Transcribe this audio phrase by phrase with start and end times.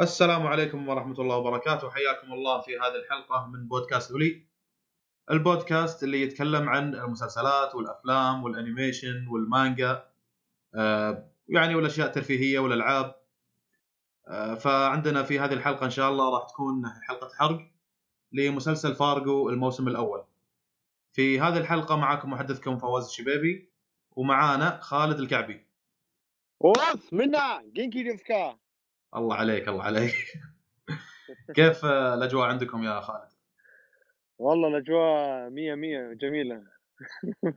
[0.00, 1.90] السلام عليكم ورحمة الله وبركاته.
[1.90, 4.42] حياكم الله في هذه الحلقة من بودكاست أولي.
[5.30, 10.04] البودكاست اللي يتكلم عن المسلسلات والأفلام وال animation والمانجا
[10.74, 13.14] آه، يعني والأشياء الترفيهية والألعاب.
[14.28, 17.70] آه، فعندنا في هذه الحلقة إن شاء الله راح تكون حلقة حرق
[18.32, 20.24] لمسلسل فارجو الموسم الأول.
[21.12, 23.72] في هذه الحلقة معكم محدثكم فواز الشبيبي
[24.16, 25.66] ومعانا خالد الكعبي.
[26.64, 28.58] اوف منا جينكي ديسكا
[29.16, 30.14] الله عليك الله عليك.
[31.56, 33.28] كيف الأجواء عندكم يا خالد؟
[34.38, 36.62] والله الأجواء مية مية جميلة.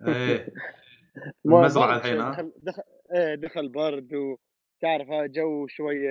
[0.08, 0.48] إيه.
[1.46, 2.82] برد الحين، شوي، ها؟ دخل دخل
[3.16, 6.10] إيه دخل برد وتعرف جو شوية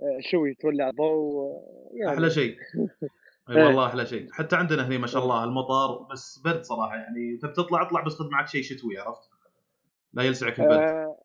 [0.00, 2.14] آه، شوي تولع ضوء يعني.
[2.14, 2.56] أحلى شيء.
[3.50, 3.64] إي إيه.
[3.64, 4.32] والله أحلى شيء.
[4.32, 7.36] حتى عندنا هنا ما شاء الله المطر بس برد صراحة يعني.
[7.36, 9.30] تبي تطلع اطلع بس خذ معك شيء شتوي عرفت؟
[10.12, 10.78] لا يلسعك البرد.
[10.78, 11.18] آه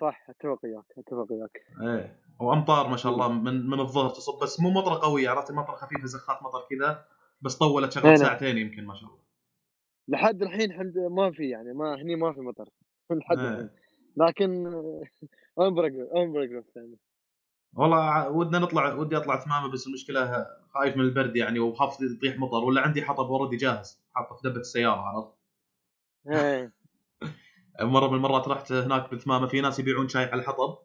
[0.00, 4.60] صح أتفق وياك أتفق وياك إيه وأمطار ما شاء الله من من الظهر تصب بس
[4.60, 7.04] مو مطرة قوية عرفت؟ مطرة خفيفة زخات مطر كذا
[7.42, 8.16] بس طولت شغله.
[8.16, 9.22] ساعتين يمكن ما شاء الله.
[10.08, 12.68] لحد الحين ما في يعني ما هني ما في مطر.
[13.10, 13.48] لحد إيه.
[13.48, 13.70] الحين.
[14.16, 14.66] لكن
[15.66, 16.98] أمبرق أمبرق يعني.
[17.74, 22.64] والله ودنا نطلع ودي أطلع ثمامة بس المشكلة خايف من البرد يعني وخاف يطيح مطر
[22.64, 25.32] ولا عندي حطب أوريدي جاهز حاطه في دبة السيارة عرفت؟
[26.28, 26.72] إيه.
[27.94, 30.78] مرة من المرات رحت هناك بالثمامة في ناس يبيعون شاي على الحطب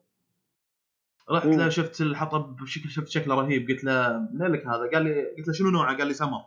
[1.31, 1.45] رحت.
[1.45, 5.47] له شفت الحطب بشكل شفت شكله رهيب قلت له منين لك هذا؟ قال لي قلت
[5.47, 6.45] له شنو نوعه؟ قال لي سمر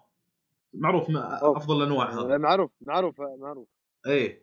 [0.74, 1.06] معروف.
[1.16, 3.68] أفضل الانواع هذا معروف معروف معروف
[4.06, 4.42] اي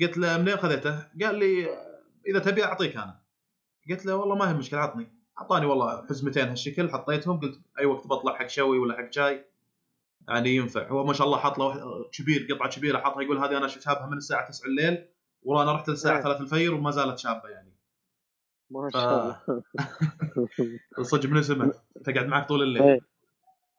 [0.00, 1.68] قلت له منين خذيته؟ قال لي
[2.26, 3.20] إذا تبي أعطيك أنا
[3.90, 8.06] قلت له والله ما هي مشكلة عطني اعطاني والله حزمتين هالشكل حطيتهم قلت أي وقت
[8.06, 9.44] بطلع حق شوي ولا حق شاي
[10.28, 13.68] يعني ينفع هو ما شاء الله حاط له كبير قطعة كبيرة حاطها يقول هذه أنا
[13.68, 15.08] شابها من الساعة 9 الليل
[15.42, 16.22] وأنا رحت الساعة إيه.
[16.22, 17.75] 3 الفجر وما زالت شابة يعني
[18.70, 19.42] ما شاء الله
[21.02, 21.72] صدق من اسمه
[22.04, 22.82] تقعد معك طول الليل.
[22.82, 23.00] إيه.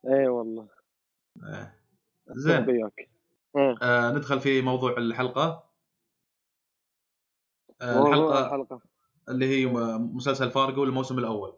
[0.07, 0.69] إيه والله.
[1.43, 1.79] إيه.
[2.27, 2.69] زين.
[2.69, 3.09] وياك
[3.57, 3.75] إيه.
[3.81, 5.69] آه ندخل في موضوع الحلقة.
[7.81, 8.81] آه الحلقة الحلقة.
[9.29, 9.65] اللي هي
[9.97, 11.57] مسلسل فارجو الموسم الأول.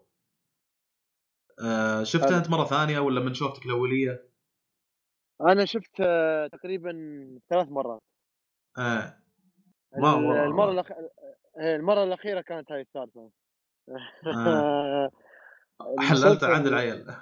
[1.66, 2.38] آه شفته.
[2.38, 4.29] أنت مرة ثانية ولا من شوفتك الأولية؟
[5.41, 6.91] أنا شفت آه، تقريبا
[7.50, 8.01] ثلاث مرات.
[8.78, 9.13] ما
[9.94, 10.91] والله- المرة الأخ...
[11.59, 13.31] إيه، المرة الأخيرة كانت هاي الثالثه
[14.25, 15.11] آه.
[16.09, 17.15] حللت عند العيال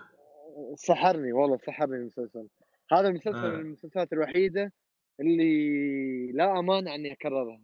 [0.76, 2.48] سحرني والله سحرني المسلسل
[2.92, 3.50] هذا المسلسل آه.
[3.50, 4.74] من المسلسلات الوحيدة
[5.20, 7.62] اللي لا امانع أني أكررها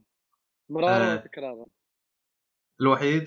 [0.69, 1.16] مرارا آه.
[1.16, 1.66] وتكرارا
[2.81, 3.23] الوحيد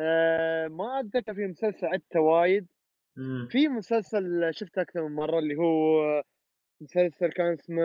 [0.00, 2.66] آه ما أتذكر في مسلسل عدته وايد.
[3.50, 6.22] في مسلسل شفته أكثر من مرة اللي هو
[6.80, 7.82] مسلسل كان اسمه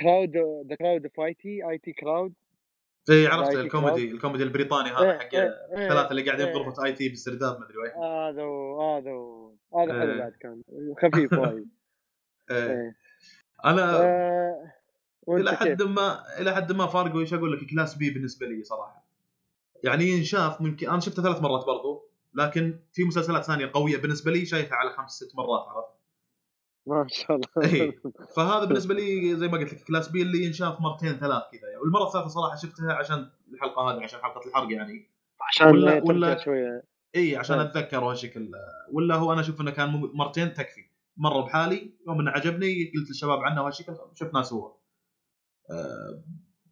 [0.00, 0.36] crowd
[0.68, 2.34] the crowd of IT IT Crowd
[3.10, 6.54] اي عرفت الكوميدي الكوميدي البريطاني هذا حق إيه، الثلاثة اللي قاعدين إيه.
[6.54, 10.18] بغرفه IT بالسرداب مدري وين هذا هو هذا هو هذا حلو إيه.
[10.18, 10.62] بعد كان
[11.02, 11.68] خفيف وايد
[12.50, 12.70] إيه.
[12.70, 12.96] إيه.
[13.64, 14.72] أنا آه،
[15.28, 19.08] إلى؟ حد ما إلى حد ما فارجو إيش أقول لك class B بالنسبة لي صراحة
[19.84, 24.46] يعني ينشاف ممكن أنا شفته ثلاث مرات برضو لكن في مسلسلات ثانية قوية بالنسبة لي
[24.46, 25.97] شايفها على خمس ست مرات عرفت
[26.88, 27.72] ما شاء الله.
[27.74, 28.02] إيه.
[28.36, 31.68] فهذا بالنسبة لي زي ما قلت لك class B اللي ينشاف مرتين ثلاث كذا.
[31.68, 31.76] يعني.
[31.82, 35.10] والمرة الثالثة صراحة شفتها عشان الحلقة هذه عشان حلقة الحرق يعني.
[35.40, 36.82] عشان ولا- ولا- شوية.
[37.16, 37.66] اي عشان إيه.
[37.66, 38.50] أتذكر وهالشكل
[38.92, 40.84] ولا هو أنا أشوف إنه كان مرتين تكفي.
[41.16, 44.70] مرة بحالي يوم إنه عجبني قلت للشباب عنه وهالشكل شفناه سوا.
[45.70, 46.22] آه،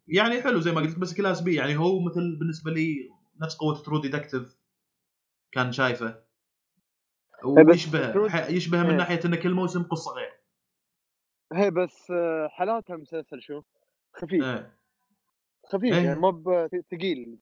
[0.07, 3.09] يعني حلو زي ما قلت بس class B يعني هو مثل بالنسبة لي
[3.41, 4.57] نفس قوة True Detective
[5.51, 6.26] كان شايفه.
[7.45, 8.97] ويشبه True- ح- يشبه من إيه.
[8.97, 10.33] ناحية ان كل موسم قصة غير.
[11.53, 13.61] هي بس آه، حالاتها المسلسل شو؟
[14.13, 14.43] خفيف.
[14.43, 14.77] إيه.
[15.65, 16.03] خفيف إيه.
[16.05, 16.43] يعني مو
[16.91, 17.37] ثقيل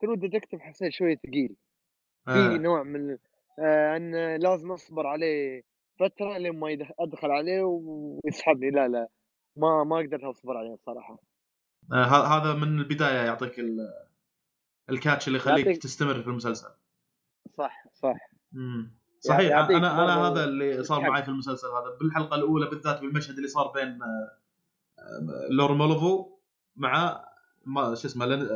[0.00, 1.56] True Detective حسيت شوية ثقيل
[2.28, 2.58] في.
[2.58, 3.18] نوع من
[3.58, 5.62] آه إن لازم أصبر عليه
[6.00, 8.70] فترة لين ما أدخل عليه ويسحبني.
[8.70, 9.08] لا لا.
[9.56, 11.18] ما ما قدرت أصبر عليه الصراحه
[11.92, 14.06] آه، هذا من البداية يعطيك ال-
[14.90, 16.68] ال catch اللي يخليك تستمر في المسلسل.
[17.58, 18.16] صح صح.
[18.54, 18.99] إمم.
[19.20, 21.00] صحيح يعطيك أنا أنا هذا اللي صار.
[21.00, 21.96] معي في المسلسل هذا.
[22.00, 26.30] بالحلقة الأولى بالذات بالمشهد اللي صار بين آه، لورن مالفو
[26.76, 27.24] مع
[27.66, 28.48] ما شو اسمه لن-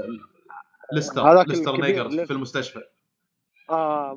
[0.93, 2.81] ليستر هذاك ليستر نايجارد في المستشفى.
[3.70, 4.11] آه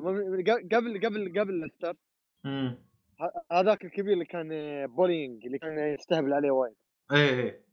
[0.72, 1.96] قبل قبل قبل ليستر.
[3.52, 4.48] هذاك الكبير اللي كان
[4.86, 6.74] bullying اللي كان يستهبل عليه وايد.
[7.12, 7.64] إيه إيه.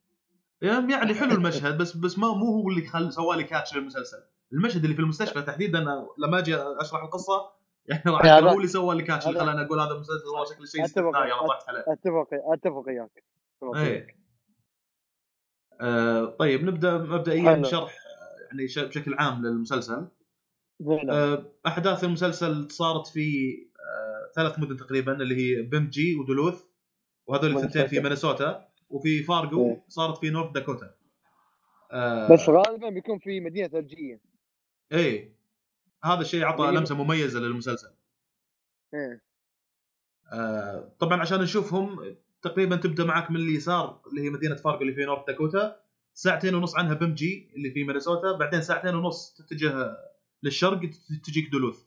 [0.62, 4.18] يعني يعني حلو المشهد بس بس ما مو هو اللي خل سوى لي catch للمسلسل
[4.54, 5.80] المشهد اللي في المستشفى تحديدا
[6.18, 7.52] لما أجي أشرح القصة
[7.90, 11.34] يعني راح هو اللي سوى catch اللي خلاني أقول هذا المسلسل والله شكله شيء استثنائي
[11.34, 13.26] أنا طحت عليه اتفق أتفق وياك.
[13.76, 14.16] إيه
[15.82, 17.64] آه طيب نبدأ مبدئيا.
[17.64, 17.96] شرح
[18.52, 20.08] يعني بشكل عام للمسلسل.
[21.10, 26.64] آه، أحداث المسلسل صارت في آه، ثلاث مدن تقريبا اللي هي بمجي ودلوث
[27.28, 29.84] وهذول الثنتين في مينيسوتا وفي فارجو إيه.
[29.88, 30.96] صارت في نورث داكوتا
[31.92, 34.22] آه، بس غالبا بيكون في مدينة ثلجية
[34.92, 35.36] إيه
[36.06, 37.90] هذا الشيء اعطى هي- لمسة مميزة للمسلسل.
[38.94, 39.22] إيه.
[40.34, 45.06] آه، طبعا عشان نشوفهم تقريبا تبدأ معك من اليسار اللي هي مدينة فارجو اللي في
[45.06, 45.80] نورث داكوتا
[46.14, 48.32] ساعتين ونص عنها بيميدجي اللي في مينيسوتا.
[48.32, 49.98] بعدين ساعتين ونص تتجه
[50.44, 50.80] للشرق
[51.24, 51.84] تجيك دلوث.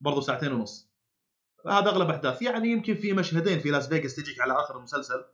[0.00, 0.90] برضو ساعتين ونص.
[1.66, 2.42] هذا أغلب أحداث.
[2.42, 5.24] يعني يمكن في مشهدين في لاس فيغاس تجيك على آخر المسلسل.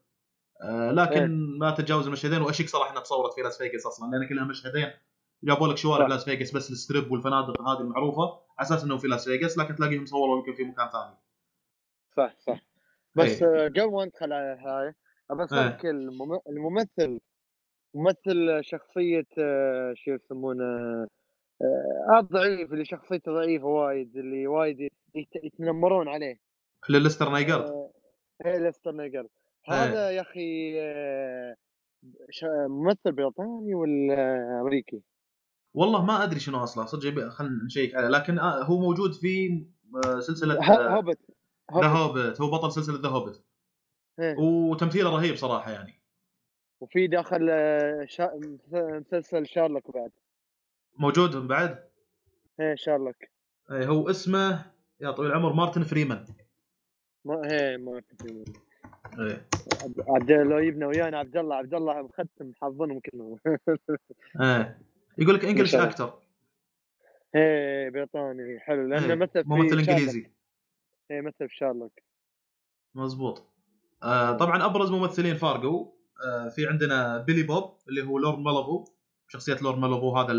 [0.63, 1.59] آه، لكن إيه.
[1.59, 4.91] ما تتجاوز المشهدين واشك صراحة إنها تصورت في لاس فيغاس أصلا لأن كلها مشهدين.
[5.45, 6.07] جابوا لك شوارع.
[6.07, 8.23] لاس فيغاس بس ال Strip والفنادق هذه المعروفة.
[8.59, 11.17] على أساس إنه في لاس فيغاس لكن تلاقيهم صوروا يمكن في مكان ثاني.
[12.17, 12.61] صح صح.
[13.15, 13.65] بس إيه.
[13.65, 14.95] آه، قبل ما ندخل على هاي
[15.31, 17.21] ابى اسالك المم- الممثل
[17.95, 20.65] ممثل شخصية آه، شو يسمونه
[21.63, 24.81] آه، هذا ضعيف اللي شخصيته ضعيفة وايد اللي وايد
[25.15, 26.41] يت- يتنمرون عليه.
[26.91, 27.91] ليستر نايجارد آه،
[28.47, 29.27] إيه ليستر نايجارد.
[29.69, 31.57] هذا يا أخي آه،
[32.69, 35.03] ممثل بريطاني ولا أمريكي؟
[35.77, 39.65] والله ما أدري شنو أصلا صدق خلينا نشيك عليه لكن آه، هو موجود في
[40.07, 41.19] آه، سلسلة Hobbit
[41.75, 43.43] The Hobbit Hobbit هو بطل سلسلة The Hobbit
[44.21, 44.37] إيه.
[44.39, 46.01] وتمثيله رهيب صراحة يعني.
[46.81, 48.31] وفي داخل آه، شا...
[48.73, 50.11] مسلسل شيرلوك بعد.
[50.99, 51.89] موجود بعد؟
[52.61, 53.17] إيه شيرلوك.
[53.71, 54.65] إيه، هو اسمه
[55.01, 56.27] يا طويل العمر مارتن فريمان.
[57.25, 58.45] ما إيه ما في
[59.19, 59.47] إيه.
[60.09, 63.39] عبد- لو يبنى ويانا عبد الله عبد الله مختم حافظنهم كلهم.
[64.43, 64.79] إيه.
[65.19, 65.75] يقول لك English.
[65.75, 66.19] أكتر
[67.35, 69.89] إيه بريطاني حلو لأنه إيه، مثل في ممثل شيرلوك.
[69.89, 70.31] إنجليزي
[71.11, 71.93] إيه مثل في شيرلوك
[72.95, 73.53] مزبوط
[74.03, 75.93] آه طبعا أبرز ممثلين فارجو
[76.27, 78.85] آه في عندنا بيلي بوب اللي هو لورن مالفو
[79.29, 80.33] شخصية لورن مالفو هذا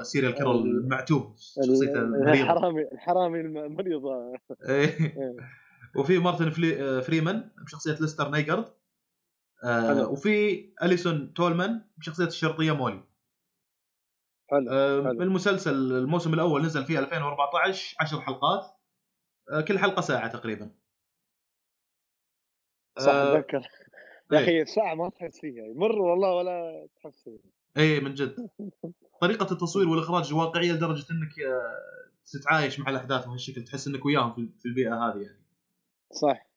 [0.00, 4.32] ال serial killer ال- المعتوه ال- شخصيته المريضه الحرامي الحرامي المريضة
[4.68, 4.98] إيه.
[5.00, 5.36] إيه.
[5.96, 6.82] وفي مارتن فلي...
[6.82, 8.64] آه، فريمان بشخصية ليستر نيجارد
[9.64, 10.08] آه.
[10.08, 13.00] وفي أليسون تولمان بشخصية الشرطيه مولي
[14.52, 15.22] حلو آه حلو.
[15.22, 18.64] المسلسل الموسم الأول نزل في 2014 10 حلقات.
[19.52, 20.70] آه كل حلقة ساعة تقريبا.
[22.98, 23.56] صح آه، اتذكر
[24.32, 24.44] يا إيه.
[24.44, 27.38] أخي الساعة ما تحس فيها يمر والله ولا تحس فيها.
[27.76, 28.48] اي من جد.
[29.20, 34.66] طريقة التصوير والإخراج واقعية لدرجة إنك آه، تتعايش مع الأحداث بهالشكل تحس إنك وياهم في-
[34.68, 35.44] البيئة هذه يعني.
[36.22, 36.48] صح.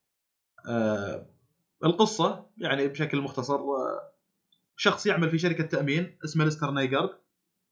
[0.69, 1.25] آه
[1.83, 4.11] القصة يعني بشكل مختصر آه
[4.77, 7.09] شخص يعمل في شركة تأمين اسمه ليستر نايجارد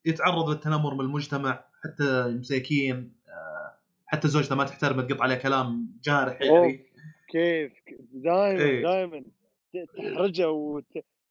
[0.05, 6.41] يتعرض للتنمر من المجتمع حتى مساكين آه حتى زوجته ما تحترمه تقط عليه كلام جارح
[6.41, 6.85] يعني.
[7.31, 7.73] كيف
[8.13, 8.83] دائما إيه.
[8.83, 9.23] دائما
[9.97, 10.85] تحرجه وت...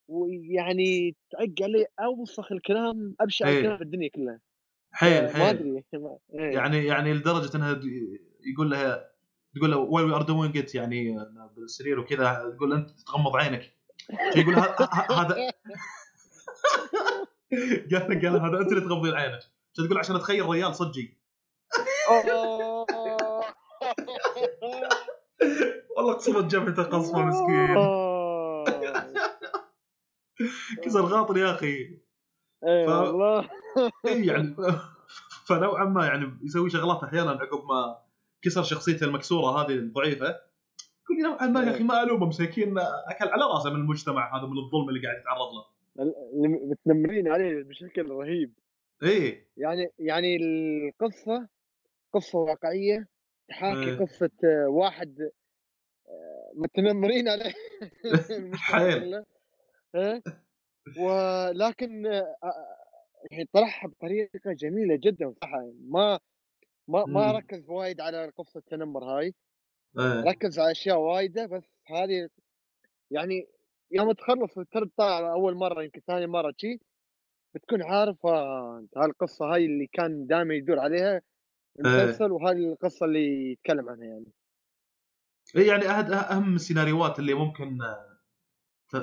[0.08, 3.58] ويعني تعق عليه أوسخ الكلام أبشع إيه.
[3.58, 4.40] الكلام في الدنيا كلها.
[4.92, 5.42] حيل ما حيل.
[5.42, 6.50] أدري ما- إيه.
[6.54, 7.80] يعني يعني لدرجة إنها
[8.52, 9.08] يقول لها
[9.54, 11.16] تقول له why we are doing it يعني
[11.56, 12.52] بالسرير وكذا.
[12.56, 13.72] تقول أنت تغمض عينك.
[14.36, 15.36] يقول هذا
[17.92, 19.40] قال قال هذا أنت اللي تغمضين عينك.
[19.74, 21.18] عشان تقول عشان أتخيل ريال صجي.
[25.96, 27.74] والله قصبت جبهته قصفة مسكين.
[30.84, 31.84] كسر خاطر يا أخي.
[32.62, 33.48] ف- والله.
[34.06, 34.56] اي يعني
[35.48, 37.98] فنوعا ما يعني يسوي شغلات أحيانا عقب ما
[38.42, 40.26] كسر شخصيته المكسورة هذه الضعيفة.
[41.10, 42.78] لي نوعا ما يا أخي ما ألومه مساكين.
[42.78, 45.71] أكل على راسه من المجتمع هذا من الظلم اللي قاعد يتعرض له.
[46.70, 48.52] متنمرين عليه بشكل رهيب
[49.02, 51.48] اي يعني يعني القصة
[52.12, 53.08] قصة واقعية
[53.48, 53.98] تحاكي إيه.
[53.98, 55.30] قصة آه، واحد
[56.08, 57.52] آه، متنمرين عليه
[58.54, 59.24] حيل.
[59.94, 60.22] إيه؟
[60.98, 62.36] ولكن آه،
[63.30, 66.20] يعني طرحها بطريقة جميلة جدا صح ما
[66.88, 67.36] ما ما مم.
[67.36, 69.34] ركز وايد على قصة التنمر هاي
[69.98, 70.24] إيه.
[70.24, 72.28] ركز على أشياء وايدة بس هذه
[73.10, 73.48] يعني
[73.92, 76.80] يوم تخلص الترد طالع أول مرة يمكن ثاني مرة شي
[77.54, 81.22] بتكون عارف آه، أنت هالقصة هاي اللي كان دائما يدور عليها
[81.78, 84.32] المسلسل وهذه القصة اللي يتكلم عنها يعني.
[85.56, 88.18] إيه يعني أحد أهم السيناريوهات اللي ممكن آه،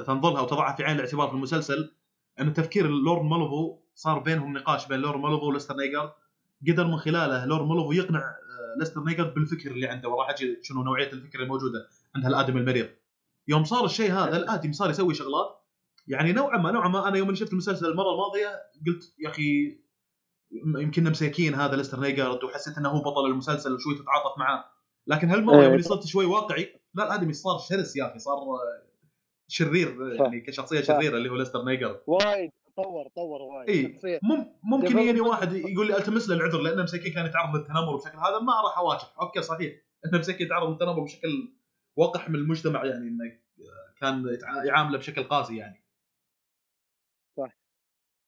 [0.03, 1.96] تنظرها وتضعها في عين الاعتبار في المسلسل
[2.39, 6.13] إن تفكير لورن مالفو صار بينهم نقاش بين لورن مالفو وليستر نايجارد
[6.67, 8.36] قدر من خلاله لورن مالفو يقنع
[8.79, 12.89] ليستر نايجارد بالفكر اللي عنده وراح أجي شنو نوعية الفكر الموجودة عند الادمي المريض.
[13.48, 15.60] يوم صار الشيء هذا الادمي صار يسوي شغلات.
[16.08, 18.48] يعني نوعا ما نوعا ما أنا يوم شفت المسلسل المرة الماضية
[18.88, 19.79] قلت يا أخي
[20.81, 24.65] يمكن مساكين هذا ليستر نايجارد وحسيت إنه هو بطل المسلسل وشوي تتعاطف معاه
[25.08, 25.67] لكن هالمره إيه.
[25.67, 28.38] يوم صرت شوي واقعي؟ لا الادمي صار شرس يا أخي صار
[29.48, 30.13] شرير.
[30.15, 30.81] يعني كشخصية.
[30.81, 32.00] شريرة اللي هو ليستر نيجارد.
[32.08, 34.00] وايد طور طور وايد.
[34.24, 38.17] مم ممكن يجيني واحد يقول لي ألتمس له العذر لأن مسكين كان يتعرض للتنمر بشكل
[38.17, 39.08] هذا ما راح أواجه.
[39.22, 39.74] أوكي صحيح.
[40.05, 41.53] انه مسكين يتعرض للتنمر بشكل
[41.99, 43.37] وقح من المجتمع يعني إنه
[44.01, 45.83] كان يتع- يعامله بشكل قاسي يعني.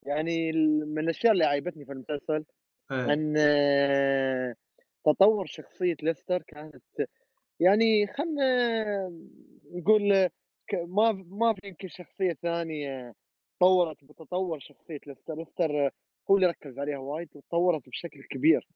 [0.06, 2.46] يعني ال- من الأشياء اللي عيبتني في المسلسل
[2.92, 3.14] إيه.
[3.14, 4.56] أن آه،
[5.06, 6.84] تطور شخصية ليستر كانت
[7.60, 8.44] يعني خلنا
[9.72, 10.30] نقول آه،
[10.74, 13.14] ما ما في يمكن شخصية ثانية
[13.60, 15.36] طورت بتطور شخصية ليستر.
[15.36, 15.92] ليستر آه،
[16.32, 18.68] هو اللي ركز عليها وايد وتطورت بشكل كبير.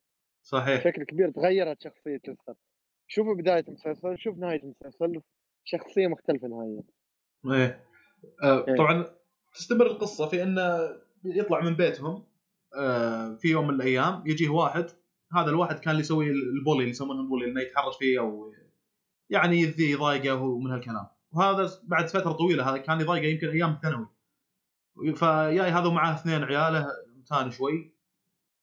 [0.41, 0.79] صحيح.
[0.79, 2.55] بشكل كبير تغيرت شخصية ليستر.
[3.07, 5.21] شوف بداية المسلسل شوف نهاية المسلسل
[5.63, 6.83] شخصية مختلفة نهائيا.
[7.45, 7.85] إيه.
[8.43, 8.75] آه إيه.
[8.75, 9.05] طبعا
[9.53, 10.79] تستمر القصة في إنه
[11.25, 12.23] يطلع من بيتهم
[12.77, 14.85] آه في يوم من الأيام يجيه واحد
[15.33, 18.53] هذا الواحد كان اللي يسوي البولي اللي يسمونه البولي إنه يتحرش فيه أو
[19.29, 21.07] يعني يذيه يضايقه ومن هالكلام.
[21.31, 24.07] وهذا بعد فترة طويلة هذا كان يضايقه يمكن أيام الثانوي
[25.15, 27.95] فجاي هذا ومعاه اثنين عياله متان شوي.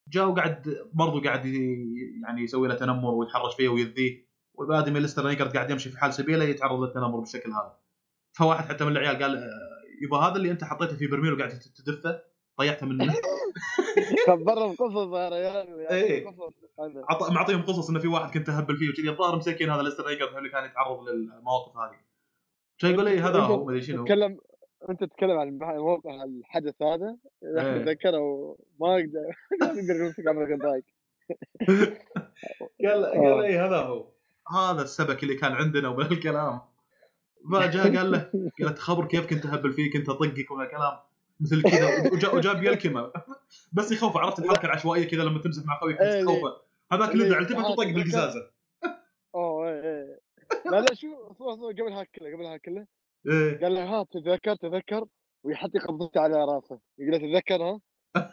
[0.08, 5.70] جاء وقعد برضو قاعد يعني يسوي له تنمر ويتحرش فيه ويذيه والادمي ليستر نيجرد قاعد
[5.70, 7.78] يمشي في حال سبيله يتعرض للتنمر بالشكل هذا.
[8.38, 9.50] فواحد حتى من العيال قال
[10.02, 11.50] يبا هذا اللي انت حطيته في برميل وقاعد
[11.86, 12.22] تدفه
[12.56, 13.14] طيحته منه.
[14.26, 16.26] خبرهم قصص يا ريال.
[17.10, 17.30] عط...
[17.30, 19.08] معطيهم قصص إنه في واحد كنت أهبل فيه وكذي.
[19.08, 22.00] الظاهر مسكين هذا ليستر هو اللي كان يتعرض للمواقف هذه.
[22.76, 24.38] شيء يقول لي؟ هذا هو ما أدري شنو تتكلم
[24.90, 27.76] أنت تتكلم عن موقع الحدث هذا؟ إيه.
[27.76, 30.84] أتذكره وما أقدر ما أقدر امسك عمرك ضايق
[32.84, 33.04] قال.
[33.04, 34.12] قال اي هذا هو.
[34.52, 36.60] هذا السبك اللي كان عندنا ومن الكلام
[37.52, 40.98] فجاء قال له قال له تخبر كيف كنت أهبل فيه كنت أطقك ومن الكلام
[41.40, 42.12] مثل كذا.
[42.12, 43.12] وجا- وجاب يلكمه.
[43.72, 46.56] بس يخوفه عرفت؟ الحركه العشوائية كذا لما تمزح مع خويك إيه، تخوفه
[46.92, 47.84] هذاك اللي التفت تعال وطق.
[47.84, 48.50] بالقزازة.
[49.34, 50.20] أوه إيه إيه.
[50.70, 52.86] لا لا شو صور صور قبل هاك كله قبل هاك كله.
[53.62, 55.04] قال له ها تتذكر تذكر.
[55.44, 56.80] ويحط قبضته على راسه.
[56.98, 57.80] يقول له تتذكر ها؟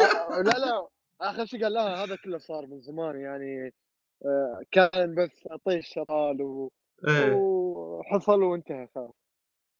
[0.00, 0.88] آه، لا لا.
[1.20, 3.72] آخر شيء قال لا هذا كله صار من زمان يعني
[4.72, 6.72] كان بس طيش طال و-
[7.08, 7.32] إيه.
[7.34, 9.14] وحصل وانتهى خلاص.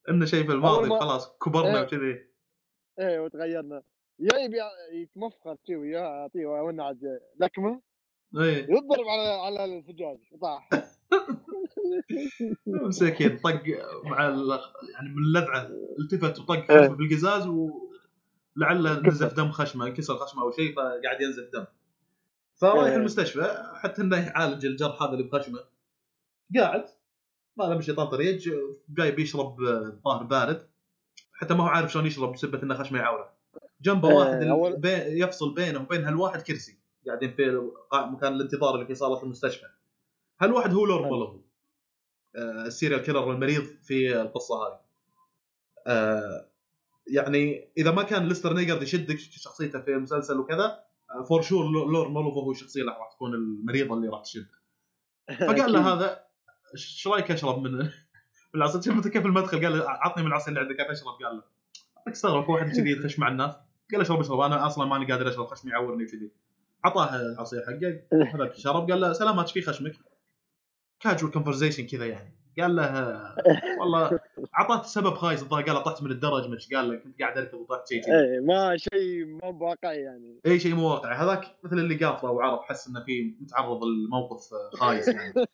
[0.08, 1.82] انه شيء في الماضي ما- خلاص كبرنا إيه.
[1.84, 2.26] وكذي.
[3.00, 3.82] إيه وتغيرنا.
[4.18, 4.56] يا يبي
[4.92, 6.98] يتمفخر شي وياه أعطيه ونعد
[7.40, 7.80] لكمه
[8.36, 8.62] إيه.
[8.62, 10.68] يضرب على على الزجاج طاح.
[12.66, 13.62] مسكين طق
[14.04, 15.68] مع يعني من اللذعة
[16.00, 16.80] التفت وطق إيه.
[16.82, 21.64] خشمه بالقزاز ولعله نزف دم خشمه انكسر خشمه أو شيء فقاعد ينزف دم.
[22.60, 22.96] فرايح إيه.
[22.96, 25.58] المستشفى حتى إنه يعالج الجرح هذا اللي بخشمه.
[26.56, 26.84] قاعد
[27.56, 28.40] ما له مشي طريق
[28.88, 30.68] جاي بيشرب آه، ظاهر بارد.
[31.32, 33.32] حتى ما هو عارف شلون يشرب بسبة إنه خشمه يعوره.
[33.80, 34.40] جنبه إيه، واحد
[34.74, 36.78] أول- بي- يفصل بينه وبين هالواحد كرسي.
[37.06, 39.66] قاعدين في مكان الانتظار اللي في صالة المستشفى.
[40.40, 41.40] هالواحد هو لورد
[42.36, 44.80] آه، ال serial killer المريض في القصة هذه.
[45.86, 46.46] آه،
[47.06, 50.84] يعني إذا ما كان ليستر نيجارد يشدك شخصيته في المسلسل وكذا
[51.28, 54.46] for sure لورن مالفو هو الشخصيه اللي راح تكون المريضة اللي راح تشد
[55.46, 56.24] فقال له هذا
[56.74, 57.90] إيش رأيك أشرب من
[58.54, 61.42] العصير شفت كيف المدخل؟ قال له عطني من العصير اللي عندك أشرب؟ قال له
[62.08, 63.54] استغرب واحد كذي يخش مع الناس.
[63.54, 66.30] قال له أشرب أشرب أنا أصلا ماني قادر أشرب خشمي يعورني كذي
[66.84, 68.02] أعطاه العصير حقه
[68.34, 69.92] هذاك شرب قال له سلامات إيش في خشمك؟
[71.00, 72.39] casual conversation كذا يعني.
[72.58, 73.34] قال له
[73.80, 74.20] والله
[74.58, 75.42] اعطاه سبب خايس.
[75.42, 76.48] الظاهر قال له طحت من الدرج.
[76.48, 78.12] مش قال له كنت قاعد اركض وطحت شيء كذي.
[78.12, 80.40] إيه ما شيء ما بواقعي يعني.
[80.46, 81.16] اي شيء مو واقعي.
[81.16, 84.40] هذاك مثل اللي قافله وعرف حس إنه في متعرض لموقف
[84.74, 85.34] خايس يعني.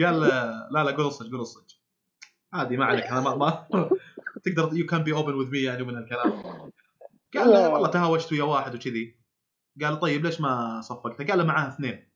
[0.00, 0.28] قال له
[0.70, 1.74] لا لا قول الصج قول الصج
[2.52, 3.66] عادي ما عليك أنا ما, ما
[4.44, 6.42] تقدر you can be open with me يعني من الكلام
[7.34, 9.18] قال له والله تهاوشت ويا واحد وكذي.
[9.82, 12.08] قال طيب ليش ما صفقته؟ قال له معاه اثنين.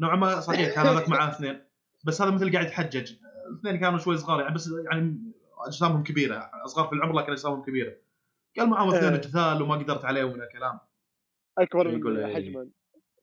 [0.00, 1.69] نوعا ما صحيح كان هذاك معاه اثنين.
[2.04, 3.12] بس هذا مثل قاعد يتحجج.
[3.50, 5.32] الاثنين كانوا شوي صغار يعني بس يعني
[5.66, 7.96] أجسامهم كبيرة صغار في العمر لكن أجسامهم كبيرة.
[8.58, 9.20] قال معاهم اثنين إيه.
[9.20, 10.78] جثال وما قدرت عليهم من الكلام.
[11.58, 12.34] أكبر من إيه.
[12.34, 12.70] حجما.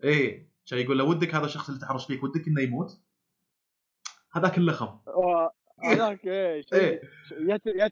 [0.03, 3.01] إيه شيء يقول له ودك هذا الشخص اللي تحرش فيك ودك إنه يموت؟
[4.31, 4.97] هذاك اللخم.
[5.83, 7.01] هذاك إيه إيه.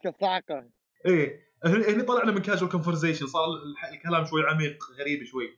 [0.06, 0.70] الصعقه
[1.06, 1.46] إيه.
[1.66, 5.58] هني هني طلعنا من كاجوال كونفرزيشن صار الح- الكلام شوي عميق غريب شوي.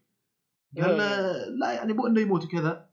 [0.81, 2.89] قال له لا يعني مو إنه يموت وكذا.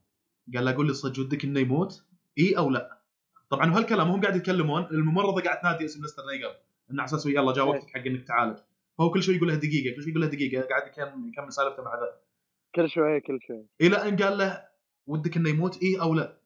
[0.54, 2.04] قال له قول لي صدق ودك إنه يموت؟
[2.38, 2.98] اي أو لا؟
[3.50, 6.56] طبعا وهالكلام هم قاعد يتكلمون الممرضة قاعد تنادي اسم ليستر نيجارد
[6.90, 8.58] إنه على أساس يلا جاء وقتك حق إنك تعالج.
[8.98, 11.82] فهو كل شوي يقول له دقيقة كل شوي يقول له دقيقة قاعد يكمل يكمل سالفته
[11.82, 12.16] مع ذا
[12.74, 13.66] كل شوي كل شوي.
[13.80, 14.64] إلى إن قال له
[15.06, 16.36] ودك إنه يموت اي أو لا.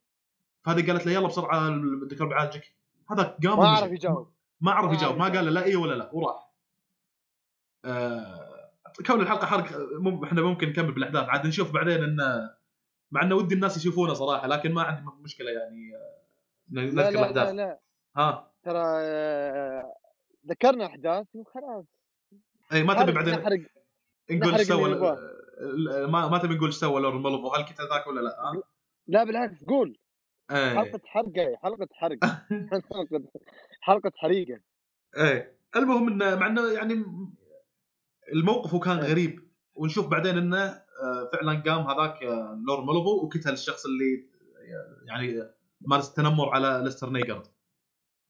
[0.65, 2.73] فهذه قالت له يلا بسرعة الدكتور بعالجك.
[3.11, 3.69] هذا قام ما.
[3.69, 4.33] عرف يجاوب.
[4.61, 5.25] ما عرف يجاوب ما.
[5.25, 6.49] قال له لا اي ولا لا وراح.
[7.85, 8.49] آه
[9.07, 9.65] كون الحلقة حرق
[10.25, 12.51] إحنا ممكن نكمل بالأحداث عاد نشوف بعدين إنه
[13.11, 15.93] مع إنه ودي الناس يشوفونه صراحة لكن ما عندي مشكلة يعني
[16.71, 17.55] نذكر لا لا الأحداث.
[17.55, 17.81] لا.
[18.17, 19.95] ها؟ ترى آه،
[20.49, 21.85] ذكرنا أحداث وخلاص.
[22.73, 23.61] اي ما تبي بعدين نحرق
[24.31, 25.19] نقول إيش سوى
[26.07, 28.63] ما ما تبي نقول إيش سوى لورن مالوفو هل كنت ذاك ولا لا؟ ها؟
[29.07, 29.99] لا بالعكس قول.
[30.51, 30.75] إيه.
[30.75, 32.19] حلقة حرقه حلقة حرق.
[32.73, 33.23] حلقه
[33.81, 34.61] حلقة حريقة.
[35.17, 35.59] إيه.
[35.77, 37.05] المهم انه مع إنه يعني
[38.33, 39.11] الموقف كان إيه.
[39.11, 40.83] غريب ونشوف بعدين إنه
[41.33, 44.25] فعلا قام هذاك آه، لورن مالفو وقتل الشخص اللي
[45.07, 45.43] يعني
[45.81, 47.47] مارس التنمر على ليستر نيجارد.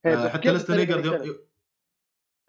[0.05, 1.39] إيه، آه، حتى ليستر نيجارد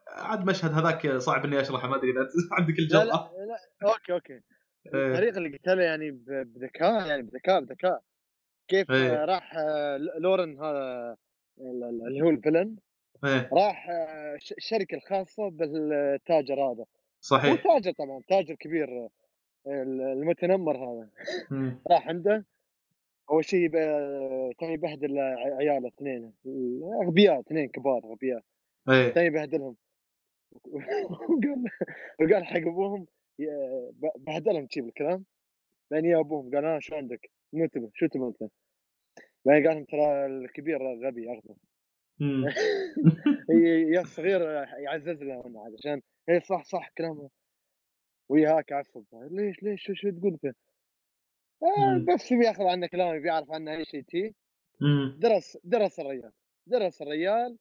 [0.09, 3.03] عاد مشهد هذاك صعب إني أشرحه ما أدري إذا عندك لا الجرأة.
[3.05, 3.59] لا لا
[3.93, 4.33] أوكي أوكي.
[4.33, 4.41] إيه.
[5.13, 6.11] الطريقة اللي قتلها يعني
[6.45, 8.03] بذكاء يعني بذكاء بذكاء.
[8.69, 9.23] كيف إيه.
[9.23, 9.53] آه، راح
[10.19, 11.17] لورن هذا
[11.61, 12.77] ال- ال- اللي هو ال villain
[13.25, 13.51] إيه.
[13.53, 13.87] راح
[14.59, 16.81] الشركة الخاصة بالتاجر هذا.
[16.83, 16.87] هو
[17.21, 19.09] صحيح تاجر طبعا تاجر كبير.
[19.67, 21.09] المتنمر هذا.
[21.91, 22.45] راح عنده
[23.31, 23.69] أول شيء
[24.59, 25.19] كان يبهدل
[25.59, 26.33] عياله اثنين
[27.03, 28.43] اغبياء اثنين كبار أغبياء.
[28.87, 29.77] كان يبهدلهم.
[31.29, 31.65] وقال
[32.21, 33.07] وقال حق أبوهم
[34.19, 35.25] بهدلهم شي بالكلام.
[35.91, 38.53] بعدين يا أبوهم قال ها شو عندك؟ مو تبي؟ شو تبي أنت؟
[39.45, 41.55] بعدين قال لهم ترى الكبير غبي أغبى.
[43.95, 44.41] يا الصغير
[44.79, 47.31] يعزز له عشان اي صح صح كلامه.
[48.31, 50.57] وياك عصب ليش ليش شو, شو تقول انت؟
[51.63, 52.05] آه.
[52.15, 54.35] بس بياخذ عنه كلام بيعرف عنه أي شيء تي.
[55.19, 56.33] درس درس الرجال
[56.67, 57.59] درس الرجال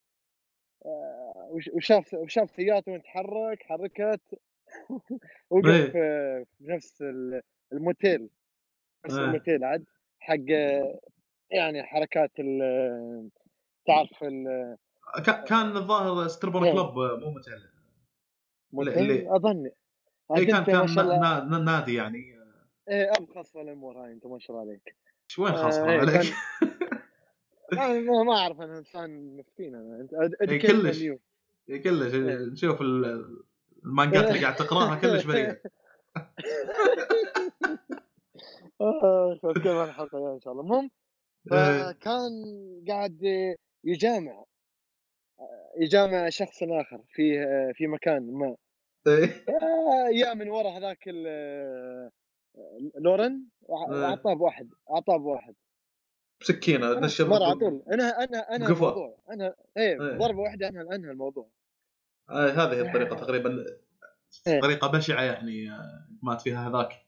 [0.85, 4.21] آه، وش- وشاف وشاف سيارته وين تحرك حركت
[5.49, 6.43] وقف إيه.
[6.43, 7.41] في نفس ال-
[7.73, 8.29] الموتيل
[9.05, 9.25] نفس إيه.
[9.25, 9.85] الموتيل عاد
[10.19, 10.35] حق
[11.51, 13.29] يعني حركات ال-
[13.87, 14.23] تعرف
[15.47, 16.71] كان الظاهر ستربر.
[16.71, 19.71] كلوب مو موتيل اللي- اظن
[20.37, 22.39] اي كان كان نادي يعني.
[22.89, 24.95] إيه، ابخص الأمور هاي أنت ما شاء الله عليك.
[25.27, 26.33] شو وين خاص آه، إيه، عليك؟
[27.71, 30.01] كان- ما أعرف أنا إنسان مسكين أنا.
[30.01, 31.01] أنت إيه، كلش.
[31.69, 32.15] إيه، كلش.
[32.51, 33.43] نشوف ال-
[33.85, 35.61] المانجات اللي قاعد تقراها كلش بريئه
[38.81, 40.91] آه، نتكلم عن الحلقة إن شاء الله؟ المهم.
[41.49, 42.31] فكان
[42.87, 43.19] قاعد
[43.83, 44.43] يجامع
[45.79, 48.55] يجامع شخص آخر في في مكان ما.
[50.13, 52.11] يا من ورا هذاك ال-
[52.97, 54.33] لورن وع- إيه.
[54.33, 55.55] بواحد اعطاه بواحد.
[56.41, 58.73] بسكينة نشب مرة على طول أنا أنا أنا قفا.
[58.89, 59.17] الموضوع.
[59.29, 60.17] أنا إيه إيه.
[60.17, 61.49] ضربة واحدة انهى انهى الموضوع.
[62.29, 63.65] آه هذه هي الطريقة تقريبا.
[64.47, 64.61] إيه.
[64.61, 67.05] طريقة بشعة يعني آه، مات فيها هذاك.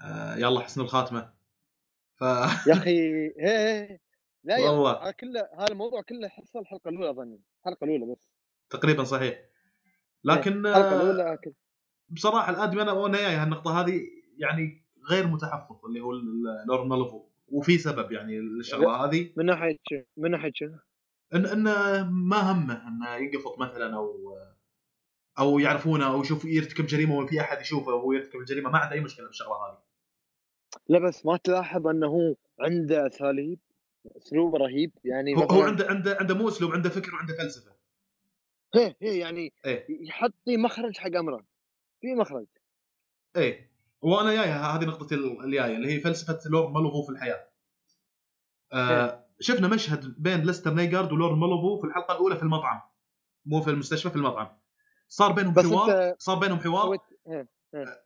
[0.00, 1.32] آه يلا حسن الخاتمة.
[2.16, 2.22] ف
[2.68, 2.90] يا أخي
[3.38, 4.00] إيه.
[4.44, 5.02] لا والله.
[5.04, 7.38] هذا كله هذا الموضوع كله حصل الحلقة الأولى أظن.
[7.60, 8.28] الحلقة الأولى بس.
[8.70, 9.40] تقريبا صحيح.
[10.24, 11.54] لكن الحلقة آه الاولى كذا
[12.10, 14.00] بصراحة الادمي أنا وأنا جاي هالنقطة هذه
[14.36, 19.32] يعني غير متحفظ اللي هو ال- لورن مالوفو وفي سبب يعني للشغله هذه.
[19.36, 19.78] من ناحيه؟
[20.16, 20.50] من ناحيه؟
[21.34, 24.38] ان انه ما همه انه ينقفط مثلا أو
[25.38, 29.00] أو يعرفونه أو يشوف يرتكب جريمة وفي أحد يشوفه وهو يرتكب الجريمة ما عنده أي
[29.00, 29.78] مشكلة بالشغلة هذه.
[30.88, 33.58] لا بس ما تلاحظ إنه هو عنده أساليب
[34.16, 37.72] أسلوب رهيب يعني هو, هو عنده عنده عنده مو أسلوب عنده فكر وعنده فلسفة.
[38.74, 39.86] هي هي يعني إيه.
[40.08, 41.46] يحط مخرج حق امره
[42.00, 42.46] في مخرج.
[43.36, 43.72] إيه.
[44.02, 47.48] وأنا جاي هذه نقطتي الجاية اللي هي فلسفة لورد مالوفو في الحياة.
[48.72, 52.80] آه شفنا مشهد بين ليستر نيجارد ولورن مالفو في الحلقة الأولى في المطعم.
[53.46, 54.48] مو في المستشفى في المطعم.
[55.08, 56.84] صار بينهم حوار أنت صار بينهم حوار.
[56.86, 57.48] سويت إيه.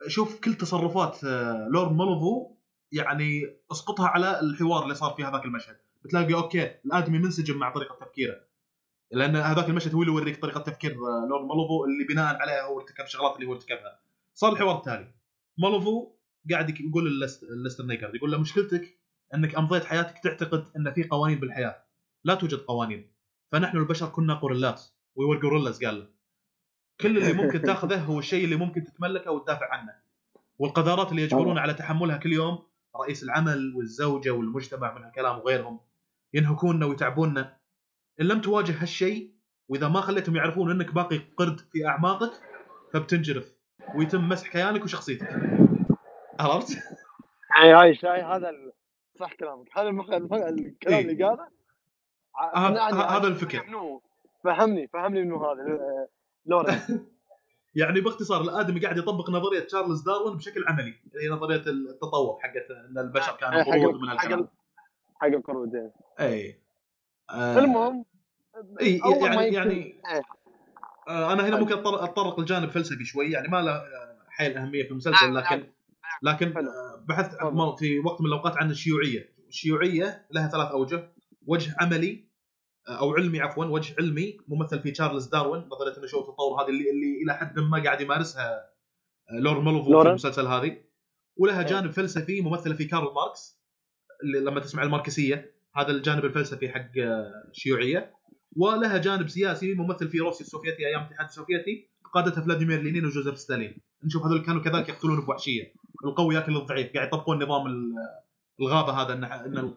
[0.08, 2.56] شوف كل تصرفات آه، لورن مالفو
[2.92, 5.76] يعني اسقطها على الحوار اللي صار في هذاك المشهد.
[6.04, 8.45] بتلاقي أوكي الآدمي منسجم مع طريقة تفكيره.
[9.10, 12.80] لأن هذاك المشهد هو اللي يوريك طريقة تفكير آه، لورن مالفو اللي بناء عليها هو
[12.80, 14.00] ارتكب الشغلات اللي هو ارتكبها.
[14.34, 15.14] صار الحوار التالي.
[15.58, 16.12] مالفو
[16.50, 18.98] قاعد يقول لليستر نيجارد يقول له مشكلتك
[19.34, 21.84] إنك أمضيت حياتك تعتقد إن في قوانين بالحياة.
[22.24, 23.12] لا توجد قوانين.
[23.52, 24.82] فنحن البشر كنا قوريلات
[25.14, 26.08] we were gorillas قال له.
[27.00, 29.94] كل اللي ممكن تاخذه هو الشيء اللي ممكن تتملكه وتدافع عنه.
[30.58, 32.58] والقذارات اللي يجبرون على تحملها كل يوم
[33.00, 35.80] رئيس العمل والزوجة والمجتمع من هالكلام وغيرهم
[36.34, 37.56] ينهكوننا ويتعبوننا
[38.20, 39.32] إن لم تواجه هالشيء
[39.68, 42.32] وإذا ما خليتهم يعرفون إنك باقي قرد في أعماقك
[42.92, 43.52] فبتنجرف
[43.96, 45.28] ويتم مسح كيانك وشخصيتك
[46.40, 46.76] عرفت؟
[47.56, 48.52] هاي هاي شاي هذا
[49.14, 50.28] صح كلامك هذا الكلام
[50.86, 51.00] إيه.
[51.00, 51.48] اللي قاله
[52.34, 52.58] ع-
[53.18, 53.64] هذا- الفكر.
[54.44, 56.08] فهمني فهمني منو هذا آه،
[56.46, 56.66] لورن
[57.74, 62.98] يعني باختصار الآدمي قاعد يطبق نظرية تشارلز داروين بشكل عملي هي نظرية التطور حقت إن
[62.98, 64.48] البشر كانوا قرود من حق هالكلام ال-
[65.14, 65.92] حق القرود إيه.
[66.20, 66.60] اي
[67.30, 68.04] آه المهم
[68.80, 70.00] إي يعني يعني.
[71.08, 74.82] آه أنا هنا ممكن أتطر- اتطرق لجانب فلسفي شوي يعني ما له آه، حيل أهمية
[74.84, 75.72] في المسلسل نعم، لكن
[76.22, 76.70] لكن حلو.
[76.70, 77.38] آه، بحثت
[77.78, 81.12] في وقت من الأوقات عن الشيوعية، الشيوعية لها ثلاث أوجه،
[81.46, 82.28] وجه عملي
[82.88, 87.22] أو علمي عفوا وجه علمي ممثل فيه تشارلز داروين نظرية النشوء والتطور هذه اللي اللي
[87.24, 88.70] إلى حد ما قاعد يمارسها
[89.40, 90.08] لورن مالفو في.
[90.10, 90.76] المسلسل هذه
[91.36, 91.66] ولها إيه.
[91.66, 93.60] جانب فلسفي ممثلة فيه كارل ماركس
[94.22, 98.12] اللي لما تسمع الماركسية هذا الجانب الفلسفي حق آه، الشيوعيه
[98.56, 103.78] ولها جانب سياسي ممثل فيه روسيا السوفيتي أيام الاتحاد السوفيتي قادتها فلاديمير لينين وجوزيف ستالين.
[104.04, 105.72] نشوف هذول كانوا كذلك يقتلون بوحشية.
[106.04, 107.94] القوي ياكل الضعيف قاعد يطبقون نظام ال-
[108.60, 109.74] الغابة هذا إن إن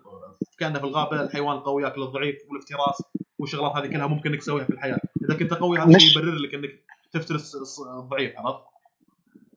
[0.59, 3.03] كأنه في الغابة الحيوان القوي ياكل الضعيف والافتراس
[3.39, 4.99] والشغلات هذه كلها ممكن إنك تسويها في الحياة.
[5.29, 7.55] إذا كنت قوي هذا الشيء يبرر لك إنك تفترس
[7.99, 8.63] الضعيف عرفت؟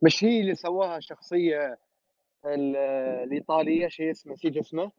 [0.03, 1.79] مش هي اللي سواها شخصية
[2.47, 2.77] ال-
[3.27, 4.93] الإيطالية شيء اسمه نسيت اسمه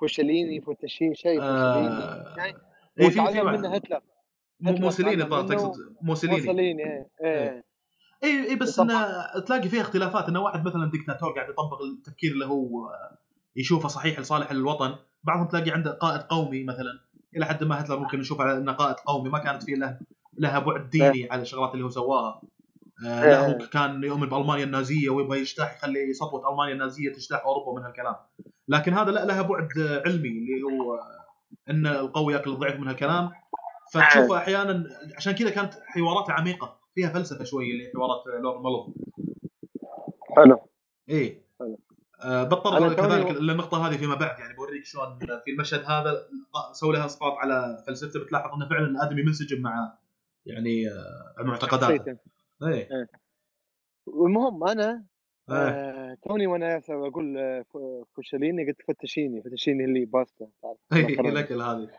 [0.00, 2.34] فوشليني فوتشين شيء فوشليني آه...
[2.38, 2.56] يعني
[3.00, 4.00] إيه في في منه هتلر
[4.60, 6.38] مو- هتلر موسوليني تعلم منه تقصد موسوليني.
[6.40, 7.64] موسوليني إيه إيه.
[8.24, 8.90] اي اي بس طبعاً.
[9.34, 12.90] انه تلاقي فيها اختلافات انه واحد مثلا دكتاتور قاعد يطبق التفكير اللي هو
[13.56, 17.00] يشوفه صحيح لصالح الوطن بعضهم تلاقي عنده قائد قومي مثلا.
[17.36, 19.98] إلى حد ما هتلر ممكن نشوف على إنه قائد قومي ما كانت فيه له
[20.38, 22.42] لها بعد ديني على الشغلات اللي هو سواها.
[23.04, 23.58] آه إيه.
[23.72, 28.14] كان يؤمن بألمانيا النازية ويبغى يجتاح يخلي سطوه ألمانيا النازية تجتاح أوروبا من هالكلام.
[28.68, 32.88] لكن هذا لا لها بعد آه، علمي اللي هو آه، إن القوي يأكل الضعيف من
[32.88, 33.30] هالكلام.
[33.92, 34.84] فتشوفه أحيانا
[35.16, 38.86] عشان كذا كانت حواراتها عميقة فيها فلسفة شوية اللي حوارات آه، لور مالوف
[40.36, 40.60] حلو.
[41.08, 41.42] إيه.
[41.60, 41.78] حلو.
[42.24, 46.26] آه بضطر كذلك و- للنقطة هذه فيما بعد يعني بوريك شلون في المشهد هذا
[46.72, 49.98] سووا لها اسقاط على فلسفته بتلاحظ إنه فعلا الادمي منسجم مع
[50.46, 52.16] يعني آه معتقداته.
[52.60, 52.94] شخصيته.
[52.94, 53.06] إيه.
[54.06, 55.04] والمهم أنا
[55.50, 55.56] إيه.
[55.56, 60.48] آه توني وأنا أقول آه، ف- فوشليني قلت fettuccine fettuccine اللي باستا.
[60.62, 61.28] تعرف مكرونة.
[61.32, 61.90] الاكل هذه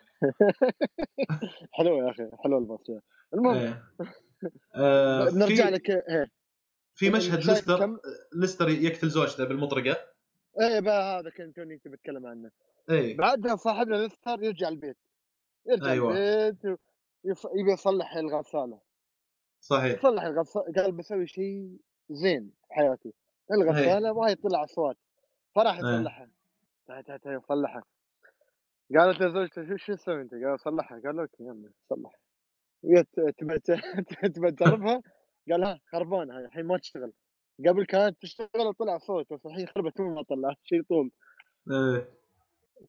[1.71, 3.01] حلو يا أخي حلو الباستا.
[3.33, 3.55] المهم.
[3.57, 3.83] إيه.
[4.75, 6.03] آه نرجع لك
[6.95, 7.99] في مشهد ليستر كم-
[8.35, 9.97] ليستر يقتل زوجته بالمطرقة؟
[10.61, 12.51] إيه بقى هذا كنت توني كنت بتكلم عنه.
[12.89, 13.17] إيه.
[13.17, 14.97] بعدها صاحبنا ليستر يرجع البيت.
[15.67, 16.11] يرجع أيوة.
[16.17, 16.77] البيت
[17.25, 18.79] يف- يبي يصلح الغسالة.
[19.69, 19.99] صحيح.
[19.99, 21.77] يصلح الغساله قال بسوي شيء
[22.11, 23.13] زين في حياتي
[23.53, 24.97] الغسالة ما يطلع أصوات
[25.55, 25.85] فراح إيه.
[25.95, 26.31] يصلحها.
[26.87, 27.83] تعال تعال تعال يصلحها
[28.97, 31.01] قالت لزوجته شو شو تسوي أنت؟ قال صلحها.
[31.05, 32.11] قال أوكي يلا صلح.
[32.83, 33.35] وهي ت-
[34.35, 35.01] تبى تجربها
[35.51, 37.13] قال ها خربانة هاي الحين ما تشتغل.
[37.67, 41.11] قبل كانت تشتغل وطلع صوت بس الحين خربت ما طلع شيء طول
[41.71, 42.17] إيه.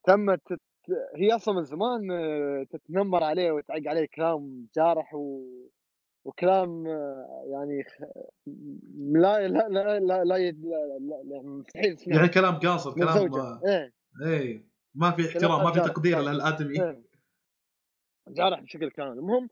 [0.04, 0.42] تمت.
[1.16, 2.00] هي أصلا من زمان
[2.70, 5.42] تتنمر عليه وتعق عليه كلام جارح و...
[6.28, 6.86] وكلام
[7.46, 7.84] يعني
[8.96, 10.52] لا لا لا لا لا,
[11.24, 13.92] لا, مستحيل يعني كلام قاصر كلام آه، إيه.
[14.26, 14.68] إيه.
[14.94, 15.80] ما في احترام ما في.
[15.80, 16.82] تقدير للآدمي.
[16.82, 17.02] إيه.
[18.28, 19.18] جارح بشكل كامل.
[19.18, 19.48] المهم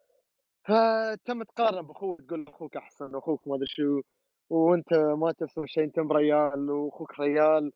[0.65, 4.01] فتم تقارن بأخوك تقول أخوك أحسن واخوك ما أدري شو
[4.51, 7.73] وأنت ما تسوي شيء أنت بريال وأخوك ريال.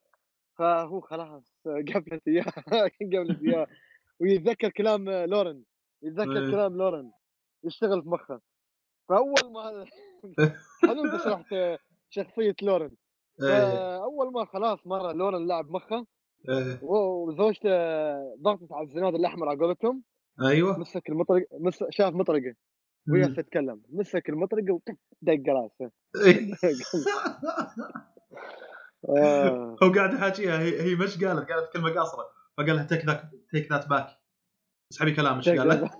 [0.59, 2.45] فهو خلاص قفلت وياه
[3.13, 3.67] قفلت وياه.
[4.21, 5.63] ويتذكر كلام لورن
[6.03, 6.51] يتذكر إيه.
[6.51, 7.13] كلام لورن.
[7.65, 8.50] يشتغل في مخه.
[9.11, 9.85] فأول ما
[10.89, 11.55] حلو أنت شرحت
[12.11, 12.91] شخصية لورن.
[13.43, 13.49] إيه.
[13.49, 16.07] فأول ما خلاص مرة لورن لعب مخه
[16.49, 16.79] إيه.
[16.83, 17.69] وزوجته
[18.43, 20.03] ضغطت على الزناد الأحمر على قولتهم.
[20.43, 20.79] أيوه.
[20.79, 21.85] مسك المطرقة مس...
[21.91, 22.55] شاف مطرقة
[23.09, 23.27] وهي.
[23.27, 25.91] تتكلم مسك المطرقة وطق دق راسه.
[26.27, 26.55] إيه.
[29.09, 29.77] آه.
[29.83, 32.25] هو قاعد يحاكيها هي, هي مش قالت قالت كلمة قاصرة.
[32.57, 34.07] فقال لها تيك ذاك تيك ذات باك
[34.93, 35.91] اسحبي كلام إيش قال لها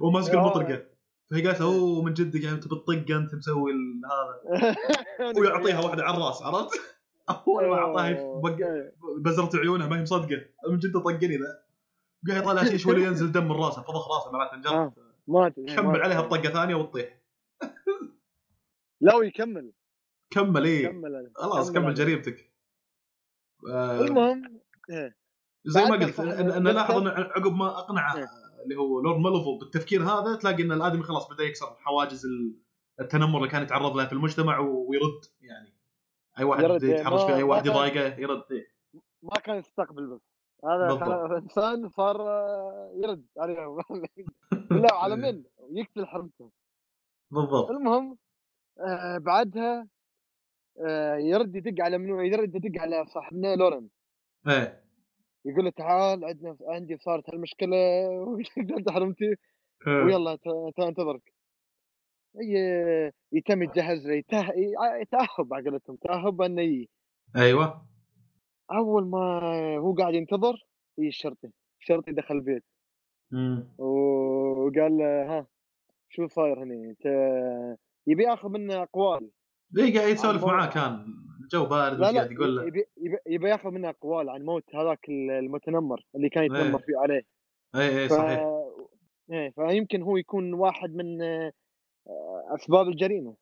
[0.00, 0.38] وماسك آه.
[0.38, 0.97] المطرقة.
[1.30, 5.34] فهي قالت له أوه من جدك يعني أنت بتطق أنت مسوي هذا.
[5.40, 6.70] ويعطيها واحدة على الرأس عرفت؟
[7.46, 8.16] اول ما أعطاها
[9.24, 10.40] بزرت عيونها ما هي مصدقة.
[10.70, 11.62] من جد طقني ذا؟
[12.28, 14.92] قاعد يطلع شيء شوي ينزل دم من راسه فضخ راسه معناته انجرح آه.
[15.28, 17.18] مات كمل عليها بطقة ثانية وتطيح
[19.00, 19.72] لا ويكمل
[20.30, 20.88] كمل إيه.
[20.88, 21.94] كمل خلاص كمل.
[21.94, 22.52] جريمتك.
[23.70, 24.60] آه، المهم
[24.90, 25.16] إيه.
[25.64, 28.28] زي ما قلت صح- ان إن لاحظ عقب ما اقنع إيه.
[28.64, 32.26] اللي هو لورد مالوفو بالتفكير هذا تلاقي إن الآدمي خلاص بدأ يكسر حواجز
[33.00, 35.74] التنمر اللي كان يتعرض له في المجتمع ويرد يعني.
[36.38, 38.66] أي واحد يرد، إيه، يتحرش فيه أي واحد يضايقه يرد إيه.
[39.22, 40.20] ما كان يستقبل بس.
[40.64, 43.26] هذا انسان صار آه، يرد.
[44.82, 46.50] لا على من يقتل حرمته.
[47.30, 47.70] بالضبط.
[47.70, 48.18] المهم
[48.80, 49.88] آه بعدها
[50.86, 53.88] آه يرد يدق على منو؟ يرد يدق على صاحبنا لورن.
[54.48, 54.87] إيه.
[55.48, 57.76] يقول له تعال عندنا عندي صارت هالمشكلة
[58.26, 59.34] وقتلت حرمتي
[59.86, 60.04] إيه.
[60.04, 60.38] ويلا
[60.78, 61.32] انتظرك.
[63.32, 64.16] يتم يتجهز له
[65.00, 66.90] يتأهب على قولتهم تأهب إنه يجي
[67.36, 67.86] أيوه.
[68.72, 69.40] أول ما
[69.78, 70.66] هو قاعد ينتظر
[70.98, 72.64] يجي الشرطي الشرطي دخل البيت.
[73.30, 73.74] مم.
[73.78, 75.46] وقال له ها
[76.08, 77.06] شو صاير انت
[78.06, 79.30] يبي ياخذ منه أقوال.
[79.78, 81.27] إيه قاعد يسولف معاه كان.
[81.48, 82.66] الجو بارد لا لا يقول له.
[82.66, 82.84] يبي
[83.26, 86.84] يبي, ياخذ منه أقوال عن موت هذاك المتنمر اللي كان يتنمر إيه.
[86.86, 87.22] فيه عليه.
[87.74, 88.12] اي اي ف...
[88.12, 88.40] صحيح.
[89.32, 91.52] إيه فيمكن هو يكون واحد من آه،
[92.54, 93.36] أسباب الجريمة.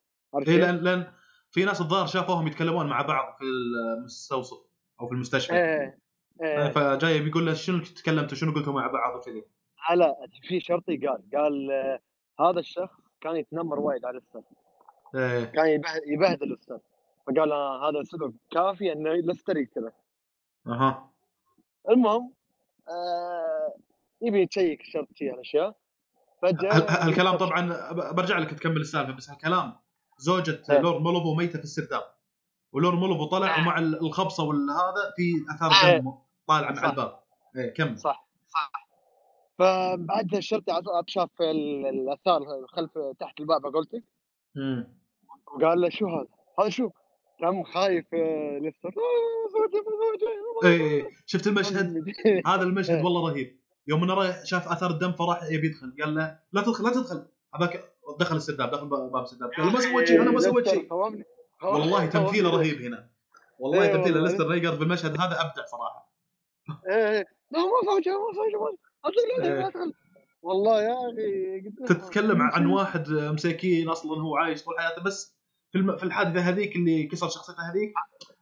[0.47, 1.07] اي؟ لأن لأن
[1.51, 4.57] في ناس الظاهر شافوهم يتكلمون مع بعض في المستوصف
[5.01, 5.53] أو في المستشفى.
[5.53, 5.99] إيه
[6.43, 6.69] إيه.
[6.69, 9.43] فجاي بيقول له شنو تكلمتوا شنو قلتوا مع بعض وكذي.
[9.95, 10.15] لا
[10.47, 11.99] في شرطي قال قال آه،
[12.39, 14.41] هذا الشخص كان يتنمر وايد على الأستاذ.
[15.15, 15.43] إيه.
[15.45, 16.77] كان يبه- يبهدل الأستاذ.
[17.27, 19.91] فقال آه، هذا سبب كافي انه لستر يقتله
[20.67, 21.11] أها
[21.89, 22.33] المهم
[22.89, 23.75] آه
[24.21, 25.75] يبي يتشيك الشرطي على أشياء
[26.41, 29.73] فجأة هال- هالكلام طبعا برجع لك تكمل السالفة بس هالكلام
[30.17, 30.63] زوجة.
[30.69, 32.03] لور مولوفو ميته في السرداب
[32.71, 33.61] ولور مولوفو طلع آه.
[33.61, 35.97] ومع ال- الخبصة والهذا في آثار آه.
[35.97, 36.13] دم
[36.47, 36.89] طالعه مع.
[36.89, 37.19] الباب
[37.55, 38.71] إيه كمل صح صح
[39.59, 44.03] فبعدها الشرطي شاف ال- الآثار خلف تحت الباب قلتك.
[45.55, 46.27] وقال له شو هذا؟
[46.59, 46.89] هذا شو؟
[47.39, 51.09] كان خايف آه، ليستر آه، زوجي زوجي إيه إيه.
[51.25, 52.03] شفت المشهد؟
[52.47, 53.03] هذا المشهد إيه.
[53.03, 53.59] والله رهيب.
[53.87, 55.95] يوم انه رايح شاف آثار الدم فراح يبي يدخل.
[56.01, 57.27] قال له لا تدخل لا تدخل.
[57.55, 59.49] هذاك دخل السرداب دخل باب السرداب.
[59.57, 60.93] قال ما سويت شيء أنا ما سويت شيء.
[61.63, 63.09] والله تمثيله رهيب هنا.
[63.59, 64.21] والله إيه والله.
[64.21, 66.13] ليستر ريجر بالمشهد هذا أبدع صراحة.
[66.89, 69.67] إيه لا ما زوجي ما زوجي ما ادخل إيه.
[69.67, 69.93] ادخل
[70.41, 75.36] والله يا أخي تتكلم عن واحد مساكين أصلا هو عايش طول حياته بس
[75.97, 77.93] في الحادثة هذيك اللي كسر شخصيته هذيك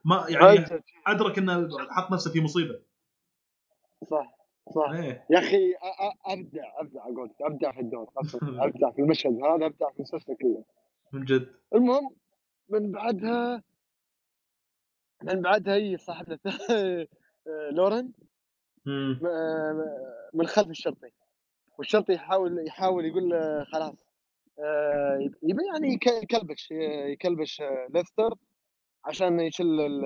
[0.06, 0.66] ما يعني
[1.08, 2.80] أدرك إنه حط نفسه في مصيبة.
[4.04, 4.36] صح
[4.76, 4.90] صح.
[4.92, 5.26] إيه.
[5.30, 5.74] يا أخي
[6.26, 8.10] أبدع أبدع أقول أبدع في الدور.
[8.44, 10.64] أبدع في المشهد هذا أبدع في المسلسل كله.
[11.14, 11.48] من جد.
[11.76, 12.16] المهم
[12.70, 13.64] من بعدها
[15.24, 16.40] من بعدها هي صاحبنا
[17.76, 18.12] لورن.
[20.34, 21.12] من خلف الشرطي.
[21.78, 24.05] والشرطي يحاول يحاول يقول له خلاص
[25.44, 26.72] يبي يعني يك- يكلبش
[27.12, 28.34] يكلبش آه، ليستر
[29.06, 30.02] عشان يشل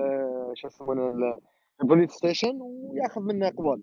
[0.54, 1.38] شو يسمونه ال-
[1.82, 3.82] ال police station وياخذ منه اقوال.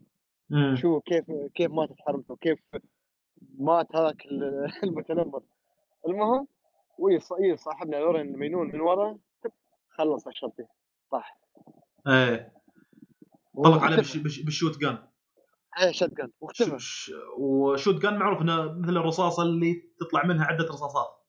[0.49, 0.75] مم.
[0.75, 1.25] شو كيف
[1.55, 2.59] كيف ماتت حرمته كيف
[3.59, 5.43] مات هذاك ال- المتنمر
[6.07, 6.47] المهم
[6.99, 7.19] وي
[7.57, 9.17] صاحبنا لورن مالفو من ورا
[9.89, 10.63] خلص الشرطي
[11.11, 11.39] طاح.
[12.07, 12.53] إيه.
[13.63, 13.95] طلق عليه
[14.45, 14.97] بال shotgun.
[15.79, 16.77] إيه shotgun واختفى.
[17.37, 21.25] و shotgun معروف إنه مثل الرصاصة اللي تطلع منها عدة رصاصات.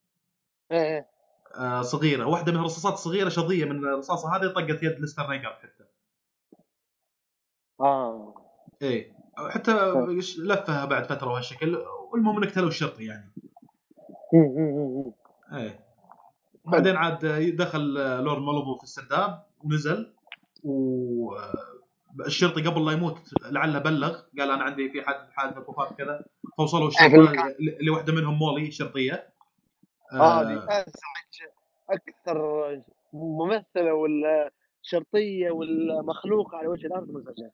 [0.72, 1.08] إيه إيه.
[1.56, 5.84] آه صغيرة واحدة من الرصاصات الصغيرة شظية من الرصاصة هذه طقت يد ليستر نيجر حتى.
[7.80, 8.34] آه.
[8.82, 9.12] إيه
[9.50, 9.72] حتى
[10.38, 11.76] لفها بعد فترة وهالشكل
[12.12, 13.32] والمهم إنك تلو الشرطي يعني.
[14.34, 15.12] مم.
[15.52, 15.80] إيه
[16.64, 20.14] بعدين عاد دخل لورد مولوفو في السرداب ونزل
[22.18, 26.24] والشرطي قبل لا يموت لعله بلغ قال أنا عندي في حادث حادث وفاه كذا.
[26.58, 27.48] فوصلوا في الشرطة المكان.
[27.48, 29.32] ل- لواحده منهم مولي شرطية.
[30.12, 30.64] هذه آه.
[30.68, 31.50] أزعج
[31.90, 32.80] أكثر
[33.12, 34.52] ممثلة ولا
[34.82, 37.52] شرطية ولا مخلوقة على وجه الأرض مزعجة.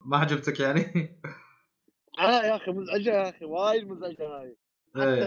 [0.00, 0.80] ما عجبتك يعني؟
[2.18, 4.56] آه يا أخي مزعجة يا أخي وايد مزعجة هاي
[4.94, 5.24] حتى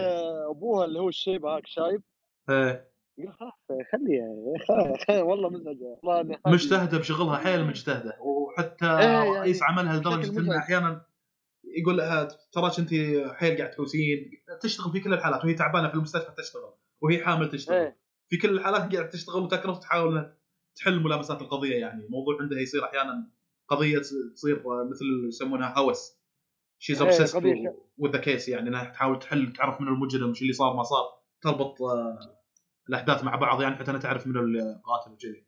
[0.50, 2.02] أبوها اللي هو الشيب هاك شايب.
[2.50, 2.87] إيه.
[3.26, 4.28] خلاص خليها
[5.28, 8.16] والله مزعجه والله مجتهدة بشغلها حيل مجتهدة.
[8.20, 10.58] وحتى إيه يعني رئيس عملها لدرجة انه.
[10.58, 11.06] أحيانا
[11.78, 12.90] يقول لها تراك أنت
[13.34, 14.30] حيل قاعد تحوسين.
[14.60, 17.76] تشتغل في كل الحالات وهي تعبانة في المستشفى تشتغل وهي حامل تشتغل.
[17.76, 17.98] إيه.
[18.28, 20.32] في كل الحالات قاعد تشتغل وتكرف تحاول
[20.76, 22.04] تحل ملابسات القضية يعني.
[22.04, 23.30] الموضوع عندها يصير أحيانا
[23.68, 23.98] قضية
[24.34, 26.18] تصير مثل يسمونها هوس.
[26.80, 27.42] she's إيه، obsessed
[27.98, 31.04] with case يعني إنها تحاول تحل تعرف من المجرم شو اللي صار ما صار
[31.42, 32.37] تربط آه،
[32.88, 35.44] الأحداث مع بعض يعني حتى انها تعرف من القاتل وكذي.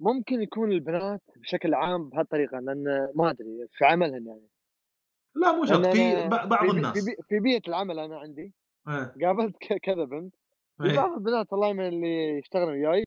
[0.00, 4.48] ممكن يكون البنات بشكل عام بهالطريقة لأن ما أدري في عملهن يعني.
[5.36, 5.86] لا مو شرط.
[5.86, 6.92] في بعض في, الناس.
[7.04, 8.52] في, بي- في بيئة العمل أنا عندي.
[8.88, 9.14] إيه.
[9.26, 10.34] قابلت كذا بنت.
[10.78, 10.96] في إيه.
[10.96, 13.04] بعض البنات والله من اللي يشتغلوا وياي.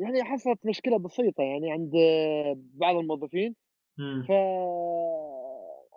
[0.00, 1.92] يعني حصلت مشكلة بسيطة يعني عند
[2.74, 3.54] بعض الموظفين.
[4.28, 4.30] ف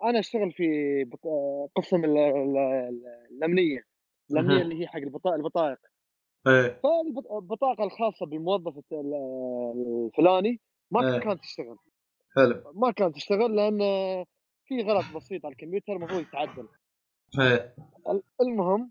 [0.04, 0.64] أنا أشتغل في
[1.76, 3.84] قسم ال- ال- ال- الأمنية.
[4.30, 4.62] الأمنية.
[4.62, 5.78] اللي هي حق البطا- البطائق
[6.46, 6.80] إيه.
[6.82, 11.18] فالبطاقه الخاصة بالموظف الفلاني ما إيه.
[11.20, 11.76] كانت تشتغل.
[12.36, 12.72] حلو.
[12.74, 13.78] ما كانت تشتغل لأن
[14.64, 16.68] في غلط بسيط على الكمبيوتر المفروض يتعدل.
[17.40, 17.74] إيه.
[18.10, 18.90] ال- المهم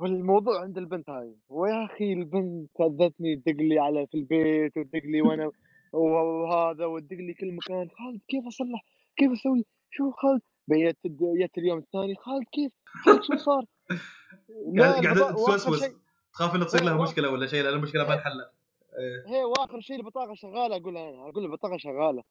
[0.00, 1.36] والموضوع عند البنت هاي.
[1.48, 5.50] ويا أخي البنت أذتني تدق لي على في البيت وتدق لي وأنا
[5.92, 7.88] وهذا وتدق لي كل مكان.
[7.90, 8.84] خالد كيف أصلح؟
[9.16, 10.96] كيف أسوي؟ شو خالد؟ بيت
[11.44, 12.72] جت اليوم الثاني خالد كيف؟
[13.04, 13.64] خالد شو صار؟
[14.78, 15.84] قاعد تسوسوس
[16.32, 18.50] تخاف إنه تصير لها إيه، مشكلة ولا شيء لأن المشكلة ما انحلت.
[18.98, 19.34] إيه.
[19.34, 22.22] هي واخر شيء البطاقه شغالة أقول لها أنا أقول لها البطاقه شغالة.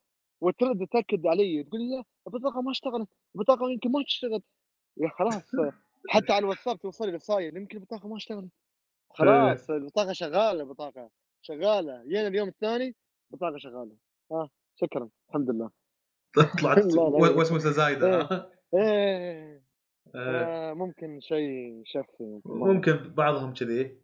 [0.42, 4.42] وترد تأكد علي تقول لي لا البطاقة ما اشتغلت البطاقة يمكن ما تشتغل.
[4.98, 5.52] يا خلاص
[6.10, 8.52] حتى على الواتساب توصل لي رسائل يمكن البطاقة ما اشتغلت.
[9.10, 11.10] خلاص البطاقة شغالة البطاقة
[11.42, 12.04] شغالة.
[12.04, 12.96] جينا اليوم الثاني
[13.32, 13.96] البطاقة شغالة.
[14.32, 15.72] ها شكرا الحمد لله.
[16.62, 16.86] طلعت.
[17.38, 18.30] وسوسة زايدة؟
[18.74, 19.67] إيه.
[20.18, 23.98] آه، ممكن شيء شخصي ممكن ممكن بعضهم كذي.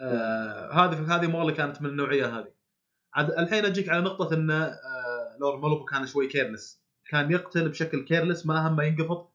[0.00, 2.52] آه هذه هذه مولي كانت من النوعية هذه.
[3.14, 8.04] عاد الحين أجيك على نقطة إن آه لورن مالفو كان شوي careless كان يقتل بشكل
[8.04, 9.26] careless ما هم ما ينقبض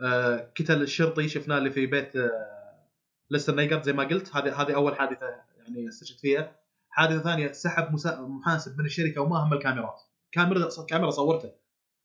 [0.00, 2.88] آه قتل الشرطي شفناه اللي في بيت آه
[3.30, 4.36] ليستر نيجر زي ما قلت.
[4.36, 5.26] هذه هذه أول حادثة
[5.58, 6.56] يعني استشهد فيها.
[6.90, 10.00] حادثة ثانية سحب محاسب من الشركة وما هم الكاميرات.
[10.32, 11.52] كاميرا كاميرا صورته.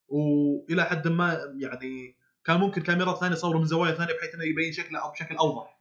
[0.08, 4.72] وإلى حد ما يعني كان ممكن كاميرات ثانية تصوره من زوايا ثانية بحيث إنه يبين
[4.72, 5.80] شكله أو بشكل أوضح.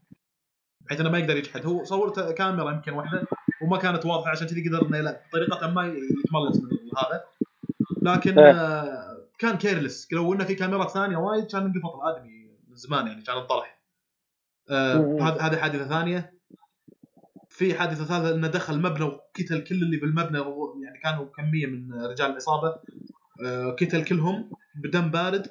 [0.81, 1.67] بحيث إنه ما يقدر يجحد.
[1.67, 3.27] هو صورته كاميرا يمكن واحدة
[3.63, 7.25] وما كانت واضحة عشان كذا قدر انه لا بطريقه ما يتملص من هذا.
[8.03, 8.51] لكن إيه.
[8.51, 13.23] آه كان كيرلس لو إنه في كاميرات ثانية وايد كان انقفط الآدمي من زمان يعني
[13.23, 13.83] كان انطرح
[14.71, 15.39] آه.
[15.41, 16.33] هذه حادثة ثانية.
[17.49, 20.39] في حادثة ثالثة إنه دخل مبنى وقتل كل اللي بالمبنى
[20.85, 22.75] يعني كانوا كمية من رجال العصابة.
[23.45, 25.47] آه، قتل كلهم بدم بارد.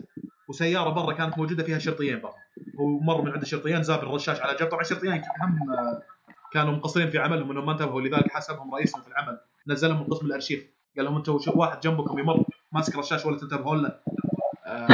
[0.51, 2.33] وسيارة برا كانت موجودة فيها شرطيين برا.
[2.79, 4.69] هو مر من عند الشرطيين زاب الرشاش على جنب.
[4.69, 5.59] طبعا الشرطيين هم
[6.53, 9.39] كانوا مقصرين في عملهم إنهم ما انتبهوا لذلك حسبهم رئيسهم في العمل.
[9.67, 10.67] نزلهم من قسم الأرشيف.
[10.97, 13.99] قال لهم أنتم واحد جنبكم يمر ماسك رشاش ولا تنتبهون له.
[14.65, 14.87] آه،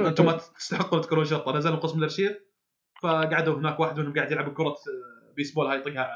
[0.00, 1.56] أنتم ما تستحقون تكونون شرطه.
[1.56, 2.38] نزلوا قسم الأرشيف
[3.02, 5.66] فقعدوا هناك واحد منهم قاعد يلعب كرة آه، بيسبول.
[5.66, 6.08] هاي يطقها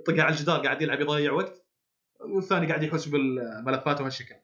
[0.00, 1.64] يطقها على الجدار قاعد يلعب يضيع وقت.
[2.20, 4.34] والثاني قاعد يحوس بالملفات وهالشكل.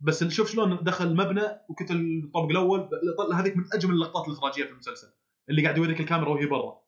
[0.00, 2.88] بس شوف شلون دخل المبنى وقتل الطابق الأول
[3.34, 5.08] هذيك من أجمل اللقطات الإخراجية في المسلسل
[5.50, 6.82] اللي قاعد يوريك الكاميرا وهي برا.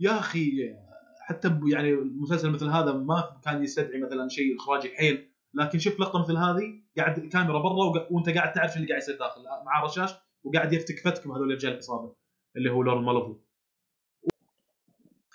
[0.00, 0.74] يا أخي
[1.20, 6.22] حتى يعني مسلسل مثل هذا ما كان يستدعي مثلا شيء إخراجي حيل لكن شوف لقطة
[6.22, 10.10] مثل هذه قاعد الكاميرا برا وأنت قاعد تعرف اللي قاعد يصير داخل مع رشاش
[10.44, 12.16] وقاعد يفتك فتك بهذول رجال العصابه
[12.56, 13.36] اللي هو لورن مالوفو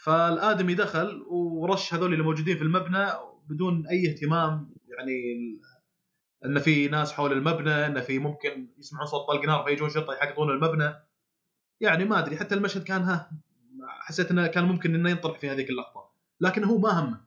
[0.04, 3.06] فالآدمي دخل ورش هذول اللي موجودين في المبنى
[3.50, 5.22] بدون أي اهتمام يعني
[6.46, 10.50] إن في ناس حول المبنى إن في ممكن يسمعون صوت طلق نار فيجون شرطة يحققون
[10.50, 10.94] المبنى.
[11.82, 13.32] يعني ما أدري حتى المشهد كان ها
[13.88, 17.22] حسيت إنه كان ممكن إنه ينطرح في هذيك اللقطه لكن هو ما همه.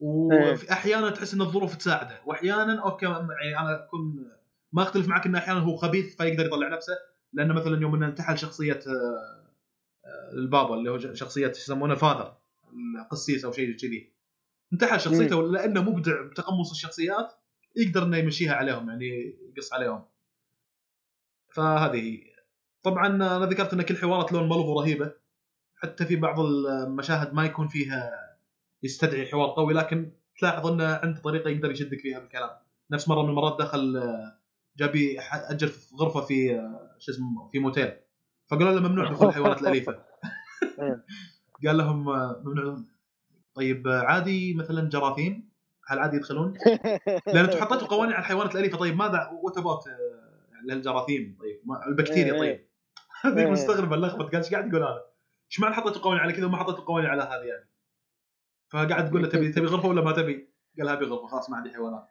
[0.00, 2.20] وفي أحيانا تحس إن الظروف تساعده.
[2.26, 4.26] واحيانا أوكي يعني أنا أكون
[4.72, 6.94] ما أختلف معك إنه أحيانا هو خبيث فيقدر يطلع نفسه.
[7.32, 12.36] لأنه مثلا يوم إنه انتحل شخصية آه، البابا اللي هو شخصية يسمونه فاذر
[13.00, 14.12] القسيس أو شيء كذي.
[14.72, 17.32] انتحل شخصيته لأنه مبدع بتقمص الشخصيات.
[17.76, 20.04] يقدر إنه يمشيها عليهم يعني يقص عليهم.
[21.54, 22.00] فهذه.
[22.00, 22.32] هي.
[22.82, 25.12] طبعا أنا ذكرت إن كل حوارات لون مالوفو رهيبة.
[25.76, 28.10] حتى في بعض المشاهد ما يكون فيها
[28.82, 32.50] يستدعي حوار قوي لكن تلاحظ انه عنده طريقة يقدر يشدك فيها بالكلام.
[32.90, 34.02] نفس مرة من المرات دخل
[34.76, 36.48] جابي أجر في غرفة في
[36.98, 37.92] شو اسمه في موتيل.
[38.50, 40.04] فقالوا له ممنوع دخول الحيوانات الأليفة.
[41.66, 42.04] قال لهم
[42.44, 42.84] ممنوع.
[43.54, 45.51] طيب عادي مثلا جراثيم.
[45.86, 46.54] هل عادي يدخلون؟
[47.26, 48.78] لأن أنتم حطيتوا قوانين على الحيوانات الأليفة.
[48.78, 49.84] طيب ماذا what about
[50.64, 52.68] للجراثيم طيب ما- البكتيريا إيه، طيب.
[53.22, 53.50] هذيك إيه.
[53.52, 54.24] مستغرب اللخبط.
[54.26, 55.04] قال إيش قاعد يقول هذا؟
[55.50, 57.68] إيش معنى حطيتوا قوانين على كذا وما حطيتوا قوانين على هذه يعني؟
[58.68, 61.70] فقاعد تقول له تبي تبي غرفة ولا ما تبي؟ قال ابي غرفة خلاص ما عندي
[61.70, 62.06] حيوانات.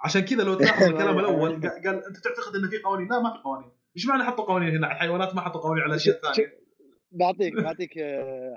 [0.00, 3.38] عشان كذا لو تلاحظ الكلام الأول قال أنت تعتقد إن في قوانين؟ لا ما في
[3.44, 3.70] قوانين.
[3.96, 6.66] إيش معنى حطوا قوانين هنا؟ على الحيوانات ما حطوا قوانين على الاشياء الثانية
[7.12, 8.54] بعطيك بعطيك آه،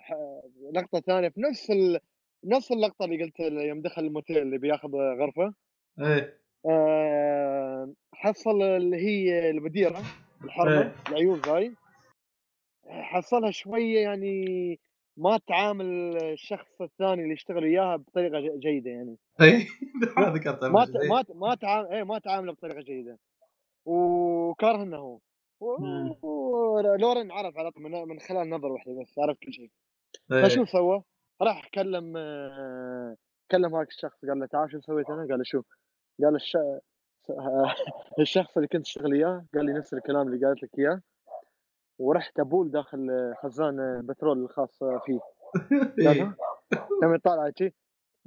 [0.76, 1.30] لقطه ثانية.
[1.30, 2.00] في نفس ال...
[2.44, 5.54] نفس اللقطة اللي قلت يوم دخل الموتيل اللي بياخذ غرفة
[6.00, 10.02] إيه آه، حصل اللي هي المديرة
[10.44, 10.96] الحرمه إيه.
[11.10, 11.76] العيون ذاي
[12.88, 14.80] حصلها شوية يعني
[15.18, 15.86] ما تعامل
[16.24, 19.68] الشخص الثاني اللي يشتغل وياها بطريقة جيدة يعني إيه
[20.20, 21.10] ذكرته ما إيه.
[21.10, 23.20] ما ت- ما تعامل إيه ما تعامله بطريقة جيدة
[23.86, 25.20] وكره انه هو.
[26.22, 29.70] ولورن عرف على من, من خلال نظر واحدة بس عرف كل شيء
[30.32, 30.44] إيه.
[30.44, 31.04] فشو سوى؟
[31.42, 33.16] راح كلم آه،
[33.52, 35.62] كلم هاك الشخص قال له تعال شو سويت أنا؟ قال له شو؟
[36.24, 36.58] قال الش...
[38.20, 41.02] الشخص اللي كنت اشتغل إياه قال لي نفس الكلام اللي قالت لك إياه
[42.00, 45.20] ورحت أبول داخل خزان آه، بترول الخاص فيه
[46.06, 46.24] قال إيه.
[46.24, 46.36] ها؟
[47.02, 47.74] كم يطالع شي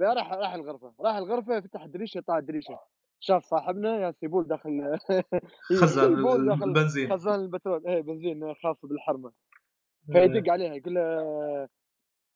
[0.00, 2.78] راح راح الغرفة راح الغرفة فتح الدريشة طلع الدريشة
[3.20, 4.98] شاف صاحبنا يا يبول داخل
[5.82, 6.12] خزان
[6.62, 9.32] البنزين خزان البترول إيه بنزين خاص بالحرمة
[10.14, 10.28] إيه.
[10.28, 11.68] فيدق عليها يقول له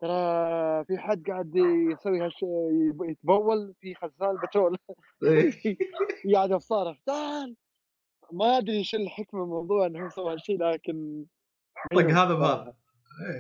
[0.01, 1.53] ترى في حد قاعد
[1.93, 4.77] يسوي هالش يب- يتبول في خزان البترول
[5.23, 5.53] إيه.
[6.35, 7.57] قاعد يصارخ تعال
[8.33, 11.25] ما أدري إيش الحكمة من الموضوع إنه هو سوى هالشيء لكن
[11.95, 12.35] طق هذا.
[12.35, 12.75] بهذا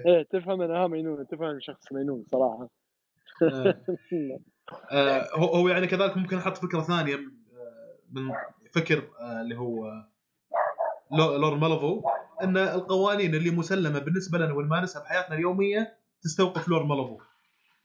[0.06, 0.16] إيه.
[0.16, 2.68] إيه تفهم إنه مجنون تفهم شخص مجنون صراحة
[3.42, 3.82] إيه.
[4.92, 8.32] آه، هو يعني كذلك ممكن أحط فكرة ثانية آه، من
[8.74, 9.90] فكر آه، اللي هو
[11.12, 12.02] لو- لورن مالفو
[12.42, 17.20] إن القوانين اللي مسلمة بالنسبة لنا ونمارسها بحياتنا اليومية تستوقف لورن مالفو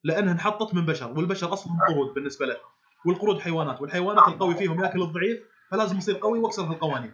[0.04, 2.58] لانها انحطت من بشر والبشر أصلا قرود بالنسبة له
[3.06, 5.40] والقرود حيوانات والحيوانات القوي فيهم يأكل الضعيف
[5.72, 7.14] فلازم يصير قوي واكسر هالقوانين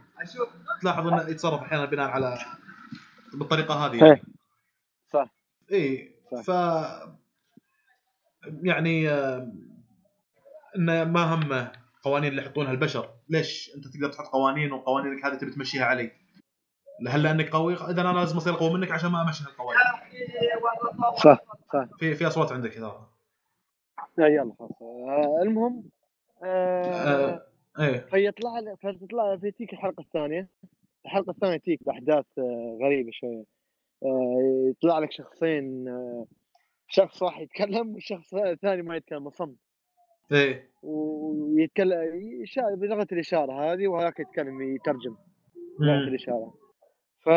[0.81, 2.37] تلاحظ انه يتصرف أحيانا بناء على
[3.33, 4.05] بالطريقة هذه.
[4.05, 4.23] يعني
[5.13, 5.29] صح.
[5.71, 6.15] إي.
[6.43, 6.47] ف
[8.63, 9.51] يعني آه،
[10.75, 11.71] انه ما همه
[12.03, 13.09] قوانين اللي يحطونها البشر.
[13.29, 16.11] ليش أنت تقدر تحط قوانين وقوانينك هذه تبي تمشيها علي؟
[17.07, 19.81] هل لأنك قوي؟ إذا أنا لازم أصير اقوى منك عشان ما أمشي هالقوانين.
[21.23, 21.39] صح
[21.73, 21.87] صح.
[21.99, 23.07] في في أصوات عندك كذا
[24.17, 24.81] لا يلا خلاص.
[24.81, 25.83] آه، المهم
[26.43, 27.47] آه آه،
[27.79, 27.97] إيه.
[27.99, 30.49] فيطلع فتطلع في تيك الحلقة الثانية.
[31.05, 32.25] الحلقة الثانية تيك بأحداث
[32.81, 33.43] غريبة شوية.
[34.69, 35.85] يطلع لك شخصين
[36.87, 39.57] شخص واحد يتكلم والشخص الثاني ما يتكلم صمت
[40.31, 40.69] إيه.
[40.83, 42.45] ويتكلم
[42.75, 45.15] بلغة الإشارة هذه وهذاك يتكلم يترجم.
[45.79, 45.97] بلغة.
[45.97, 46.53] الإشارة.
[47.19, 47.29] ف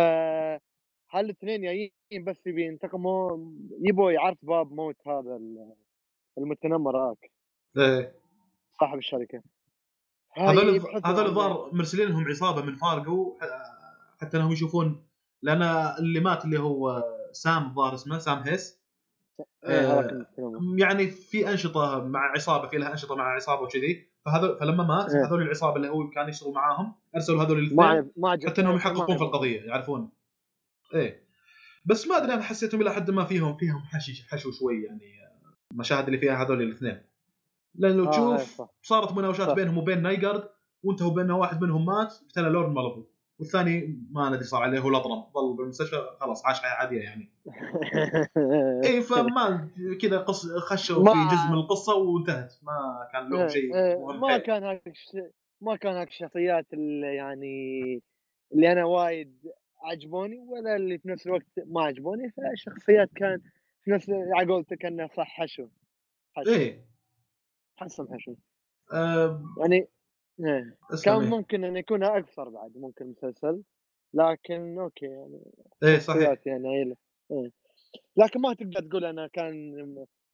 [1.13, 3.39] هالاثنين جايين بس يبي ينتقموا
[3.81, 5.75] يبوا يعرف باب موت هذا ال-
[6.39, 7.31] المتنمر هذاك
[7.79, 8.15] إيه.
[8.81, 9.43] صاحب الشركة.
[10.33, 13.39] هذول هذول عن- الظاهر مرسلين لهم عصابة من فارجو
[14.21, 15.07] حتى إنهم يشوفون
[15.43, 15.63] لأن
[15.99, 18.81] اللي مات اللي هو سام الظاهر اسمه سام هيس.
[19.65, 20.27] إيه، آه،.
[20.79, 24.11] يعني في أنشطة مع عصابة في لها أنشطة مع عصابة وكذي.
[24.25, 25.27] فهذول فلما مات إيه.
[25.27, 28.11] هذول العصابة اللي هو كان يشتغل معاهم أرسلوا هذول الاثنين
[28.49, 29.25] حتى إنهم يحققون في.
[29.25, 30.11] القضية يعرفون.
[30.95, 31.23] إيه.
[31.85, 35.21] بس ما أدري أنا حسيتهم إلى حد ما فيهم فيهم حشي حشو شوي يعني
[35.73, 37.03] المشاهد اللي فيها هذول الاثنين.
[37.75, 38.69] لأن لو آه، تشوف إيه، صح.
[38.83, 39.55] صارت مناوشات.
[39.55, 40.49] بينهم وبين نايجارد
[40.83, 43.05] وانتهوا بين واحد منهم مات قتله لورد مالبو
[43.39, 47.33] والثاني ما ندري صار عليه هو الاطرم ظل بالمستشفى خلاص عاش حياة عادية يعني.
[48.85, 49.69] اي فما
[50.03, 52.55] كذا قص خشوا ما- في جزء من القصة وانتهت.
[52.63, 54.39] ما كان لهم شيء إيه، ما.
[54.39, 54.83] كان هاك
[55.61, 58.03] ما كان هاك الشخصيات اللي يعني
[58.55, 59.37] اللي أنا وايد
[59.83, 63.41] عجبوني ولا اللي في نفس الوقت ما عجبوني فالشخصيات كان
[63.83, 65.69] في نفس على قولتك انه صح حشو
[66.37, 66.87] حشو إيه
[67.77, 68.35] حسن حشو
[68.93, 69.89] آه يعني
[70.41, 70.77] إيه.
[71.05, 71.29] كان إيه.
[71.29, 73.63] ممكن انه يكون أكثر بعد ممكن المسلسل
[74.15, 75.41] لكن أوكي يعني
[75.83, 76.97] إيه صحيح يعني.
[77.31, 77.51] إيه.
[78.17, 79.75] لكن ما تقدر تقول انها كان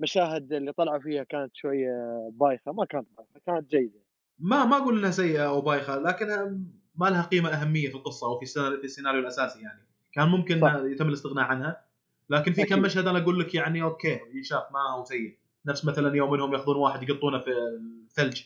[0.01, 4.01] مشاهد اللي طلعوا فيها كانت شوية بايخة ما كانت بايخة كانت جيدة
[4.39, 6.59] ما ما أقول إنها سيئة أو بايخة لكنها
[6.99, 8.43] ما لها قيمة أهمية في القصة أو في
[8.85, 9.87] السيناريو, الأساسي يعني.
[10.13, 10.75] كان ممكن صح.
[10.75, 11.85] يتم الاستغناء عنها
[12.31, 12.83] لكن في كم.
[12.83, 15.39] مشهد أنا أقول لك يعني أوكي ينشاف ما هو سيء.
[15.67, 18.43] نفس مثلا يوم إنهم يأخذون واحد يقطونه في الثلج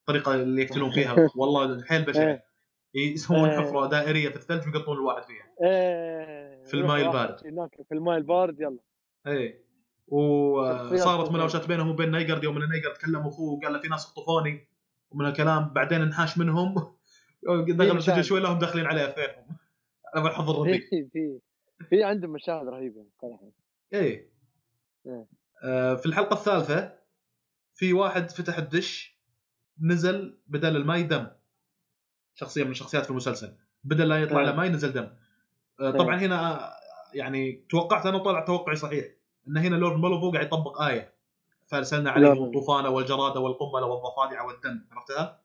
[0.00, 1.16] الطريقة اللي يقتلون فيها.
[1.36, 2.44] والله حيل بشع إيه.
[2.94, 3.60] يسوون إيه.
[3.60, 5.46] حفرة دائرية في الثلج ويقطون الواحد فيها.
[5.62, 6.64] إيه.
[6.64, 7.46] في واحد البارد.
[7.46, 8.78] هناك في الماء البارد يلا.
[9.26, 9.66] إيه.
[10.08, 14.68] وصارت مناوشات بينهم وبين نايجرد يوم ان نايجرد كلم أخوه وقال له في ناس خطفوني
[15.10, 16.74] ومن الكلام بعدين انحاش منهم.
[17.42, 17.96] دخلوا.
[17.96, 19.56] السجن شوي لهم داخلين عليه اثنينهم
[20.14, 21.40] أنا بالحظ الرديء في في
[21.88, 23.52] في عندهم مشاهد رهيبة صراحة
[23.92, 24.30] إيه
[25.06, 25.26] إيه.
[25.64, 26.98] آه في الحلقة الثالثة
[27.74, 29.16] في واحد فتح الدش
[29.80, 31.26] نزل بدل الماي دم
[32.34, 34.46] شخصية من الشخصيات في المسلسل بدل لا يطلع إيه.
[34.46, 35.08] له ماي نزل دم
[35.80, 36.72] آه طبعا هنا آه،
[37.14, 39.06] يعني توقعت أنا وطلع توقعي صحيح
[39.48, 41.16] إن هنا لورن مالفو قاعد يطبق آية
[41.66, 42.44] فأرسلنا عليهم.
[42.44, 45.40] الطوفان والجراد والقنبلة والضفادع والدم عرفتها؟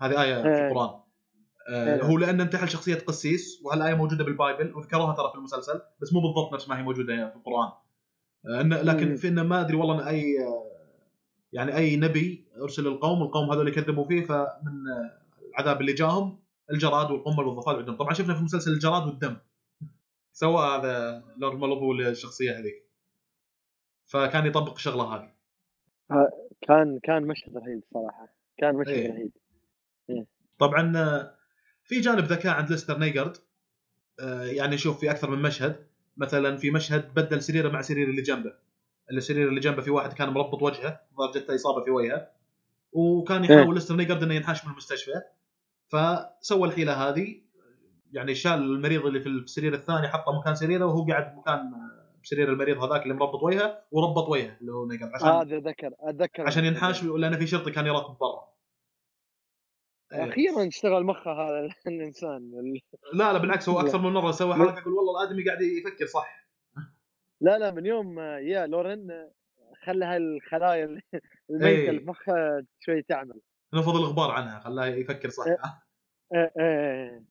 [0.00, 0.68] هذه آية في إيه.
[0.68, 1.00] القرآن
[1.68, 2.02] آه إيه.
[2.02, 6.20] هو لأن انتحل شخصية قسيس وهالايه موجودة بال Bible؟ وذكروها ترى في المسلسل بس مو
[6.20, 7.72] بالضبط نفس ما هي موجودة في القرآن.
[8.46, 9.16] آه إن لكن.
[9.16, 10.70] في انه ما أدري والله إن أي آه،
[11.52, 16.40] يعني أي نبي أرسل القوم والقوم هذول يكذبوا فيه فمن آه، العذاب اللي جاهم
[16.70, 17.96] الجراد والقنبل والضفادع والدم.
[17.96, 19.36] طبعا شفنا في المسلسل الجراد والدم
[20.32, 22.90] سوى هذا لورد مالوفو للشخصيه هذيك.
[24.06, 25.32] فكان يطبق الشغلة هذه.
[26.62, 28.28] كان كان مشهد رهيب صراحة.
[28.58, 29.10] كان مشهد إيه.
[29.10, 29.32] رهيب.
[30.58, 31.34] طبعا آه،
[31.90, 33.36] في جانب ذكاء عند ليستر نيجارد.
[34.20, 35.86] آه، يعني شوف في أكثر من مشهد.
[36.16, 38.52] مثلا في مشهد بدل سريره مع سرير اللي جنبه.
[39.12, 42.28] السرير اللي جنبه في واحد كان مربط وجهه ظهر جته إصابة في وجهه.
[42.92, 43.74] وكان يحاول إيه.
[43.74, 45.12] ليستر نيجارد إنه ينحاش من المستشفى.
[45.88, 47.40] فسوى الحيلة هذه.
[48.12, 52.52] يعني شال المريض اللي في السرير الثاني حطه مكان سريره وهو قاعد مكان آه، بسرير
[52.52, 56.46] المريض هذاك اللي مربط وجهه وربط وجهه اللي هو نيجارد عشان هذا ذكر أتذكر.
[56.46, 58.50] عشان ينحاش لأن في شرطي كان يراقب برا.
[60.12, 62.80] أخيرا اشتغل مخه هذا الإنسان ال-
[63.18, 63.80] لا لا بالعكس هو.
[63.80, 66.50] أكثر من مرة سوى حركة يقول والله الآدمي قاعد يفكر صح
[67.40, 69.30] لا لا من يوم يا لورن
[69.84, 71.02] خلى هالخلايا ال-
[71.50, 71.88] الميته إيه.
[71.90, 73.40] اللي في مخه شوي تعمل
[73.74, 75.56] نفض الغبار عنها خلاه يفكر صح إيه.
[76.34, 77.24] إيه، إيه.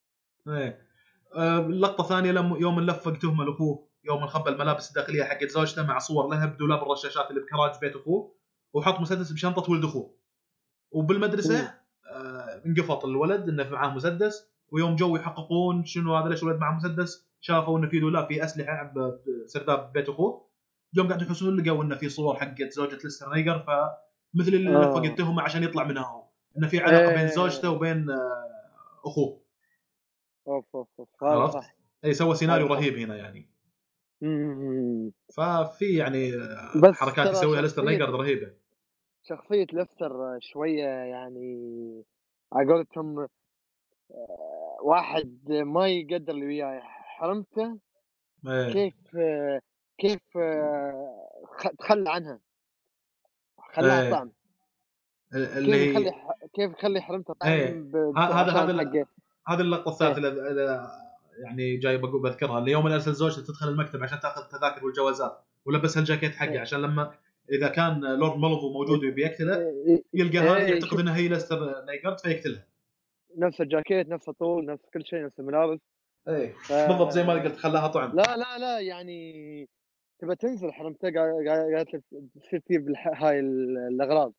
[0.47, 0.89] إيه
[1.35, 5.99] آه، اللقطه الثانية لما يوم نلفق تهمه لاخوه يوم خبى الملابس الداخلية حقت زوجته مع
[5.99, 8.35] صور لها بدولاب الرشاشات اللي بكراج بيت أخوه
[8.73, 10.15] وحط مسدس بشنطة ولد أخوه
[10.91, 11.78] وبالمدرسة
[12.65, 17.79] انقفط الولد إنه معاه مسدس ويوم جو يحققون شنو هذا ليش الولد معاه مسدس شافوا
[17.79, 18.93] إنه في دولاب في أسلحة
[19.45, 20.49] بسرداب بيت أخوه
[20.93, 24.81] يوم قاعد يحسون لقوا إنه في صور حقت زوجة ليستر نيجارد فمثل اللي آه.
[24.81, 26.23] لفق التهمه عشان يطلع منها هو
[26.57, 27.17] إنه في علاقة إيه.
[27.17, 28.49] بين زوجته وبين آه،
[29.05, 29.41] أخوه
[30.47, 32.67] أوف أوف أوف هذا؟ صح أي سوى سيناريو.
[32.67, 33.49] رهيب هنا يعني.
[35.33, 36.31] ففي يعني
[36.83, 38.53] بس حركات يسويها ليستر نيجارد رهيبة
[39.23, 42.03] شخصية ليستر شوية يعني
[42.53, 43.27] على قولتهم آه،
[44.83, 47.79] واحد ما يقدر اللي وياه حرمته
[48.47, 48.73] إيه.
[48.73, 48.93] كيف
[49.97, 50.21] كيف
[51.79, 52.39] تخلى عنها
[53.73, 54.11] خلاها إيه.
[54.11, 54.31] طعم
[55.33, 56.13] اللي كيف يخلي
[56.53, 57.69] كيف يخلي حرمته طعم إيه.
[58.17, 58.33] هذا-
[58.63, 59.05] هذا.
[59.47, 60.89] هذه اللقطة الثالثه اللي-
[61.45, 65.99] يعني جاي بقول بذكرها اللي يوم ارسل زوجته تدخل المكتب عشان تاخذ التذاكر والجوازات ولبسها
[65.99, 66.59] الجاكيت حقه إيه.
[66.59, 67.11] عشان لما
[67.51, 70.99] إذا كان لورد مولوفو موجود ويبي يقتله إيه، يلقى إيه، هذه يعتقد.
[70.99, 72.65] انها هي ليستر نيجارد فيقتلها.
[73.37, 75.79] نفس الجاكيت نفس الطول نفس كل شيء نفس الملابس.
[76.27, 76.53] إيه.
[76.53, 78.15] ف- بالضبط زي ما قلت خلاها طعم.
[78.15, 79.69] لا لا لا يعني
[80.19, 82.01] تبى تنزل حرمته قال- قال- قالت له
[82.41, 84.33] تصير تجيب هاي ال- الأغراض.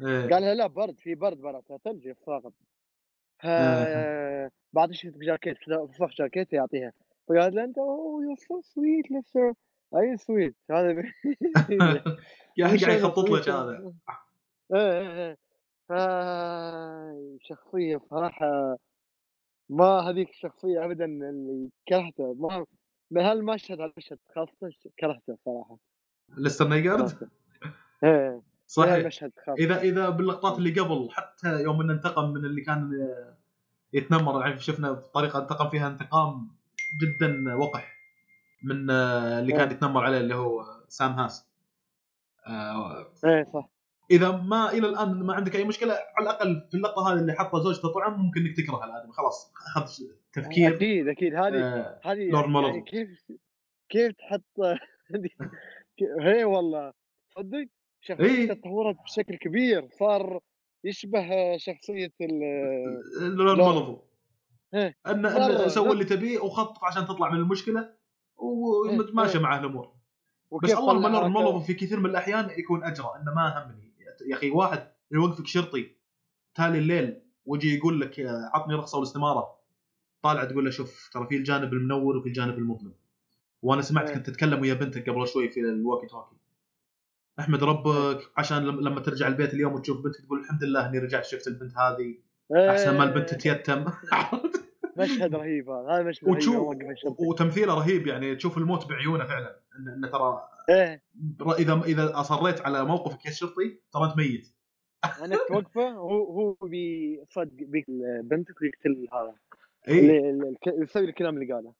[0.00, 0.20] إيه.
[0.30, 2.52] قال لها لا برد في برد برا ثلج ساقط
[3.42, 4.50] ف آه.
[4.72, 5.56] بعد إيش جاكيت؟
[5.98, 6.92] فصخ جاكيت يعطيها.
[7.28, 9.54] فقالت له أنت oh you so sweet لسه
[9.96, 11.04] اي sweet هذا ب-
[12.58, 13.48] يا مش قاعد يخطط لك.
[13.48, 13.92] هذا.
[14.74, 15.36] إيه إيه إيه.
[15.88, 15.92] ف
[17.48, 18.76] شخصية صراحة
[19.68, 22.66] ما هذيك الشخصية ابدا اللي كرهته ما
[23.10, 25.78] بهالمشهد هالمشهد خاصة؟ كرهته صراحة.
[26.36, 27.28] ليستر نيجارد.
[28.04, 28.90] إيه صحيح.
[28.90, 32.90] بهالمشهد خاصة إذا إذا باللقطات اللي قبل حتى يوم إنه انتقم من اللي كان
[33.92, 36.48] يتنمر يعني شفنا بطريقه انتقم فيها انتقام
[37.02, 37.93] جدا وقح.
[38.64, 39.76] من آه، اللي كان إيه.
[39.76, 41.48] يتنمر عليه اللي هو سام هاس
[42.46, 43.68] آه، إيه صح
[44.10, 47.62] إذا ما إلى الآن ما عندك أي مشكلة على الأقل في اللقطة هذه اللي حطها
[47.62, 49.90] زوجته طعم ممكن إنك تكره الادمي خلاص اخذ
[50.32, 52.20] تفكير أكيد أكيد هذه آه، هذه.
[52.62, 53.08] يعني كيف
[53.88, 54.60] كيف تحط
[56.20, 56.92] هي والله
[57.36, 57.68] صدق إيه.
[58.00, 60.40] شخصيته تطورت بشكل كبير صار
[60.84, 63.64] يشبه شخصية ال لورد لا.
[63.64, 63.98] مالفو
[64.74, 64.96] إيه.
[65.06, 65.64] أن مرة.
[65.64, 67.94] ان سوي اللي تبيه وخطط عشان تطلع من المشكلة
[68.36, 69.42] وماشي إيه.
[69.42, 69.92] مع الأمور.
[70.62, 73.92] بس طلع لورد هذا- مالفو في كثير من الأحيان يكون أجرأ إنه ما همني.
[74.30, 75.90] يا أخي واحد يوقفك شرطي
[76.54, 78.20] تالي الليل ويجي يقول لك
[78.54, 79.54] عطني رخصة والاستمارة.
[80.22, 82.92] طالع تقول له شوف ترى في الجانب المنور وفي الجانب المظلم.
[83.62, 84.14] وأنا سمعت إيه.
[84.14, 86.36] كنت تتكلم ويا بنتك قبل شوي في ال walkie talkie
[87.40, 91.24] أحمد ربك عشان لم- لما ترجع البيت اليوم وتشوف بنتك تقول الحمد لله إني رجعت
[91.24, 92.14] شفت البنت هذه.
[92.70, 93.38] أحسن ما البنت إيه.
[93.38, 93.84] تتيتم.
[94.98, 97.26] مشهد رهيب هذا مشهد وتشوف الشرطي.
[97.26, 99.60] وتمثيله رهيب يعني تشوف الموت بعيونه فعلا.
[99.78, 101.02] ان إن ترى إيه.
[101.58, 104.54] اذا إذا أصريت على موقفك يا شرطي ترى أنت ميت.
[105.24, 109.34] انك توقفه هو هو بيصدق بيقتل بنتك ويقتل هذا.
[109.88, 111.74] اي يسوي الكلام اللي قاله.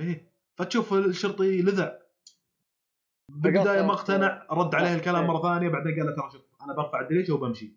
[0.00, 0.30] إيه.
[0.56, 1.98] فتشوف الشرطي لذع.
[3.28, 5.30] بالبداية ما اقتنع رد عليه الكلام إيه.
[5.30, 7.72] مرة ثانية بعدين قال له ترى شوف أنا برفع الدريشه وبمشي.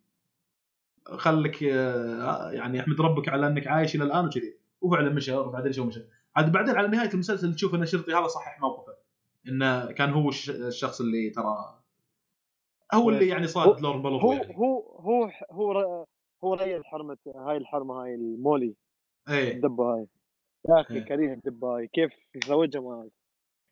[1.05, 4.58] خليك آه، يعني أحمد ربك على أنك عايش إلى الآن وكذي.
[4.81, 6.01] وفعلا مشى رفع الدريشه ومشى
[6.35, 8.93] عاد بعدين على نهاية المسلسل تشوف إن الشرطي هذا صحح موقفه.
[9.47, 11.79] إنه كان هو الش- الشخص اللي ترى
[12.93, 14.55] هو اللي يعني صاد لورد هو يعني.
[14.57, 16.05] هو هو هو
[16.43, 18.75] هو ريال حرمة هاي الحرمة هاي المولي.
[19.29, 19.51] إيه.
[19.55, 20.07] الدبة هاي.
[20.69, 21.05] يا أخي إيه.
[21.05, 21.87] كريه الدبة هاي.
[21.87, 23.09] كيف يزوجها معاي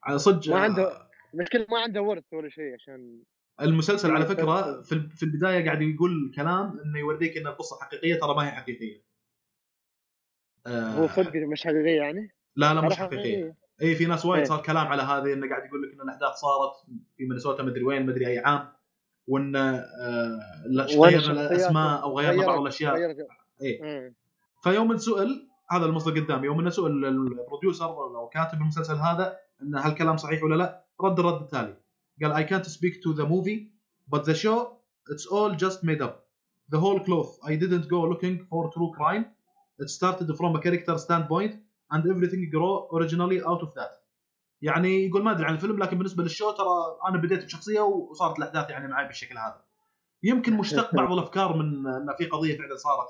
[0.04, 3.20] على صدق ما عنده- المشكلة ما عنده ورث ولا شيء عشان
[3.62, 8.48] المسلسل على فكرة في البداية قاعد يقول كلام إنه يوريك إن القصة حقيقية ترى ما
[8.48, 9.04] هي حقيقية.
[10.68, 13.56] آه، هو صدق مش حقيقية يعني؟ لا لا مش حقيقيه.
[13.82, 14.48] اي في ناس وايد إيه.
[14.50, 16.74] صار كلام على هذه إنه قاعد يقول لك إن الأحداث صارت
[17.18, 18.68] في مينيسوتا مدري وين مدري أي عام
[19.28, 20.40] وإن آه،
[21.00, 22.96] غيرنا الأسماء أو غيرنا بعض الأشياء.
[22.96, 23.28] غيرت-
[23.62, 24.14] إيه.
[24.64, 30.18] فيوم انسئل هذا المصدر قدامي يوم إنه سئل البروديوسر أو كاتب المسلسل هذا إن هالكلام
[30.18, 31.76] صحيح ولا لا رد الرد التالي
[32.22, 33.60] قال I can't speak to the movie
[34.16, 34.68] but the show
[35.14, 36.16] it's all just made up.
[36.76, 37.32] The whole cloth.
[37.50, 39.24] I didn't go looking for true crime.
[39.82, 41.54] It started from a character standpoint
[41.94, 43.92] and everything grew originally out of that
[44.62, 46.68] يعني يقول ما أدري عن الفيلم لكن بالنسبة للشو ترى
[47.10, 49.62] أنا بديت بشخصية وصارت الأحداث يعني معي بالشكل هذا
[50.24, 53.08] يمكن مشتق بعض الأفكار من ان في قضية فعلا صارت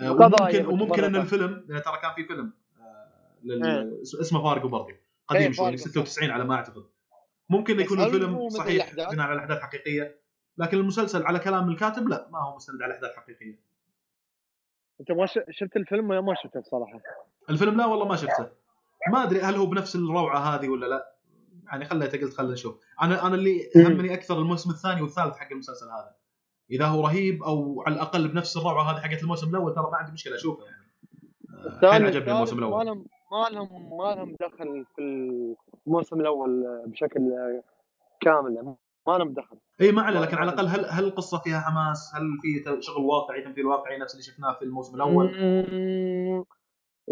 [0.00, 1.16] آه، وممكن وممكن إن.
[1.16, 4.02] الفيلم لأن ترى كان في فيلم آه، لل- إيه.
[4.02, 4.94] اسمه فارجو برضه
[5.28, 6.84] قديم إيه، شوي فارجو، 96 على ما أعتقد
[7.50, 10.20] ممكن يكون الفيلم صحيح؟ بناء على احداث حقيقية
[10.58, 13.73] لكن المسلسل على كلام الكاتب لا ما هو مستند على احداث حقيقية
[15.00, 17.00] أنت ما شفت الفيلم ولا ما شفته بصراحة؟
[17.50, 18.48] الفيلم لا والله ما شفته.
[19.12, 21.14] ما أدري هل هو بنفس الروعة هذه ولا لا.
[21.66, 22.80] يعني خليته قلت خلينا نشوف.
[23.02, 23.70] أنا أنا اللي.
[23.76, 26.14] همني أكثر الموسم الثاني والثالث حق المسلسل هذا.
[26.70, 30.12] إذا هو رهيب أو على الأقل بنفس الروعة هذه حقت الموسم الأول ترى ما عندي
[30.12, 30.84] مشكلة أشوفه يعني.
[31.64, 32.86] آه، الثاني عجبني الموسم ما الأول.
[32.86, 35.02] لهم ما لهم ما لهم دخل في
[35.86, 37.32] الموسم الأول بشكل
[38.20, 38.74] كامل.
[39.06, 42.22] ما لهم دخل إي ما عليه لكن على الأقل هل هل القصة فيها حماس؟ هل
[42.42, 45.26] في شغل واقعي تمثيل واقعي نفس اللي شفناه في الموسم الأول؟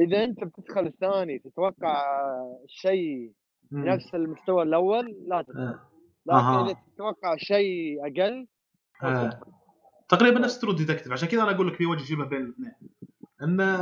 [0.01, 2.05] إذا أنت بتدخل الثاني تتوقع
[2.66, 3.32] شيء.
[3.72, 5.80] نفس المستوى الأول لا تدخل آه.
[6.26, 6.70] لكن.
[6.70, 8.47] إذا تتوقع شيء أقل.
[9.01, 9.53] تدخل.
[10.09, 12.72] تقريبا نفس True Detective عشان كذا أنا أقول لك في وجه شبه بين الاثنين
[13.43, 13.78] إن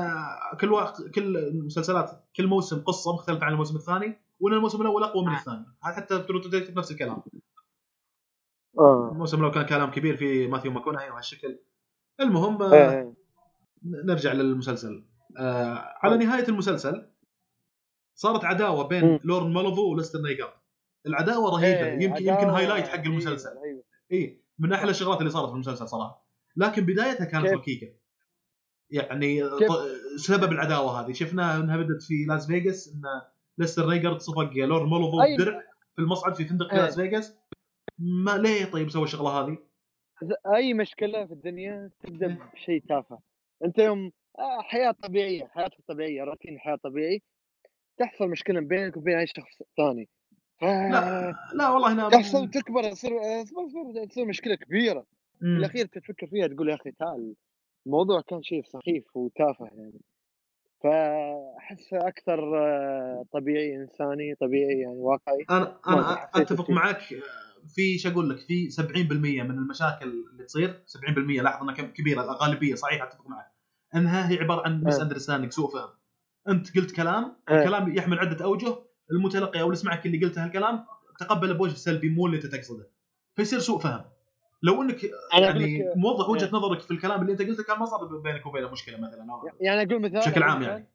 [0.60, 5.26] كل وقت كل المسلسلات كل موسم قصة مختلفة عن الموسم الثاني وإن الموسم الأول أقوى
[5.26, 7.22] من الثاني حتى True Detective نفس الكلام
[8.78, 11.58] آه الموسم الأول كان كلام كبير في ماثيو ماكونهي وهالشكل
[12.20, 13.14] المهم آه،.
[13.84, 15.04] نرجع للمسلسل
[15.38, 17.10] آه على نهاية المسلسل
[18.14, 19.20] صارت عداوة بين مم.
[19.24, 20.52] لورن مالفو ولستر نيجارد
[21.06, 23.50] العداوة رهيبة إيه، يمكن يمكن highlight حق المسلسل.
[24.12, 27.92] اي من أحلى الشغلات اللي صارت في المسلسل صراحة لكن بدايتها كانت؟ ركيكة
[28.90, 29.72] يعني كيف؟
[30.16, 33.02] سبب العداوة هذه شفناها إنها بدأت في لاس فيغاس إن
[33.58, 35.60] ليستر نيجر صفق لورن مالفو أي- بدرع
[35.96, 36.80] في المصعد في فندق في إيه.
[36.80, 37.34] لاس فيغاس
[37.98, 39.58] ما ليه طيب سوى الشغلة هذه؟
[40.56, 43.18] أي مشكلة في الدنيا تبدأ بشيء تافه
[43.64, 47.22] أنت يوم آه، حياة طبيعية حياتك طبيعية روتين حياة طبيعي
[47.98, 50.08] تحصل مشكلة بينك وبين أي شخص ثاني
[50.60, 50.64] ف...
[50.64, 53.10] لا لا والله هنا تحصل تكبر تصير
[53.42, 55.06] تصير- تصير- مشكلة كبيرة
[55.40, 55.56] مم.
[55.56, 57.34] الأخير تفكر فيها تقول يا أخي تعال
[57.86, 60.00] الموضوع كان شيء سخيف وتافه يعني
[60.82, 66.70] فاحسه أكثر آه، طبيعي إنساني طبيعي يعني واقعي أنا أنا أتفق.
[66.70, 66.98] معك
[67.74, 68.82] في شو أقول لك في 70%
[69.42, 73.52] من المشاكل اللي تصير 70% لاحظ أنها كبيرة الغالبيه صحيح أتفق معك
[73.94, 75.02] إنها هي عبارة عن مس آه.
[75.02, 75.88] اندرستاندينج سوء فهم.
[76.48, 77.58] أنت قلت كلام آه.
[77.58, 78.76] الكلام يحمل عدة أوجه
[79.10, 80.84] المتلقي أو اللي سمعك اللي قلته هالكلام
[81.18, 82.90] تقبله بوجه سلبي مو اللي أنت تقصده.
[83.36, 84.04] فيصير سوء فهم.
[84.62, 85.04] لو إنك
[85.38, 86.54] يعني موضح وجهة إيه.
[86.54, 89.82] نظرك في الكلام اللي أنت قلته كان ما صار بينك وبينه مشكلة مثلا أو يعني
[89.82, 90.88] أقول مثال بشكل عام يعني.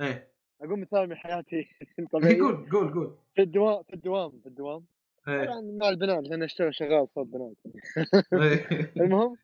[0.00, 0.32] إيه.
[0.62, 1.68] أقول مثال من حياتي.
[2.12, 3.16] قول قول قول.
[3.34, 4.84] في الدوام في الدوام في الدوام.
[5.28, 7.56] مع البنات لأن أشتغل شغال صوت بنات
[8.32, 8.66] إيه.
[9.04, 9.36] المهم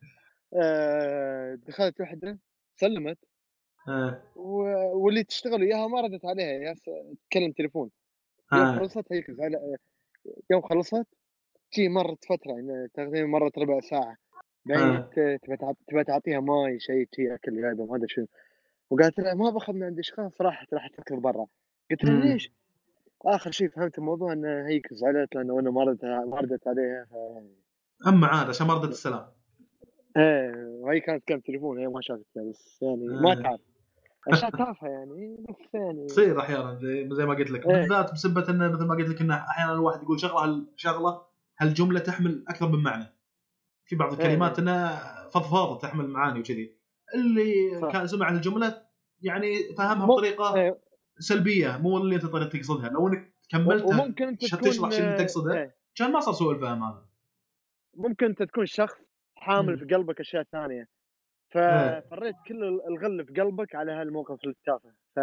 [0.55, 2.39] آه، دخلت واحدة
[2.77, 3.19] سلمت
[3.89, 4.23] إيه.
[4.37, 6.75] و- واللي تشتغل وياها ما ردت عليها يا
[7.31, 7.91] تكلم تليفون
[8.53, 8.79] يوم آه.
[8.79, 9.77] خلصت هيك زعل-
[10.51, 11.07] يوم خلصت
[11.75, 14.17] جي مرت فترة يعني تقريبا مرت ربع ساعة
[14.67, 18.27] بعدين تبى تعط- تبى تعطيها ماي شيء شيء أكل ما أدري شنو
[18.91, 21.47] وقالت لها ما باخذ من عندي خلاص راحت راحت تاكل برا
[21.91, 22.21] قلت لها.
[22.25, 22.53] ليش؟
[23.27, 27.15] آخر شيء فهمت الموضوع ان هيك زعلت لأنه أنا ما ردت ما ردت عليها ف...
[28.09, 29.27] اما عاد عشان ما ردت السلام
[30.17, 33.35] إيه وهي كانت كم تليفون هي ما شافتها بس يعني ما آه.
[33.35, 33.61] تعرف
[34.29, 36.79] اشياء تافهة يعني بس يعني تصير أحيانا
[37.13, 37.75] زي, ما قلت لك إيه.
[37.75, 41.23] بالذات بسبه إنه مثل ما قلت لك إنه أحيانا الواحد يقول شغلة هالشغله
[41.59, 43.05] هالجملة تحمل أكثر من معنى
[43.85, 44.59] في بعض الكلمات إيه.
[44.59, 44.99] انها
[45.29, 46.79] فضفاضة تحمل معاني وكذي
[47.15, 47.93] اللي صح.
[47.93, 48.83] كان سمع الجمله
[49.23, 50.88] يعني فهمها بطريقة إيه.
[51.19, 52.89] سلبية مو اللي أنت تقصدها.
[52.89, 55.77] لو إنك كملتها وممكن أنت تكون تشرح شو اللي تقصده؟ إيه.
[55.95, 57.05] كان ما صار سوء الفهم هذا
[57.95, 58.97] ممكن أنت تكون شخص
[59.37, 59.79] حامل مم.
[59.79, 60.89] في قلبك أشياء ثانية.
[61.57, 62.01] إيه.
[62.01, 65.19] ففريت كل الغل في قلبك على هالموقف التافه ف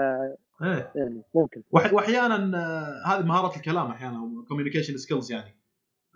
[0.64, 0.91] إيه.
[0.96, 1.64] يعني ممكن.
[1.72, 5.60] واحيانا آه، هذه مهاره الكلام أحيانا communication skills يعني.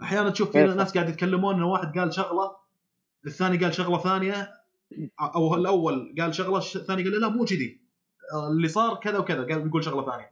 [0.02, 0.74] أحيانا تشوف في إيه.
[0.74, 2.56] ناس قاعد يتكلمون ان واحد قال شغلة
[3.26, 4.54] الثاني قال شغلة ثانية
[5.36, 7.89] أو الأول قال شغلة الثاني قال لا مو كذي.
[8.34, 10.32] اللي صار كذا وكذا قال بيقول شغلة ثانية.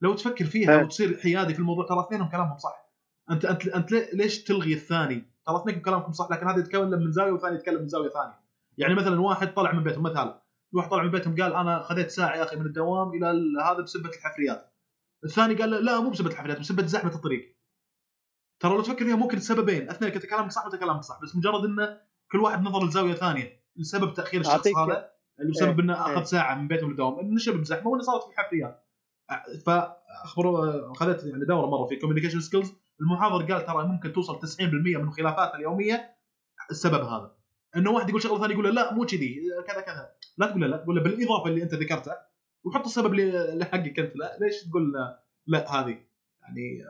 [0.00, 0.70] لو تفكر فيها.
[0.84, 2.86] وتصير حيادي في الموضوع ترى اثنينهم كلامهم صح.
[3.30, 7.32] انت انت أنت ليش تلغي الثاني؟ ترى اثنينكم كلامكم صح لكن هذا يتكلم من زاوية
[7.32, 8.40] والثاني يتكلم من زاوية ثانية.
[8.78, 10.40] يعني مثلا واحد طلع من بيتهم مثال
[10.72, 13.80] واحد طلع من بيتهم قال أنا خذيت ساعه يا أخي من الدوام إلى ال- هذا
[13.82, 14.72] بسبة الحفريات.
[15.24, 17.56] الثاني قال لا مو بسبة الحفريات بسبة زحمة الطريق.
[18.60, 22.00] ترى لو تفكر فيها ممكن السببين اثنين كلامك صح وانت كلامك صح بس مجرد انه
[22.32, 25.10] كل واحد نظر لزاوية ثانية لسبب تأخير الشخص هذا.
[25.40, 26.14] اللي بسبب إيه، إنه إيه.
[26.14, 28.86] اخذ ساعة من بيته للدوام إنه شبه بزحمة وانه صارت في حفريات
[29.66, 34.62] فأخبروا اخذت يعني دورة مرة في communication skills المحاضر قال ترى ممكن توصل 90%
[34.98, 36.16] من خلافاتنا اليومية
[36.70, 37.36] السبب هذا.
[37.76, 40.10] إنه واحد يقول شغلة ثانية يقول له لا مو كذي كذا كذا.
[40.38, 42.12] لا تقول له لا تقول له بالإضافة اللي أنت ذكرته
[42.64, 44.16] وحط السبب اللي حقك أنت.
[44.16, 45.98] لا ليش تقول له لا هذه
[46.42, 46.84] يعني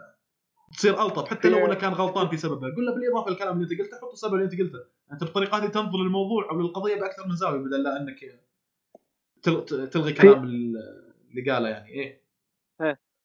[0.72, 2.74] تصير ألطف حتى لو إنه كان غلطان في سببها.
[2.74, 4.78] قول له بالإضافة للكلام اللي أنت قلته حط السبب اللي أنت قلته.
[5.12, 8.40] أنت بالطريقة هذه تنظر للموضوع أو للقضية بأكثر من زاوية بدل لا أنك
[9.42, 12.20] تل- تلغي كلام اللي قاله يعني إيه.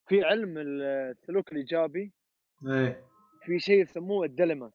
[0.08, 2.12] في علم السلوك الإيجابي.
[2.68, 3.04] إيه.
[3.46, 4.72] في شيء يسموه الدلمة.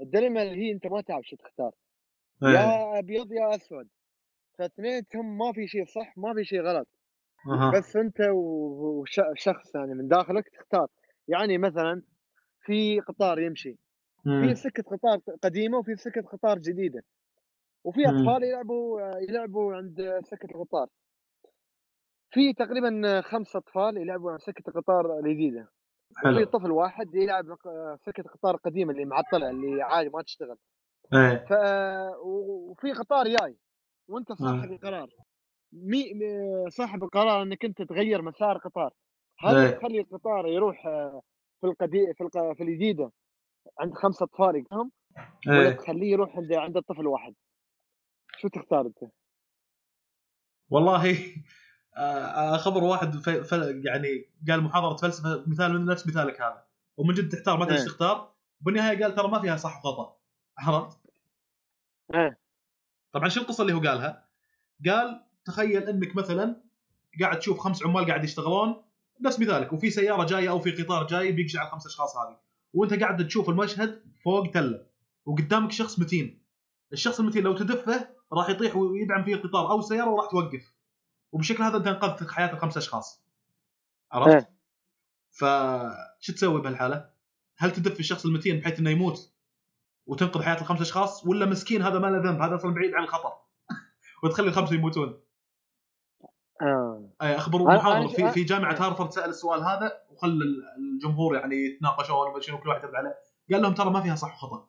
[0.00, 1.72] الدلمة اللي هي أنت ما تعرف شو تختار.
[2.42, 2.48] إيه.
[2.48, 3.88] يا أبيض يا أسود.
[4.58, 6.88] فاثنينهم ما في شيء صح ما في شيء غلط.
[7.46, 7.70] أها.
[7.70, 10.86] بس أنت وشخص يعني من داخلك تختار.
[11.28, 12.02] يعني مثلا
[12.60, 13.76] في قطار يمشي.
[14.24, 17.04] في سكة قطار قديمة وفي سكة قطار جديدة.
[17.84, 18.00] وفي.
[18.06, 20.88] أطفال يلعبوا يلعبوا عند سكة القطار
[22.30, 25.68] في تقريبا خمس أطفال يلعبوا عند سكة القطار الجديدة.
[26.10, 26.44] وفي حلو.
[26.44, 30.56] طفل واحد يلعب ق- سكة القطار القديمه اللي معطلة اللي عادي ما تشتغل.
[31.14, 31.44] إيه.
[31.48, 31.52] ف
[32.24, 33.56] وفي قطار جاي
[34.08, 34.74] وأنت صاحب آه.
[34.74, 35.08] القرار.
[35.72, 36.04] مي
[36.70, 38.92] صاحب القرار إنك أنت تغير مسار قطار
[39.38, 39.70] هل إيه.
[39.70, 41.22] تخلي القطار يروح آه،
[41.60, 42.52] في القدي في الق...
[42.52, 43.10] في الجديدة.
[43.80, 44.90] عند خمسة أطفال يقدرهم
[45.48, 45.76] ولا إيه.
[45.76, 47.34] تخليه يروح عند عند الطفل واحد
[48.38, 49.12] شو تختار أنت؟
[50.70, 51.16] والله
[51.96, 53.14] آه، خبر واحد.
[53.84, 56.64] يعني قال محاضرة فلسفه مثال من نفس مثالك هذا
[56.96, 57.88] ومن جد تحتار ما تدري إيش إيه.
[57.88, 60.16] تختار بالنهاية قال ترى ما فيها صح وخطا
[60.58, 60.98] عرفت؟
[62.14, 62.38] إيه
[63.12, 64.28] طبعا شو القصة اللي هو قالها؟
[64.86, 66.62] قال تخيل إنك مثلا
[67.20, 68.84] قاعد تشوف خمس عمال قاعد يشتغلون
[69.20, 72.43] نفس مثالك وفي سيارة جاية أو في قطار جاي بيقشع على الخمس أشخاص هذه
[72.74, 74.86] وانت قاعد تشوف المشهد فوق تله
[75.26, 76.44] وقدامك شخص متين
[76.92, 80.74] الشخص المتين لو تدفه راح يطيح ويدعم فيه القطار أو السياره وراح توقف
[81.32, 83.24] وبالشكل هذا أنت انقذت حياة الخمس أشخاص
[84.12, 84.54] عرفت؟ إيه.
[85.30, 87.10] فشو تسوي بهالحالة؟
[87.58, 89.32] هل تدف الشخص المتين بحيث إنه يموت
[90.06, 93.32] وتنقذ حياة الخمس أشخاص ولا مسكين هذا ما له ذنب هذا أصلا بعيد عن الخطر
[94.22, 95.20] وتخلي الخمسه يموتون
[96.62, 97.10] آه.
[97.22, 100.44] أي اخبر أنا- محاضر أنا- في في جامعة هارفرد سأل السؤال هذا وخلى
[100.78, 103.14] الجمهور يعني يتناقشون وشنو كل واحد يرد عليه
[103.52, 104.68] قال لهم ترى ما فيها صح وخطأ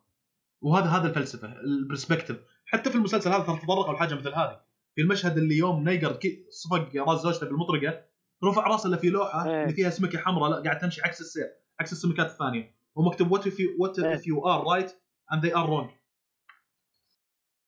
[0.60, 2.36] وهذا هذا الفلسفة ال perspective
[2.66, 4.60] حتى في المسلسل هذا ترى تطرقوا لحاجة مثل هذه
[4.94, 6.18] في المشهد اللي يوم نيجارد
[6.50, 8.04] صفق راس زوجته بالمطرقة
[8.44, 9.62] رفع راسه اللي في لوحة إيه.
[9.62, 11.46] اللي فيها سمكة حمراء لا قاعد تمشي عكس السير
[11.80, 14.16] عكس السمكات الثانية ومكتوب وات if you what إيه.
[14.16, 14.90] if you are right
[15.32, 16.06] and they are wrong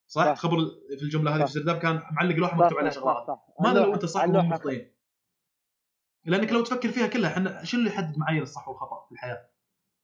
[0.07, 0.37] صح؟ صح.
[0.37, 0.57] خبر
[0.97, 1.37] في الجملة هذه.
[1.37, 4.91] في السرداب كان معلق لوحة مكتوب عليها شغلات ماذا لو أنت صح وهم مخطئين؟
[6.25, 9.49] لأنك لو تفكر فيها كلها إحنا شنو اللي يحدد معايير الصح والخطأ في الحياة؟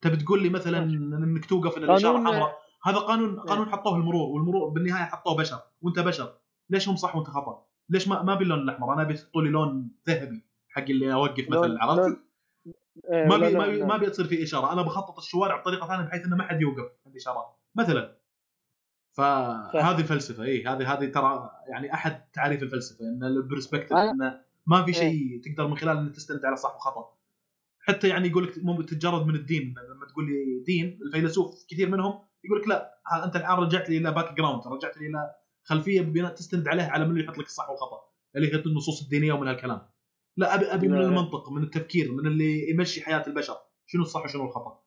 [0.01, 4.70] تبي تقول لي مثلا أنك توقف إن الإشارة حمراء هذا قانون قانون حطوه المرور والمرور
[4.70, 6.38] بالنهاية حطوه بشر وأنت بشر
[6.70, 9.91] ليش هم صح وأنت خطأ؟ ليش ما ما باللون الأحمر أنا أبي تحطوا لي لون
[10.07, 12.18] ذهبي حق اللي أوقف مثلا لون- عرفت؟
[13.11, 13.84] إيه، ما بي ما, بي.
[13.84, 17.16] ما بيصير في إشارة أنا بخطط الشوارع بطريقة ثانية بحيث إنه ما حد يوقف عند
[17.16, 17.45] اشارات
[17.76, 18.16] مثلا
[19.11, 24.86] فهذه الفلسفة اي هذه هذه ترى يعني أحد تعريف الفلسفة إن ال perspective انه ما
[24.86, 27.18] في شيء تقدر من خلاله إنك تستند على صح وخطا
[27.80, 32.20] حتى يعني يقول لك مو تتجرد من الدين لما تقول لي دين الفيلسوف كثير منهم
[32.43, 36.68] يقول لك لا أنت الآن رجعت لي إلى background رجعت لي إلى خلفية بناء تستند
[36.68, 39.89] عليها على من اللي يحط لك الصح والخطأ اللي هي النصوص الدينية ومن هالكلام.
[40.38, 41.07] لا أبي أبي من لا.
[41.07, 44.84] المنطق من التفكير من اللي يمشي حياة البشر شنو الصح وشنو الخطأ.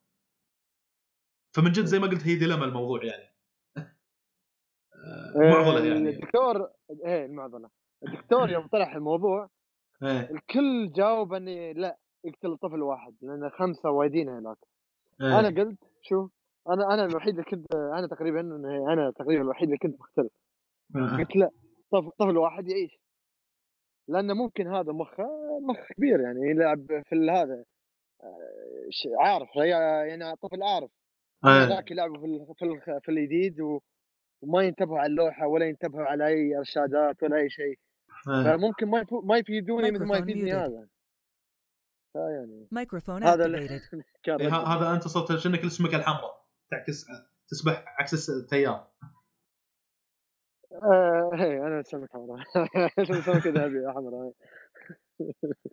[1.57, 3.35] فمن جد زي ما قلت هي dilemma الموضوع يعني.
[5.37, 6.11] معضلة يعني.
[6.11, 6.71] الدكتور
[7.07, 7.71] إيه المعضلة.
[8.07, 9.51] الدكتور يوم طرح الموضوع
[10.03, 14.57] إيه الكل جاوب إني لا يقتل طفل واحد لأن خمسة وايدين هناك
[15.21, 15.41] إيه.
[15.41, 16.31] أنا قلت شوف
[16.69, 18.41] أنا أنا الوحيد اللي كنت أنا تقريبا
[18.93, 20.33] أنا تقريبا الوحيد اللي كنت مختلف
[20.97, 21.17] آه.
[21.19, 21.51] قلت لا
[21.93, 23.01] طفل, طفل واحد يعيش
[24.09, 25.25] لأنه ممكن هذا مخه
[25.61, 27.65] مخ كبير يعني يلعب في هذا
[28.23, 30.91] آه، عارف يعني طفل عارف
[31.45, 31.65] إيه.
[31.65, 33.61] هذاك يلعبوا في في في الجديد
[34.43, 37.88] وما ينتبهوا على اللوحة ولا ينتبهوا على أي إرشادات ولا أي شيء إيه.
[38.29, 40.53] فممكن ما ما يفيدوني مثل ما يفيدني.
[40.53, 40.89] هذا.
[42.13, 43.47] فيعني Microphone هذا
[44.41, 44.57] إيه،.
[44.57, 46.47] هذا أنت صرت شنك السمكه الحمراء.
[46.71, 47.07] تعكس
[47.49, 48.89] تسبح عكس التيار.
[50.73, 52.45] آه، إيه أنا سمك حمراء.
[53.27, 54.33] سمك ذهبي حمراء.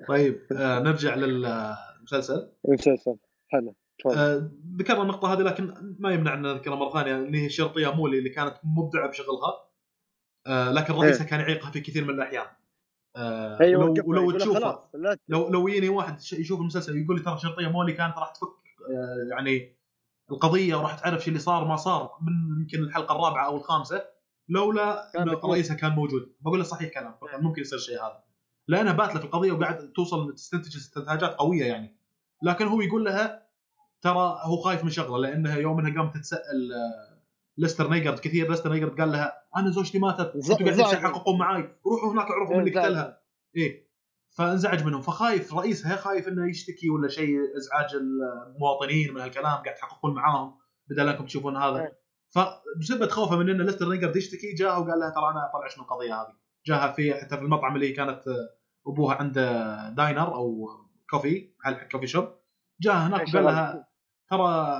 [0.08, 2.52] طيب آه نرجع للمسلسل.
[2.68, 3.76] المسلسل حلو.
[4.18, 8.18] آه ذكرنا النقطة هذه لكن ما يمنع ان نذكرها مرة ثانية اللي هي الشرطيه مولي
[8.18, 9.50] اللي كانت مبدعة بشغلها.
[9.50, 9.75] آه
[10.48, 12.46] لكن رئيسها كان يعيقها في كثير من الأحيان.
[13.16, 16.18] آه أيوه ولو, وقفنا، ولو يقول له تشوفه خلاص لا ت- لو لو يجيني واحد
[16.34, 18.48] يشوف المسلسل يقول لي ترى شرطية مولي كانت راح تفك
[18.90, 19.76] آه، يعني
[20.32, 24.06] القضية وراح تعرف شو اللي صار ما صار من يمكن الحلقة الرابعة أو الخامسة
[24.50, 25.30] لولا ان.
[25.52, 26.36] رئيسها كان موجود.
[26.42, 28.24] بقول له صحيح كلام كان ممكن يصير شيء هذا.
[28.68, 31.98] لأنها باتلة في القضية وقاعد توصل تستنتج استنتاجات قوية يعني.
[32.44, 33.46] لكن هو يقول لها
[34.02, 37.15] ترى هو خايف من شغلة لأنها يوم انها قامت تتساءل آه،
[37.58, 40.86] ليستر نيجرد كثير ليستر نيجرد قال لها أنا زوجتي ماتت أنتوا قاعدين.
[40.86, 41.76] تحققون معاي.
[41.86, 42.80] روحوا هناك اعرفوا من اللي.
[42.80, 43.22] قتلها.
[43.56, 43.86] إيه.
[44.38, 45.02] فانزعج منهم.
[45.02, 47.38] فخايف رئيسها خايف إنه يشتكي ولا شيء.
[47.58, 50.58] إزعاج المواطنين من هالكلام قاعد تحققون معاهم.
[50.90, 51.80] بدل أنكم تشوفون هذا.
[51.80, 52.00] إيه.
[52.30, 56.22] فبسبب خوفه من ان ليستر نيجرد يشتكي جاء وقال لها ترى أنا طلع شنو القضية
[56.22, 56.34] هذه.
[56.66, 58.50] جاها في حتى في المطعم اللي كانت آه،
[58.88, 60.68] أبوها عنده داينر أو
[61.10, 61.54] كوفي
[61.92, 62.28] كوفي شوب.
[62.82, 63.88] جاء هناك وقال لها
[64.30, 64.80] ترى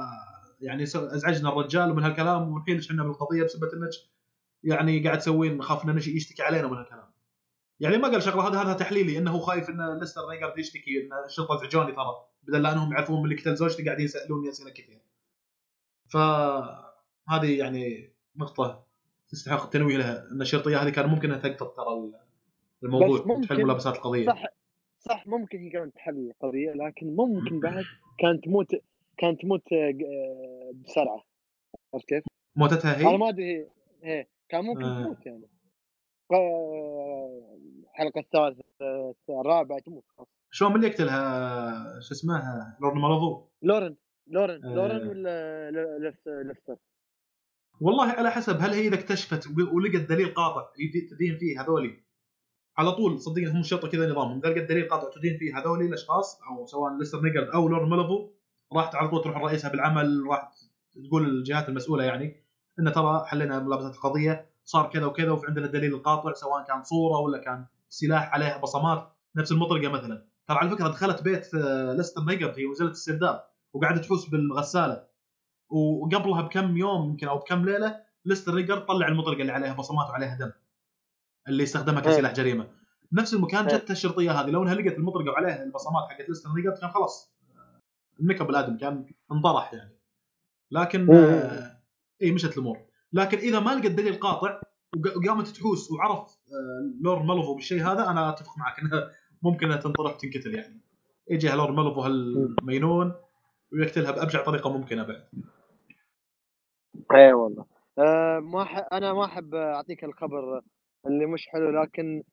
[0.60, 3.90] يعني أزعجنا الرجال ومن هالكلام ونحيل إحنا بالقضية بسبب إنك
[4.64, 7.06] يعني قاعد تسوين خاف إنه يشي- يشتكي علينا من هالكلام.
[7.80, 11.56] يعني ما قال شغلة هذا هذا تحليلي إنه خايف إن ليستر نيجرد يشتكي إن الشرطة
[11.56, 15.02] ازعجوني ترى بدل لا إنهم يعرفون من اللي قتل زوجتي قاعدين يسالوني اسئله كثير.
[16.10, 18.86] فهذه يعني نقطة
[19.30, 22.12] تستحق التنويه لها إن الشرطية هذه كان ممكن إنها تقطع ترى
[22.84, 24.26] الموضوع وتحل ملابسات القضية.
[24.26, 24.44] صح
[25.00, 27.84] صح ممكن هي كانت تحل القضية لكن ممكن بعد
[28.20, 28.68] كانت تموت
[29.18, 31.24] كانت تموت آه، آه، بسرعة.
[31.94, 32.24] عرفت كيف؟
[32.56, 33.68] موتتها أنا هي ما أدري
[34.04, 35.04] هي- كان ممكن آه.
[35.04, 35.48] تموت يعني.
[36.32, 37.58] آه،
[37.92, 40.28] الحلقة الثالثة الرابعة تموت خلاص.
[40.52, 43.96] شلون من اللي يقتلها؟ شو اسمه لورد مالوفو لورن
[44.28, 44.74] لورن آه.
[44.76, 46.76] لورن ولا ل- لف- لفتر
[47.82, 50.70] والله على حسب هل هي إذا اكتشفت ولقت دليل قاطع
[51.12, 52.06] تدين فيه هذولي؟
[52.78, 54.38] على طول صدقني هم الشرطه كذا نظامهم.
[54.40, 58.30] إذا لقت دليل قاطع تدين فيه هذولي الأشخاص أو سواء ليستر نيجرد أو لورد مالوفو
[58.76, 60.52] راح على طول تروح لرئيسها بالعمل راح
[61.08, 62.46] تقول الجهات المسؤولة يعني
[62.80, 67.20] ان ترى حلينا ملابسات القضية صار كذا وكذا وفي عندنا الدليل القاطع سواء كان صورة
[67.20, 70.28] ولا كان سلاح عليه بصمات نفس المطرقة مثلا.
[70.48, 75.08] ترى على فكرة دخلت بيت آه، ليستر نيجرد هي وزيرة السرداب وقاعدة تحوس بالغسالة.
[75.70, 80.38] وقبلها بكم يوم يمكن أو بكم ليلة ليستر نيجرد طلع المطرقة اللي عليها بصمات وعليها
[80.38, 80.52] دم
[81.48, 82.68] اللي استخدمها كسلاح جريمة.
[83.14, 83.78] نفس المكان إيه.
[83.78, 87.35] جت الشرطية هذه لو إنها لقت المطرقة وعليها البصمات حقت ليستر نيجرد كان خلاص.
[88.20, 89.96] النكب الادم كان انطرح يعني.
[90.72, 91.14] لكن.
[91.14, 91.82] آه
[92.22, 92.78] اي مشت الأمور.
[93.14, 94.62] لكن إذا ما لقت دليل قاطع
[94.98, 99.12] وق- وقامت تحوس وعرف آه لورد مالوفو بالشيء هذا أنا أتفق معك إنها
[99.44, 100.82] ممكن أنها تنطرح وتنقتل يعني.
[101.30, 103.14] يجيها لورد مالوفو هالمينون
[103.74, 105.28] ويقتلها بأبشع طريقة ممكنة بعد.
[107.16, 107.66] اي والله.
[108.00, 108.88] آه ما ح...
[108.94, 110.62] أنا ما أحب أعطيك الخبر
[111.08, 112.24] اللي مش حلو لكن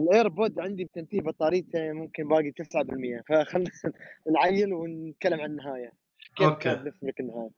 [0.00, 3.70] ال AirPod عندي بتنتهي بطاريته ممكن باقي 9% فخلنا
[4.34, 5.92] نعيل ونتكلم عن النهاية.
[6.36, 6.64] كيف okay.
[6.64, 7.50] كانت بالنسبة لك النهاية؟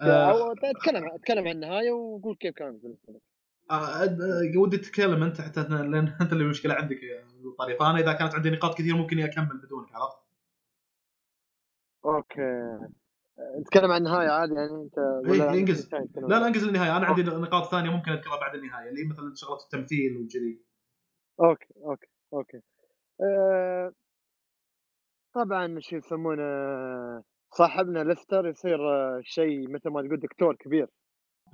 [0.00, 0.30] آه.
[0.30, 3.20] أو أتكلم أتكلم عن النهاية وقول كيف كانت بالنسبة لك.
[3.70, 7.24] آه، آه، ودي تتكلم أنت حتى لأن أنت اللي المشكلة عندك يا
[7.58, 10.18] طارق فأنا إذا كانت عندي نقاط كثير ممكن أكمل بدونك عرفت؟
[12.04, 12.78] okay.
[13.60, 15.94] نتكلم عن النهاية عادي يعني أنت ولا إيه، انقز.
[15.94, 19.58] لا لا انقز للنهايه أنا عندي نقاط ثانية ممكن اذكرها بعد النهاية اللي مثلا شغلة
[19.64, 20.60] التمثيل وكذي
[21.40, 22.60] okay okay okay.
[23.20, 23.92] أه
[25.34, 26.42] طبعا شو يسمونه
[27.50, 30.88] صاحبنا ليستر يصير آه، شيء مثل ما تقول دكتور كبير.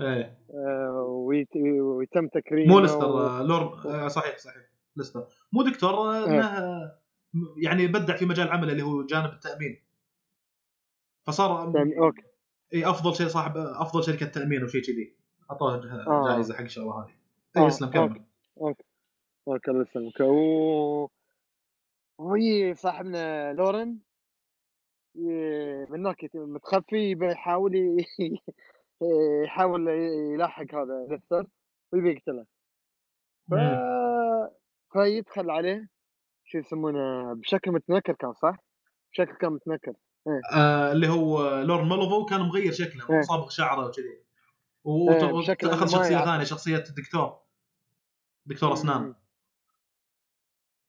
[0.00, 0.38] إيه.
[0.54, 4.62] أه ويت- ويتم تكريمه مو ليستر و- آه، آه، صحيح صحيح
[4.96, 5.26] ليستر.
[5.52, 6.26] مو دكتور آه، إيه.
[6.26, 7.00] إنه آه،
[7.64, 9.82] يعني بدع في مجال عمله اللي هو جانب التأمين.
[11.26, 12.22] فصار يعني okay.
[12.74, 15.16] إي أفضل شيء صاحب أفضل شركة تأمين وشيء كذي.
[15.50, 15.74] أعطوه
[16.06, 16.28] آه.
[16.34, 17.10] جائزه حق الشغلة هذه.
[17.56, 18.24] آه، اي اسلم كمل
[18.60, 18.84] okay.
[19.50, 21.08] okay الله يسلمك و
[22.18, 23.98] وهي صاحبنا لورن
[25.14, 28.06] من هناك متخفي بيحاول ي-
[29.44, 29.88] يحاول
[30.34, 31.46] يلاحق هذا ليستر
[31.92, 32.46] ويبي يقتله
[33.50, 33.54] ف...
[34.92, 35.88] فيدخل عليه
[36.44, 38.56] شو يسمونه بشكل متنكر كان صح؟
[39.12, 39.92] بشكل كان متنكر
[40.52, 43.20] آه اللي هو لورد مالوفو كان مغير شكله إيه.
[43.22, 46.24] صابغ شعره وكذي إيه، ما شخصية.
[46.24, 47.40] ثانية شخصية الدكتور
[48.46, 49.14] دكتور أسنان.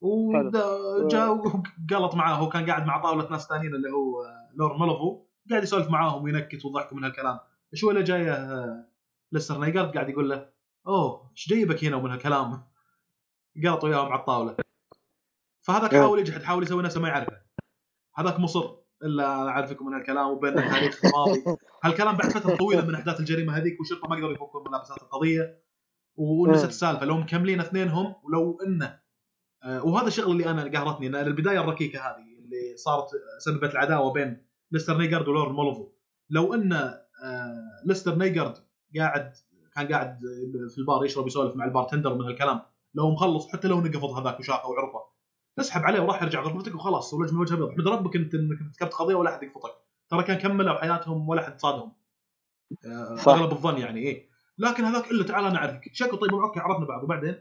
[0.01, 5.23] وجاء وقلط معاه هو كان قاعد مع طاولة ناس ثانيين اللي هو آه، لورد مالوفو
[5.49, 7.39] قاعد يسولف معاهم وينكت ويضحكوا من هالكلام.
[7.73, 8.87] شوي اللي جاية آه،
[9.31, 10.49] ليستر نيجارد قاعد يقول له
[10.87, 12.63] أوه إيش جايبك هنا ومن هالكلام؟
[13.63, 14.55] قلط وياهم على الطاولة.
[15.61, 16.01] فهذاك إيه.
[16.01, 17.41] حاول يجحد حاول يسوي نفسه ما يعرفه.
[18.15, 21.43] هذاك مصر إلا أنا أعرفكم من هالكلام وبين تاريخ ماضي
[21.83, 25.61] هالكلام بعد فترة طويلة من أحداث الجريمة هذيك والشرطه ما قدروا يفكون ملابسات القضية
[26.15, 26.69] ونست إيه.
[26.69, 27.05] السالفة.
[27.05, 29.00] لو مكملين اثنينهم ولو إنه آه،
[29.65, 33.07] وهذا الشغل اللي أنا قهرتني إن البداية الركيكة هذه اللي صارت
[33.39, 35.87] سببت العداوة بين ليستر نيجارد ولورد مولوفو.
[36.29, 37.01] لو إن آه،
[37.85, 38.53] ليستر نيجارد
[38.97, 39.33] قاعد
[39.75, 40.19] كان قاعد
[40.69, 42.61] في البار يشرب يسولف مع ال bartender من هالكلام
[42.93, 44.99] لو مخلص حتى لو نقفض هذاك وشافه وعرفه
[45.59, 47.69] اسحب عليه وراح يرجع غرفتك وخلاص ولجم وجه أبيض.
[47.69, 49.73] احمد ربك إنت إنك ارتكبت قضية ولا أحد يقفطك.
[50.09, 51.93] ترى كان كملوا حياتهم ولا أحد صادهم.
[52.85, 53.17] آه،.
[53.27, 54.29] أغلب الظن يعني إيه.
[54.57, 57.03] لكن هذاك إلا تعال نعرفك شكو طيب okay عرفنا بعض.
[57.03, 57.35] وبعدين؟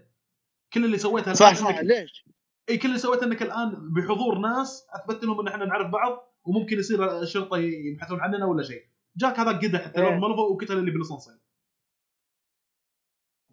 [0.72, 2.24] كل اللي سويته صح صح إنك ليش؟
[2.68, 6.78] إي كل اللي سويته أنك الآن بحضور ناس أثبت لهم إن إحنا نعرف بعض وممكن
[6.78, 10.04] يصير الشرطه يبحثون عننا ولا شيء جاك هذاك قدح حتى إيه.
[10.08, 11.34] لورد مالفو وقتل اللي بالاسانسير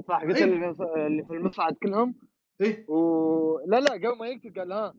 [0.08, 0.44] صح قلت إيه.
[1.08, 2.16] اللي في المصعد كلهم
[2.62, 4.94] إيه و لا لا قبل ما يقتل قال ها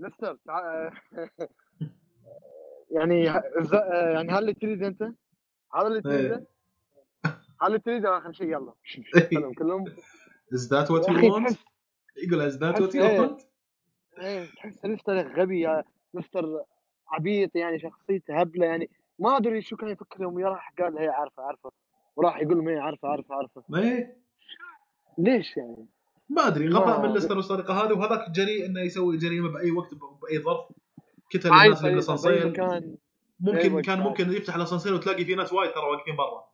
[0.00, 0.90] ليستر تع-
[2.96, 5.02] يعني يعني هل اللي تريده أنت؟
[5.74, 6.46] هذا اللي تريده؟
[7.62, 8.72] هذا اللي تريده آخر شيء يلا.
[9.30, 9.84] كلهم كلهم
[11.08, 11.64] يا يو أخي وانت تحس
[12.16, 13.20] يقول ذات تحس وات يو إيه.
[13.20, 13.40] وانت
[14.18, 15.84] إيه تحس ليستر غبي يا
[16.14, 16.62] ليستر
[17.08, 21.42] عبيط يعني شخصيته هبلة يعني ما أدري شو كان يفكر يوم راح قال هي عارفة
[21.42, 21.70] عارفة.
[22.16, 23.34] وراح يقول لهم هي عارفة عارفة.
[23.34, 24.16] عارفه إيه
[25.18, 25.86] ليش يعني؟
[26.28, 29.94] ما أدري ما- غباء من ليستر والسرقه هذه وهذاك جريء إنه يسوي جريمة بأي وقت
[29.94, 30.66] بأي ظرف.
[31.30, 32.96] قتل الناس بالاسانسير مكان.
[33.40, 34.00] ممكن كان.
[34.00, 36.44] ممكن يفتح الأسانسير وتلاقي في ناس وايد ترى واقفين برا.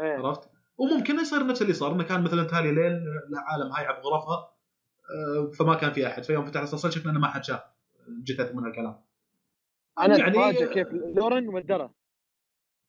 [0.00, 0.26] إيه.
[0.26, 1.92] عرفت؟ وممكن يصير نفس اللي صار.
[1.92, 3.02] انه كان مثلا تالي ليل
[3.32, 4.54] العالم هايعه بغرفها
[5.10, 6.24] آه، فما كان في أحد.
[6.24, 7.60] فيوم فتح الاسانسير شفنا إنه ما حد شاف.
[8.08, 9.00] جثث من الكلام.
[9.98, 11.94] أنا يعني كيف لورن ودره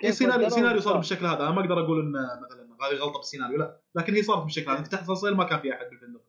[0.04, 0.98] إيه سيناريو ودره سيناريو صار.
[0.98, 1.40] بالشكل هذا.
[1.40, 2.12] أنا ما أقدر أقول ان
[2.42, 3.82] مثلا هذه غلطة بالسيناريو لا.
[3.96, 4.84] لكن هي صارت بالشكل هذا.
[4.84, 6.22] فتحت الاسانسير ما كان في أحد بالفندق.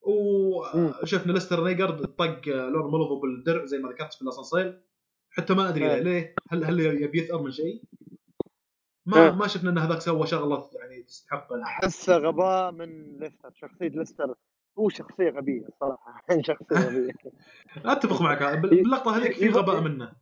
[0.00, 4.82] وشفنا ليستر نيجر طق لور مولوفو بالدرع زي ما ذكرت في الأسانسير.
[5.30, 6.00] حتى ما أدري.
[6.00, 6.34] ليه.
[6.48, 7.82] هل هل يبي يثأر من شيء؟
[9.06, 9.30] ما إيه.
[9.30, 14.34] ما شفنا إن هذاك سوى شغلة يعني تستحق احسه غباء من ليستر شخصية ليستر.
[14.78, 17.12] هو شخصية غبية صراحة شخصية غبية.
[17.92, 18.42] أتفق معك.
[18.42, 20.12] بال- باللقطة هذيك في غباء منه.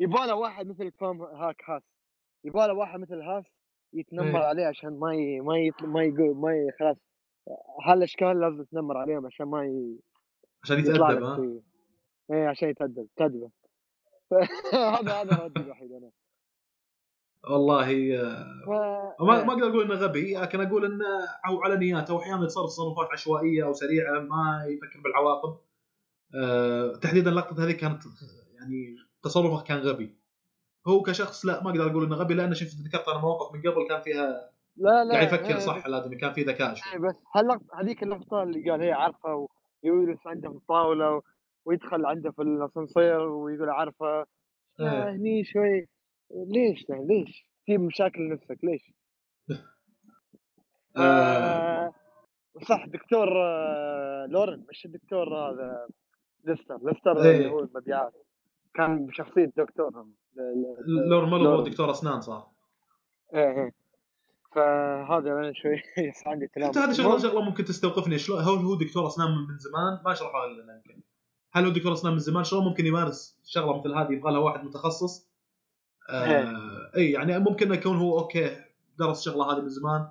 [0.00, 1.82] يبغى له واحد مثل توم هاك هاس.
[2.44, 3.44] يبغى له واحد مثل هاس
[3.92, 4.42] يتنمر.
[4.42, 5.40] عليه عشان ما ي...
[5.40, 5.72] ما ي...
[5.80, 6.70] ما يقول ما ي...
[6.78, 6.96] خلاص.
[7.86, 9.98] هالاشكال لازم تنمر عليهم عشان ما ي...
[10.62, 11.62] عشان يتأدب ها؟
[12.30, 13.08] إيه عشان يتأدب.
[13.16, 13.50] تأدبه
[14.72, 16.10] هذا هذا ردي الوحيد أنا.
[17.44, 18.70] والله آه، ف...
[19.22, 19.44] ما إيه.
[19.44, 21.04] ما أقدر أقول إنه غبي لكن أقول إنه
[21.48, 22.14] أو على نياته.
[22.14, 25.58] واحيانا يتصرف تصرفات عشوائية أو سريعة ما يفكر بالعواقب.
[26.34, 28.02] أه تحديدا لقطة هذه كانت
[28.54, 30.16] يعني تصرفه كان غبي.
[30.88, 33.88] هو كشخص لا ما أقدر أقول إنه غبي لأنه شفت ذكرت أنا مواقف من قبل
[33.88, 36.92] كان فيها لا لا قاعد يفكر إيه، صح الادمي كان في ذكاء شوي.
[36.92, 39.48] إيه، بس هاللقطة هذيك اللقطة اللي قال هي عارفة
[39.84, 41.22] ويجلس عنده في الطاولة و-
[41.64, 44.26] ويدخل عنده في الأسانسير ويقول عارفة
[44.80, 45.10] إيه.
[45.10, 45.88] هني شوي
[46.30, 48.92] ليش يعني؟ ليش؟ في مشاكل لنفسك ليش؟
[50.96, 51.92] آه، آه
[52.68, 55.88] صح دكتور آه لورن مش الدكتور هذا؟
[56.44, 57.36] ليستر ليستر إيه.
[57.36, 58.12] اللي هو المبيعات.
[58.74, 60.40] كان بشخصية دكتور هم ل-
[60.86, 61.64] ل- لور مولو لورن.
[61.70, 62.46] دكتور أسنان صار.
[63.34, 63.70] إيه إيه.
[64.54, 65.82] فهذا أنا شوي
[66.26, 66.70] عندي كلام.
[66.70, 68.18] حتى هذا شغلة شغلة ممكن تستوقفني.
[68.18, 71.02] شلون هو هو دكتور أسنان من زمان؟ ما شرحوها لنا يمكن.
[71.52, 74.64] هل هو دكتور أسنان من زمان؟ شلون ممكن يمارس شغلة مثل هذه؟ يبغى لها واحد
[74.64, 75.35] متخصص؟
[76.10, 78.56] آه اي يعني ممكن يكون هو okay
[78.98, 80.08] درس الشغله هذه من زمان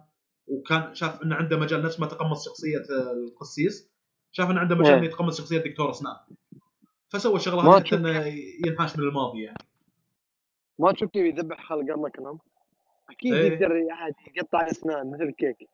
[0.47, 3.91] وكان شاف إنه عنده مجال نفس ما تقمص شخصية آه، القسيس
[4.31, 4.97] شاف إنه عنده مجال إيه.
[4.97, 6.15] انه يتقمص شخصية دكتور أسنان.
[7.09, 8.25] فسوى الشغله ما هذه حتى إنه
[8.67, 9.57] ينحاش من الماضي يعني.
[10.79, 12.37] ما تشوف كيف يذبح خلق الله كلام؟
[13.09, 13.51] أكيد إيه.
[13.51, 15.69] يقدر عادي يقطع أسنان مثل الكيك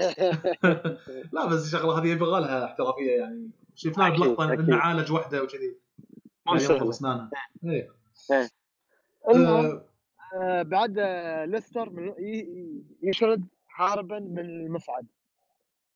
[1.34, 3.50] لا بس الشغلة هذه يبغى لها احترافية يعني.
[3.74, 4.52] شفناها بلقطه.
[4.52, 5.76] إنه عالج وحدة وكذي.
[6.46, 6.90] مو يعني ينظف سهلة.
[6.90, 7.30] اسنانها
[7.64, 7.88] إيه.
[9.28, 9.86] المهم آه،
[10.34, 10.98] آه بعد
[11.50, 12.14] ليستر
[13.02, 13.44] يشرد
[13.76, 15.06] هاربا من المصعد.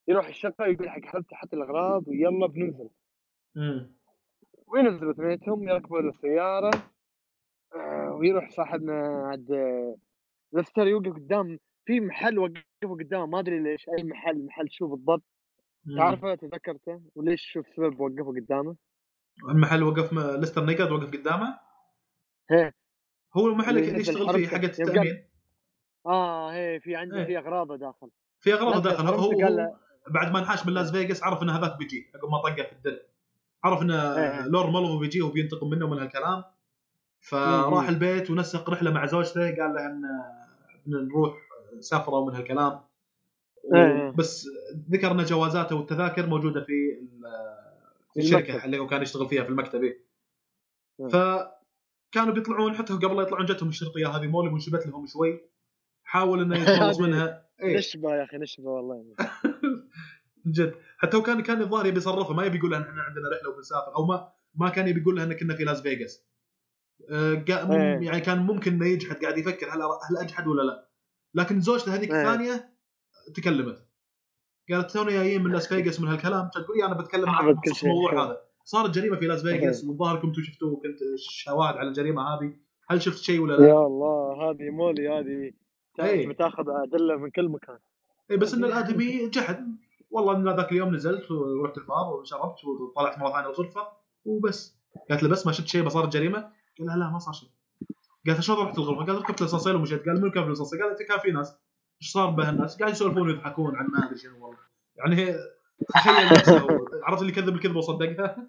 [0.09, 2.91] يروح الشقة يقول حق حبيبتي حط الأغراض ويلا بننزل.
[4.66, 6.70] وينزلوا اثنينهم يركبوا السيارة
[7.74, 9.51] آه ويروح صاحبنا عند
[10.53, 11.59] ليستر يوقف قدام.
[11.85, 15.22] في محل وقفوا قدامه ما أدري ليش أي محل محل شو بالضبط.
[15.99, 18.76] تعرفه؟ تذكرته؟ وليش شوف سبب وقفوا قدامه؟
[19.49, 21.59] المحل وقف م- ليستر نيجر وقف قدامه؟
[22.51, 22.72] هي
[23.35, 25.24] هو المحل اللي يشتغل فيه يوم التأمين
[26.07, 27.24] آه هي في عنده إيه.
[27.24, 28.11] في أغراضه داخل
[28.41, 29.72] في اغراض نزل داخل هو, هو
[30.11, 32.99] بعد ما انحاش من لاس فيغاس عرف ان هذاك بيجي عقب ما طقه في الدرع
[33.64, 34.47] عرف ان إيه.
[34.47, 36.45] لور مالوفو بيجي وبينتقم منه ومن هالكلام
[37.20, 37.89] فراح.
[37.89, 40.03] البيت ونسق رحلة مع زوجته قال له ان
[40.87, 41.35] نروح
[41.81, 42.81] سفرة ومن هالكلام
[43.74, 44.11] إيه.
[44.11, 44.47] بس
[44.91, 47.01] ذكر ان جوازاته والتذاكر موجودة في
[48.14, 48.64] في الشركة.
[48.64, 50.05] اللي هو كان يشتغل فيها في المكتب إيه.
[51.01, 51.60] إيه.
[52.11, 55.51] فكانوا بيطلعون حتى قبل لا يطلعون جتهم الشرطيه هذه مولي وانشبت لهم شوي
[56.05, 57.49] حاول إنه يتخلص منها.
[57.63, 57.77] إيه.
[57.79, 59.05] نشبة يا أخي نشبة والله.
[60.45, 60.75] من جد.
[60.99, 63.97] حتى هو كان كان الظاهر يبي يصرفها ما يبي يقول لها إحنا عندنا رحلة وبنسافر
[63.97, 66.27] أو ما ما كان يبي يقول لها ان كنا في لاس فيغاس.
[67.11, 68.07] آه، إيه.
[68.07, 70.89] يعني كان ممكن إنه يجحد قاعد يفكر هل هل أجحد ولا لا.
[71.35, 72.21] لكن زوجته هذيك إيه.
[72.21, 72.75] الثانية
[73.35, 73.87] تكلمت.
[74.71, 76.51] قالت تونا جايين من لاس فيغاس من هالكلام.
[76.55, 77.27] تقول لي أنا بتكلم
[77.75, 77.89] شيء.
[77.91, 78.49] الموضوع هذا.
[78.65, 79.85] صارت جريمة في لاس فيغاس.
[79.85, 82.55] والظاهر كنتوا شفتوا كنت شواهد على الجريمة هذه
[82.91, 85.53] هل شفت شيء ولا لا؟ يا الله هذه مولي هذه
[86.01, 86.29] إيه.
[86.29, 87.79] بتاخذ أدلة من كل مكان
[88.31, 89.77] اي بس إن الادمي جحد
[90.11, 93.89] والله إن ذاك اليوم نزلت ورحت البار وشربت وطلعت مرة ثانية الغرفه
[94.25, 94.77] وبس
[95.11, 96.39] قالت له بس ما شفت شيء بس صارت جريمة
[96.79, 97.49] قال لها لا ما صار شيء
[98.27, 101.03] قالت له شلون رحت الغرفة؟ قال ركبت الاسانسير ومشيت قال من كان في الاسانسير؟ قالت
[101.03, 101.57] كان في ناس
[102.03, 104.59] إيش صار به الناس؟ قاعد يسولفون ويضحكون عن ما أدري شنو والله
[104.97, 105.39] يعني هي
[105.89, 106.66] تخيل نفسه.
[107.03, 108.49] عرفت اللي كذب الكذبه وصدقها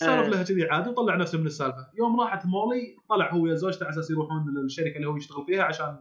[0.00, 0.28] سولف إيه.
[0.28, 1.90] لها كذي عادي وطلع نفسه من السالفة.
[1.98, 5.62] يوم راحت مولي طلع هو ويا زوجته على أساس يروحون للشركة اللي هو يشتغل فيها
[5.62, 5.96] عشان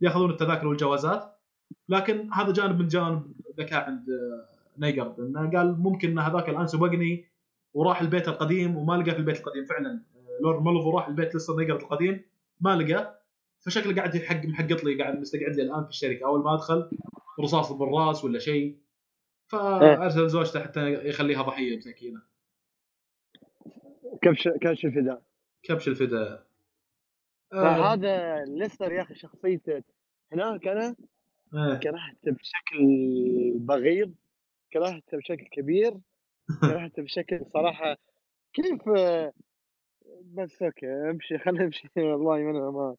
[0.00, 1.36] ياخذون التذاكر والجوازات.
[1.88, 4.06] لكن هذا جانب من جانب ذكاء عند
[4.78, 5.14] نيجر.
[5.18, 7.28] إنه قال ممكن إن هذاك الآن سبقني
[7.74, 9.64] وراح البيت القديم وما لقى في البيت القديم.
[9.64, 10.02] فعلا
[10.42, 12.24] لورن مالفو راح البيت ليستر نيجارد القديم
[12.60, 13.20] ما لقى.
[13.60, 16.26] فشكله قاعد يحق محقط لي قاعد مستقعد لي الآن في الشركة.
[16.26, 16.90] أول ما أدخل
[17.40, 18.80] رصاص بالرأس ولا شيء.
[19.50, 22.22] فأرسل زوجته حتى يخليها ضحية مسكينه
[24.22, 25.22] كبش كبش الفداء.
[25.62, 26.46] كبش الفداء.
[27.52, 29.82] آه، فهذا ليستر يا أخي شخصيته.
[30.32, 30.94] هناك أنا
[31.54, 31.74] آه.
[31.74, 32.78] كرهته بشكل
[33.58, 34.14] بغيض
[34.72, 35.94] كرهته بشكل كبير
[36.60, 37.96] كرهته بشكل صراحة.
[38.52, 39.32] كيف آه،
[40.24, 41.88] بس أوكي أمشي خلينا نمشي.
[41.96, 42.96] والله أنا ما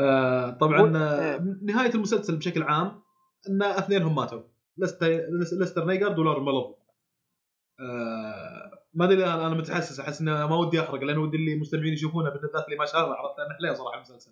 [0.00, 1.56] آه، طبعا و- آه، إيه.
[1.62, 3.02] نهاية المسلسل بشكل عام
[3.48, 4.42] إن اثنينهم ماتوا.
[4.78, 6.74] لستر نيجارد ولور مالوفو
[7.80, 12.30] آه ما أدري أنا متحسس أحس إنه ما ودي أحرق لأن ودي اللي المستمعين يشوفونه
[12.30, 14.30] بالذات اللي ما شافه عرفت؟ لأن حلية صراحة المسلسل.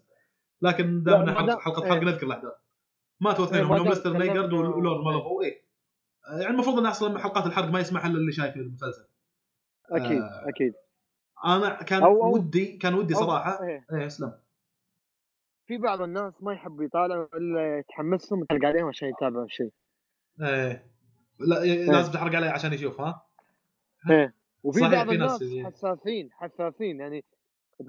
[0.62, 1.90] لكن دامنا حلقه حلقه إيه.
[1.90, 2.53] حرق نذكر الأحداث.
[3.20, 5.62] ماتوا اثنين إيه، منهم لستر نيجارد تكلمنا- ولور مالوفو إيه.
[6.28, 9.07] آه، يعني المفروض إن أصلا حلقات الحرق ما يسمح إلا اللي شايف المسلسل.
[9.90, 10.49] أكيد آه.
[10.49, 10.74] أكيد.
[11.45, 13.86] أنا كان أو- أو- ودي كان ودي صراحة إيه.
[13.92, 14.32] إيه اسلم
[15.66, 19.72] في بعض الناس ما يحب يطالعوا إلا يتحمسهم وتلقى عليهم عشان يتابعوا الشيء
[20.43, 20.87] إيه.
[21.39, 23.26] لا إيه، لازم تحرق عليه عشان يشوف ها؟
[24.11, 24.35] إيه.
[24.62, 27.24] وفي بعض الناس حساسين حساسين يعني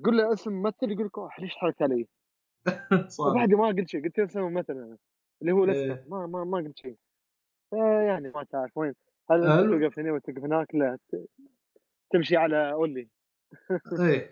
[0.02, 2.08] تقول له اسم ممثل يقول لك "أوه، ليش حركت علي؟
[3.20, 4.98] وبعدي ما قلت شيء قلت له اسم ممثل أنا.
[5.41, 5.72] اللي هو إيه.
[5.93, 6.98] لسه ما ما ما قلت شيء.
[8.08, 8.93] يعني ما تعرف وين.
[9.32, 10.98] هل توقف هنا وتوقف هناك؟ لا
[12.14, 13.08] تمشي على أولي.
[14.00, 14.32] إيه.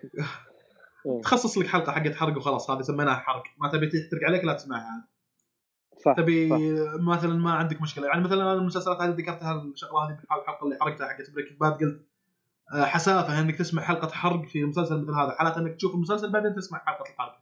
[1.06, 1.20] إيه.
[1.22, 3.42] تخصص لك حلقة حقت حرق وخلاص هذه سميناها حرق.
[3.58, 5.08] ما تبي تحرق عليك لا تسمعها.
[6.04, 6.56] صح تبي صح.
[7.00, 11.08] مثلا ما عندك مشكلة يعني مثلا أنا المسلسلات هذه ذكرتها الشغلة هذه بالحلقة اللي حرقتها
[11.08, 12.06] حقت Breaking Bad قلت
[12.74, 16.54] آه، حسافه إنك تسمع حلقة حرق في مسلسل مثل هذا حلاة إنك تشوف المسلسل بعدين
[16.54, 17.40] تسمع حلقة الحرق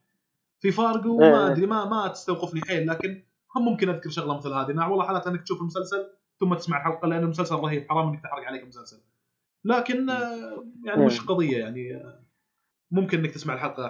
[0.60, 1.52] في فرق وما إيه.
[1.52, 3.22] أدري ما ما تستوقفني حيل لكن
[3.56, 6.06] هم ممكن أذكر شغلة مثل هذه انها والله حلاة إنك تشوف المسلسل
[6.40, 9.02] ثم تسمع الحلقة لأن المسلسل رهيب حرام إنك تحرق عليك المسلسل
[9.64, 11.26] لكن آه، يعني مش إيه.
[11.26, 12.22] قضية يعني آه،
[12.90, 13.86] ممكن إنك تسمع الحلقة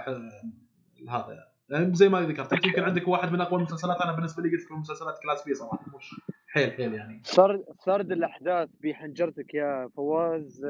[1.08, 4.64] هذا يعني زي ما ذكرت يمكن عندك واحد من أقوى المسلسلات أنا بالنسبة لي قلت
[4.64, 10.66] لكم مسلسلات class B صراحة مش حيل حيل يعني سرد سرد الأحداث بحنجرتك يا فواز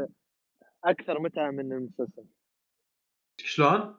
[0.85, 2.25] أكثر متعة من المسلسل
[3.37, 3.95] شلون؟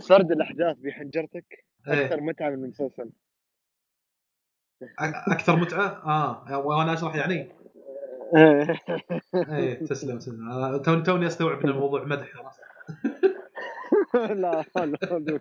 [0.00, 3.10] سرد الأحداث بحنجرتك إيه أكثر متعة من المسلسل
[5.28, 7.52] أكثر متعة؟ آه وأنا أشرح يعني؟
[9.34, 12.60] إيه تسلم تسلم أنا توني أستوعب إن الموضوع مدح عرفت؟
[14.42, 15.40] لا لا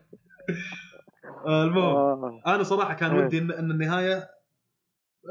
[1.47, 2.41] المهم آه.
[2.47, 3.25] أنا صراحة كان إيه.
[3.25, 4.29] ودي ان, إن النهاية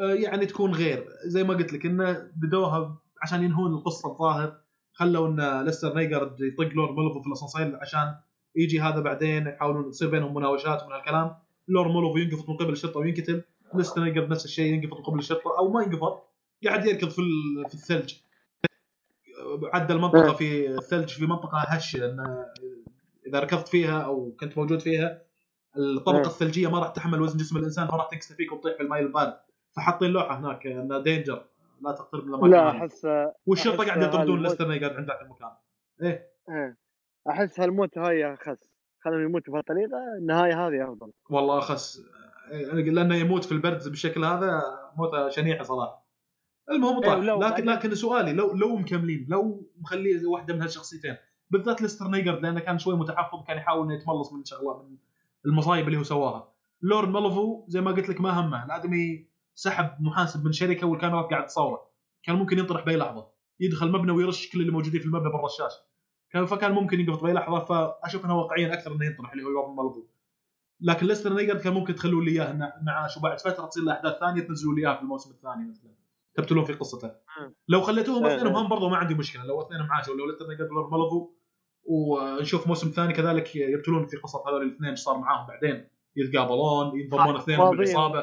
[0.02, 1.06] آه، يعني تكون غير.
[1.24, 4.60] زي ما قلت لك انه بدوها عشان ينهون القصة الظاهر
[4.92, 8.14] خلوا إن ليستر نيجارد يطق لورن مالفو في الأسانسير عشان
[8.56, 11.36] يجي هذا بعدين يحاولون تصير بينهم مناوشات من هالكلام.
[11.68, 13.42] لورن مالفو ينقفط من قبل الشرطة وينقتل.
[13.74, 16.22] ليستر نيجارد نفس الشيء ينقفط من قبل الشرطة أو ما ينقفط
[16.64, 17.22] قاعد يركض في
[17.68, 18.14] في الثلج.
[19.72, 22.44] عدى المنطقة في الثلج في منطقة هشة ان
[23.30, 25.22] إذا ركضت فيها أو كنت موجود فيها
[25.76, 26.26] الطبقة إيه.
[26.26, 29.34] الثلجية ما راح تحمل وزن جسم الإنسان فراح تكسر فيك وتطيح في الماء البارد.
[29.76, 31.44] فحاطين لوحة هناك انه danger
[31.82, 32.70] لا تقترب من الاماكن لا.
[32.70, 33.06] احس
[33.46, 35.50] والشرطة قاعد يطردون هالموت- ليستر نيجارد عند المكان.
[36.02, 36.28] إيه.
[36.48, 36.76] إيه.
[37.30, 38.70] أحس هالموت هاي أخس.
[39.00, 41.12] خلهم يموتوا بهالطريقه النهاية هذه أفضل.
[41.30, 42.02] والله أخس.
[42.72, 44.62] لأنه يموت في البرد بالشكل هذا
[44.96, 46.06] موته شنيعة صراحة.
[46.70, 51.16] المهم إيه، ولو لكن بعدين- لكن سؤالي لو لو مكملين لو مخلي واحدة من هالشخصيتين
[51.50, 54.96] بالذات ليستر لأنه كان شوي متحفظ كان يحاول إنه يتملص من شغلة من
[55.46, 56.52] المصايب اللي هو سواها.
[56.82, 61.46] لورد مالوفو زي ما قلت لك ما همه الآدمي سحب محاسب من شركة والكاميرات قاعد
[61.46, 61.90] تصوره.
[62.22, 63.26] كان ممكن ينطرح بأي لحظة.
[63.60, 65.72] يدخل مبنى ويرش كل اللي موجودين في المبنى بالرشاش
[66.30, 69.76] كان فكان ممكن ينقفط بأي لحظة فأشوف إنه واقعيا أكثر إنه ينطرح اللي هو لورد
[69.76, 70.06] مالوفو.
[70.80, 72.72] لكن ليستر نيجارد كان ممكن تخلوا لي إياه انه
[73.18, 75.90] وبعد فترة تصير له أحداث ثانية تنزلوا لي إياه في الموسم الثاني مثلا.
[76.34, 77.10] تبتلون في قصته.
[77.68, 78.56] لو خليتوهم اثنينهم.
[78.56, 81.30] هم برضو ما عندي مشكلة لو اثنينهم عاشوا لو ليستر نيجارد ولورد مالوفو
[81.84, 87.34] ونشوف موسم ثاني كذلك يبتلون في قصه هذول الاثنين إيش صار معاهم بعدين يتقابلون ينضمون
[87.36, 87.70] صح، اثنينهم.
[87.76, 88.18] بالعصابة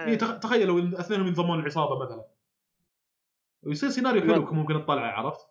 [0.00, 0.06] إيه.
[0.06, 2.24] إيه تخ- تخيلوا اثنينهم ينضمون العصابه مثلا
[3.62, 4.52] ويصير سيناريو حلو.
[4.52, 5.46] ممكن تطلعه عرفت؟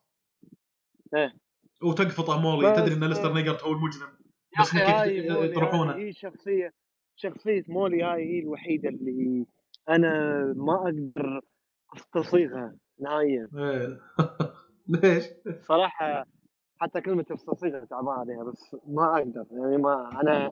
[1.16, 1.36] إيه.
[1.84, 4.18] وتقفطه مولي تدري إن ليستر نيجارد هو المجرم
[4.60, 5.96] بس يطرحونه.
[5.96, 6.74] هي شخصية
[7.16, 9.46] شخصية مولي هاي هي الوحيدة اللي
[9.90, 11.42] أنا ما أقدر
[11.96, 14.00] أستصيغها نهائيا إيه.
[15.04, 15.24] ليش؟
[15.62, 16.26] صراحة
[16.80, 20.52] حتى كلمة استصيغها تعبان عليها بس ما أقدر يعني ما أنا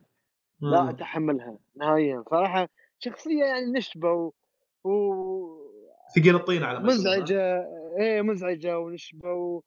[0.62, 0.90] لا مم.
[0.90, 2.70] أتحملها نهائيا صراحة
[3.00, 4.32] شخصية يعني نشبة و,
[4.84, 4.92] و...
[6.16, 7.66] ثقيل الطين على؟ مزعجة
[8.00, 9.62] إيه مزعجة ونشبة و...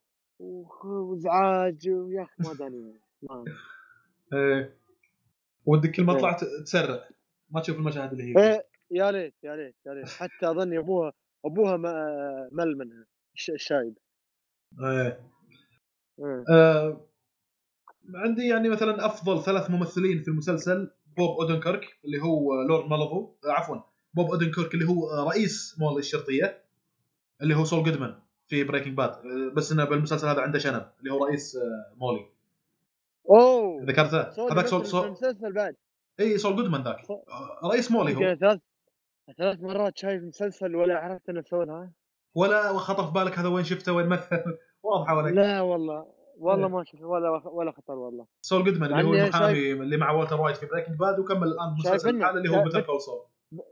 [0.83, 2.99] وازعاج ويا أخي ما داني
[4.33, 4.75] إيه
[5.65, 6.19] ودك كل ما إيه.
[6.19, 6.99] طلعت تسرع
[7.49, 11.13] ما تشوف المشاهد اللي هي إيه يا ليت يا ليت يا ليت حتى أظني أبوها
[11.45, 11.77] أبوها
[12.51, 13.05] مل منها
[13.35, 13.97] الش- الشايب
[14.81, 15.19] إيه إيه.
[16.49, 17.05] آه
[18.15, 23.51] عندي يعني مثلا أفضل ثلاث ممثلين في المسلسل بوب اودنكرك اللي هو لورن مالفو آه
[23.51, 23.77] عفوا
[24.13, 26.63] بوب اودنكرك اللي هو آه، رئيس مولي الشرطيه
[27.41, 28.15] اللي هو سول جودمان
[28.47, 31.57] في Breaking Bad آه، بس إنه بالمسلسل هذا عنده شنب اللي هو رئيس
[31.97, 32.25] مولي.
[33.29, 35.75] أوه ذكرته؟ هذاك سول سول المسلسل بعد.
[36.19, 36.97] إي سول جودمان ذاك.
[37.63, 38.35] رئيس مولي هو.
[38.35, 38.59] ثلاث
[39.37, 41.89] ثلاث مرات شايف مسلسل ولا عرفت إنه سوى هاي
[42.35, 44.27] ولا خطر في بالك هذا وين شفته وين مثل
[44.83, 46.05] واضحة ولا لا والله
[46.37, 46.71] والله إيه.
[46.73, 48.25] ما شفت ولا ولا خطر والله.
[48.41, 52.15] سول جودمان اللي هو المحامي اللي مع والتر وايت في Breaking Bad وكمل الآن مسلسل
[52.15, 53.21] لحاله اللي هو Better Call Saul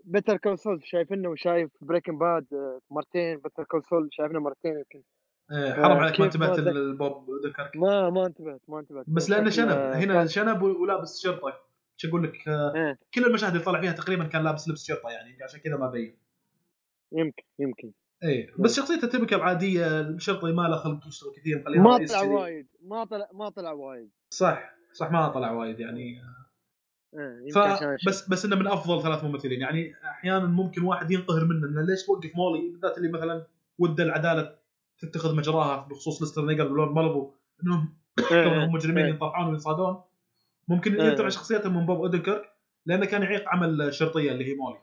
[0.04, 2.46] Better Call Saul شايفينه وشايف Breaking Bad
[2.92, 5.04] مرتين Better Call Saul شايفينه مرتين يمكن.
[5.52, 6.60] إيه، حرام عليك ما انتبهت.
[6.60, 7.72] للبوب ذكرك.
[7.76, 9.06] ما ما انتبهت ما انتبهت.
[9.08, 11.54] بس لأنه شنب هنا كان- شنب ولابس شرطة.
[11.98, 15.10] شو أقول لك؟ آه، إيه، كل المشاهد اللي طلع فيها تقريبا كان لابس لبس شرطة
[15.10, 16.18] يعني عشان كذا ما بين.
[17.12, 17.92] يمكن يمكن.
[18.24, 22.22] إيه بس شخصيته تبكى عادية الشرطي ما له خلق يشتغل كثير ما طلع.
[22.22, 24.10] وايد ما طلع ما طلع وايد.
[24.30, 26.22] صح صح ما طلع وايد يعني.
[27.14, 29.62] إيه، يمكن ف بس بس إنه من أفضل ثلاث ممثلين.
[29.62, 34.56] يعني أحيانا ممكن واحد ينقهر منه إنه ليش توقف مولي؟ بالذات اللي مثلا ود العدالة
[35.00, 37.32] تتخذ مجراها بخصوص ليستر نيجارد ولورن مالفو
[37.64, 37.98] إنهم
[38.30, 39.10] كونهم مجرمين إيه.
[39.10, 40.02] ينقفطون وينصادون.
[40.68, 41.12] ممكن إيه.
[41.12, 42.50] يتبع شخصيته من بوب أودنكيرك
[42.86, 44.80] لأنه كان يعيق عمل الشرطيه اللي هي مولي.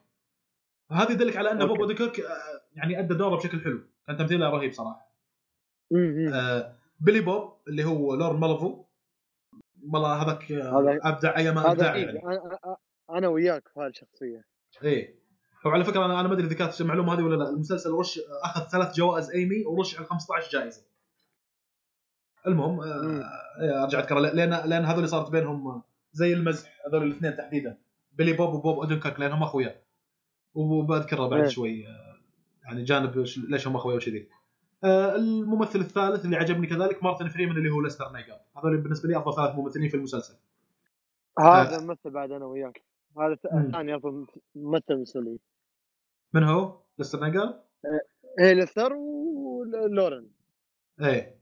[0.91, 1.83] هذا يدلك على أن بوب okay.
[1.83, 2.33] اودنكيرك آه،
[2.75, 3.81] يعني أدى دوره بشكل حلو.
[4.07, 5.15] كان تمثيله رهيب صراحة.
[6.33, 8.85] آه، بيلي بوب اللي هو لورن مالفو.
[9.93, 12.21] والله هذاك آه، أبدع أيام هذا أبدع إيه، يعني.
[13.11, 14.45] أنا وياك في هذه الشخصية.
[14.83, 15.25] إيه.
[15.65, 17.51] وعلى فكرة أنا أنا ما أدري إذا كانت المعلومة هذه ولا لا.
[17.51, 20.83] المسلسل رش أخذ ثلاث جوائز أيمي ورشح على 15 جائزة.
[22.47, 23.25] المهم آه،.
[23.61, 24.19] آه، أرجع أذكر.
[24.19, 25.83] لأن لأن هذول صارت بينهم
[26.13, 27.79] زي المزح هذول الاثنين تحديدا.
[28.13, 29.84] بيلي بوب وبوب اودنكرك لأنهم أخويا.
[30.55, 31.49] وبذكرها بعد إيه.
[31.49, 32.19] شوي آه،
[32.65, 33.19] يعني جانب
[33.49, 34.29] ليش هم اخويا وكذي
[34.85, 38.39] آه، الممثل الثالث اللي عجبني كذلك مارتن فريمان اللي هو ليستر نيجارد.
[38.57, 40.35] هذول بالنسبة لي أفضل ثلاث ممثلين في المسلسل.
[41.39, 42.83] هذا ممثل بعد أنا وياك.
[43.19, 43.71] هذا مم.
[43.73, 45.39] ثاني أفضل ممثل مسلي.
[46.35, 47.55] من هو؟ ليستر نيجر؟
[48.41, 50.27] إيه ليستر ولورن
[51.01, 51.39] إيه.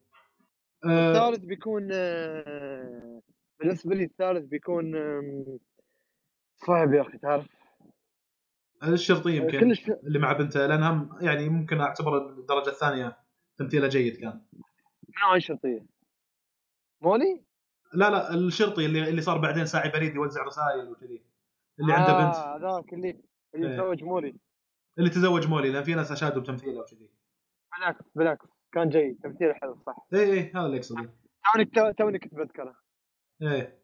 [0.85, 3.23] آه، الثالث بيكون آه،
[3.61, 4.95] بالنسبة لي الثالث بيكون
[6.57, 7.62] صعب يا أخي تعرف.
[8.85, 13.17] الشرطي يمكن كلش اللي مع بنته لأنها يعني ممكن اعتبره الدرجه الثانية
[13.59, 14.43] تمثيله جيد كان.
[15.25, 15.87] نوع شرطيه
[17.01, 17.45] مولي؟
[17.95, 21.23] لا لا الشرطي اللي اللي صار بعدين ساعي بريد يوزع رسائل وكذي.
[21.81, 22.35] اللي عنده بنت.
[22.35, 23.23] آه ذاك اللي
[23.55, 23.77] اللي إيه.
[23.77, 24.37] تزوج مولي.
[24.99, 27.11] اللي تزوج مولي لأن في ناس أشادوا بتمثيله وكذي.
[27.79, 29.97] بالعكس بالعكس كان جيد تمثيل حلو صح.
[30.15, 31.11] اي اي هذا اللي اقصده
[31.55, 32.77] توني توني كنت بذكره.
[33.43, 33.83] إيه.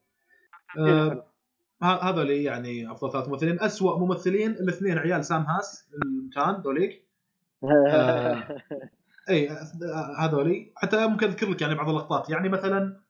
[0.74, 1.20] تمثيل آه، حلو.
[1.20, 1.38] ه-
[1.82, 3.60] هذول يعني أفضل ثلاث ممثلين.
[3.60, 7.09] اسوء ممثلين الاثنين عيال سام هاس المكان ذوليك.
[7.64, 8.62] آه.
[9.28, 9.48] اي
[10.18, 10.72] هذولي.
[10.76, 12.30] حتى ممكن أذكر لك يعني بعض اللقطات.
[12.30, 13.00] يعني مثلا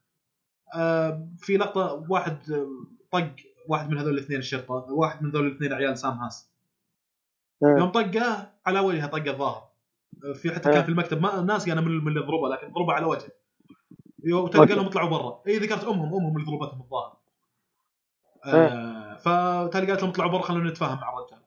[0.74, 2.68] آه، في لقطة واحد آه،
[3.10, 3.30] طق
[3.68, 6.50] واحد من هذول الاثنين الشرطة واحد من هذول الاثنين عيال سام هاس.
[7.62, 9.62] يوم طقه على وجهه طقه الظاهر.
[10.24, 10.82] آه، في حتى كان آه.
[10.82, 11.22] في المكتب.
[11.22, 13.30] ما الناس يعني من من اللي ضربه لكن ضربه على وجهه.
[14.24, 15.42] يو- تلقى لهم طلعوا برا.
[15.46, 16.14] اي ذكرت أمهم.
[16.14, 17.16] أمهم اللي ضربتهم الظاهر.
[18.44, 21.38] آه فتالي قالت لهم اطلعوا برا خلونا نتفاهم مع الرجال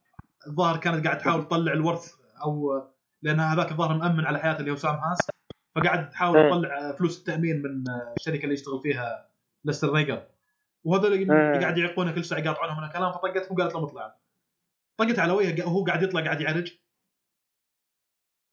[0.47, 2.13] الظاهر كانت قاعد تحاول تطلع الورث
[2.43, 2.81] أو
[3.21, 5.27] لأن هذاك الظاهر مأمن على حياته اللي هو سام هاس
[5.75, 6.49] فقاعد تحاول آه.
[6.49, 7.83] تطلع فلوس التأمين من
[8.17, 9.29] الشركة اللي يشتغل فيها
[9.65, 10.27] ليستر نيجر
[10.83, 11.59] وهذول آه.
[11.59, 14.11] قاعد يعيقونه كل ساعة يقاطعونهم من الكلام فطقتهم وقالت لهم اطلعوا
[14.97, 16.77] طقت على وجهه وهو قاعد يطلع قاعد يعرج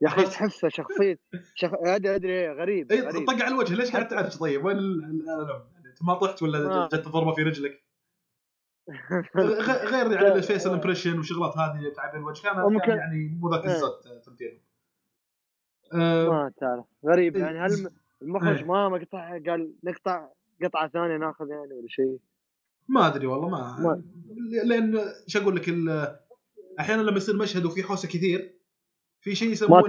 [0.03, 0.25] يا أخي.
[0.25, 1.19] تحسه شخصيه
[1.55, 1.71] شخ...
[1.87, 5.65] ادري أدري غريب اي غريب طق على الوجه ليش قاعد تعرج طيب وين ال- الالم
[6.03, 6.89] ما طحت ولا آه.
[6.93, 7.85] جت ضربه في رجلك
[9.85, 13.65] غير يعني ال face impression وشغلات هذه تعبير الوجه كان ممكن- كان يعني مو ذاك
[13.65, 13.75] إيه.
[13.75, 13.91] الزود
[14.27, 14.59] تمثيلهم.
[15.95, 16.85] آه، ما تعرف.
[17.07, 17.37] غريب.
[17.37, 17.43] إيه.
[17.43, 17.91] يعني هل
[18.23, 18.65] المخرج إيه.
[18.65, 20.29] ما ما قطع قال نقطع
[20.65, 22.19] قطعة ثانية ناخذ يعني ولا شيء.
[22.89, 24.03] ما أدري والله ما, ما-
[24.65, 25.69] لأن شو أقول لك
[26.81, 28.59] أحيانا لما يصير مشهد وفي حوسة كثير
[29.21, 29.83] في شيء يسمونه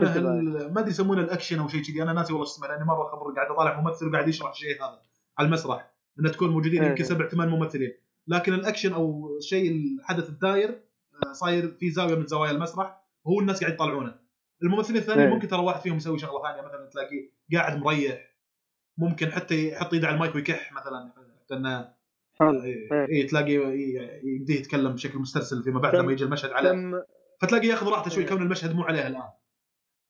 [0.69, 2.03] ما أدري يسمونه الأكشن أو شيء كذي.
[2.03, 5.01] أنا ناسي والله اسمه لأني مرة خبر قاعد أطالع ممثل وقاعد يشرح الشيء هذا
[5.37, 6.83] على المسرح إنه تكون موجودين.
[6.83, 7.93] يمكن سبع ثمان ممثلين.
[8.27, 10.81] لكن الأكشن أو الشيء الحدث الداير
[11.27, 14.15] آه، صاير في زاوية من زوايا المسرح وهو الناس قاعد يطالعونه
[14.63, 15.33] الممثلين الثانيين إيه.
[15.33, 18.35] ممكن ترى واحد فيهم يسوي شغلة ثانية مثلا تلاقيه قاعد مريح
[18.97, 21.13] ممكن حتى يحط إيده على المايك ويكح مثلا
[21.51, 21.93] لأنه
[22.39, 22.61] حلو.
[23.11, 27.05] اي تلاقي ي- يبديه يتكلم بشكل مسترسل فيما بعد لما يجي المشهد عليه
[27.41, 28.29] فتلاقي ياخذ راحته شوي إيه.
[28.29, 29.29] كون المشهد مو عليه الآن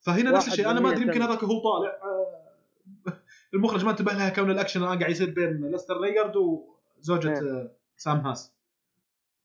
[0.02, 1.22] فهنا نفس الشيء أنا ما أدري يمكن.
[1.22, 3.14] هذاك هو طالع آه،
[3.53, 8.18] المخرج ما انتبه لها كون الأكشن الآن قاعد يصير بين ليستر ريجارد وزوجة آه، سام
[8.20, 8.54] هاس.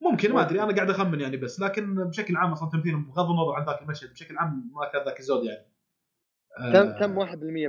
[0.02, 3.52] ممكن ما أدري أنا قاعد أخمن يعني بس لكن بشكل عام أصلا تمثيلهم بغض النظر
[3.52, 5.66] عن ذاك المشهد بشكل عام ما كان ذاك الزود يعني.
[6.72, 7.18] تم آه، تم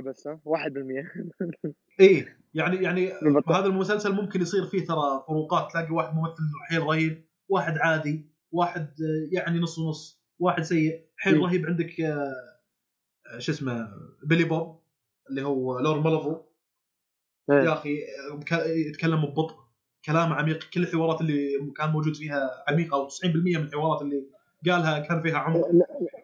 [0.04, 0.46] بس ها؟ 1%
[2.00, 3.12] إيه يعني يعني.
[3.48, 8.82] هذا المسلسل ممكن يصير فيه ترى فروقات تلاقي واحد ممثل حيل رهيب واحد عادي واحد
[8.82, 11.06] آه، يعني نص ونص واحد سيء.
[11.16, 11.44] حيل مم.
[11.44, 12.34] رهيب عندك آه،
[13.34, 13.88] آه، شو اسمه
[14.22, 14.82] بيلي بوب
[15.30, 16.42] اللي هو لور مالفو
[17.50, 17.72] يا إيه.
[17.72, 17.98] أخي
[18.32, 19.65] آه، كا- يتكلم ببطء.
[20.06, 20.58] كلام عميق.
[20.74, 24.24] كل الحوارات اللي كان موجود فيها عميقة أو 90% من الحوارات اللي
[24.66, 25.64] قالها كان فيها عمق.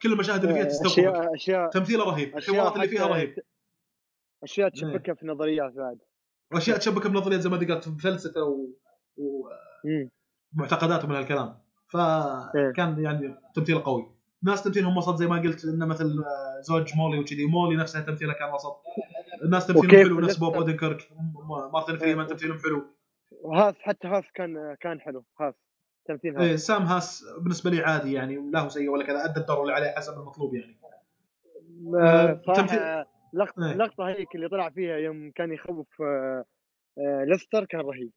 [0.03, 2.37] كل المشاهد اللي فيها تستوعب اشياء اشياء تمثيله رهيب.
[2.37, 3.39] أشياء الحوارات اللي فيها رهيب.
[4.43, 5.99] أشياء تشبكها في نظريات بعد.
[6.53, 8.67] واشياء تشبك بنظريات زي ما ذكرت فلسفة و...
[9.17, 9.49] و...
[9.85, 10.11] مم.
[10.53, 11.59] معتقدات من هالكلام.
[11.89, 14.11] فكان يعني تمثيل قوي.
[14.43, 17.47] ناس تمثيلهم وسط زي ما قلت إنه مثل آه، زوج مولي وكذي.
[17.47, 18.83] مولي نفسها تمثيلها كان وسط.
[19.45, 21.09] الناس تمثيلهم حلو نفس بوب أودنكيرك.
[21.73, 22.33] مارتن فريمان إيه.
[22.33, 22.85] تمثيلهم حلو.
[23.43, 25.55] وهاس حتى هاس كان كان حلو هاس
[26.05, 29.41] تمثيل هاس إيه سام هاس بالنسبة لي عادي يعني لا هو سيء ولا كذا أدى
[29.41, 30.77] الدور اللي عليه حسب المطلوب يعني
[32.47, 34.15] صراحة لقطة إيه.
[34.19, 36.45] هيك اللي طلع فيها يوم كان يخوف آه،
[36.99, 38.11] آه، ليستر كان رهيب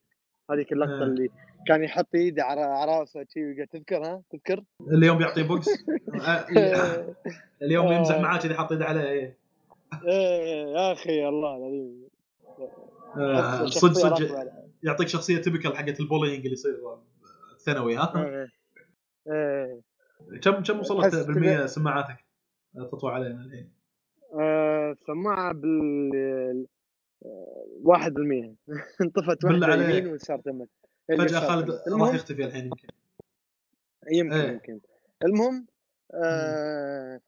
[0.52, 1.04] هذيك اللقطة إيه.
[1.04, 1.30] اللي
[1.68, 5.68] كان يحط إيده على رأسه شي ويقعد تذكرها تذكر؟ اليوم بيعطيه بوكس
[6.28, 7.16] آه، إيه،
[7.62, 8.20] اليوم يمزح.
[8.20, 9.38] معاه كذي حاط إيده عليه إيه.
[10.08, 12.10] إيه، يا أخي الله العظيم
[13.70, 14.65] صدق صدق.
[14.86, 17.00] يعطيك شخصية typical حقت ال bullying اللي يصير
[17.54, 18.52] الثانوي ها؟ إيه.
[19.28, 19.82] إيه.
[20.42, 22.26] كم كم وصلت بالمية سماعاتك؟
[22.92, 23.74] تطوى علينا الحين.
[24.34, 26.68] آه، سماعة بال
[27.26, 28.56] آه، واحد بالمية.
[29.02, 29.74] انطفت واحدة.
[29.74, 30.70] يمين ويسار تمت
[31.08, 31.70] فجأة اليسار خالد.
[32.02, 32.88] راح يختفي الحين يمكن.
[34.12, 34.52] يمكن إيه.
[34.52, 34.80] يمكن.
[35.26, 35.68] المهم
[36.14, 37.20] آه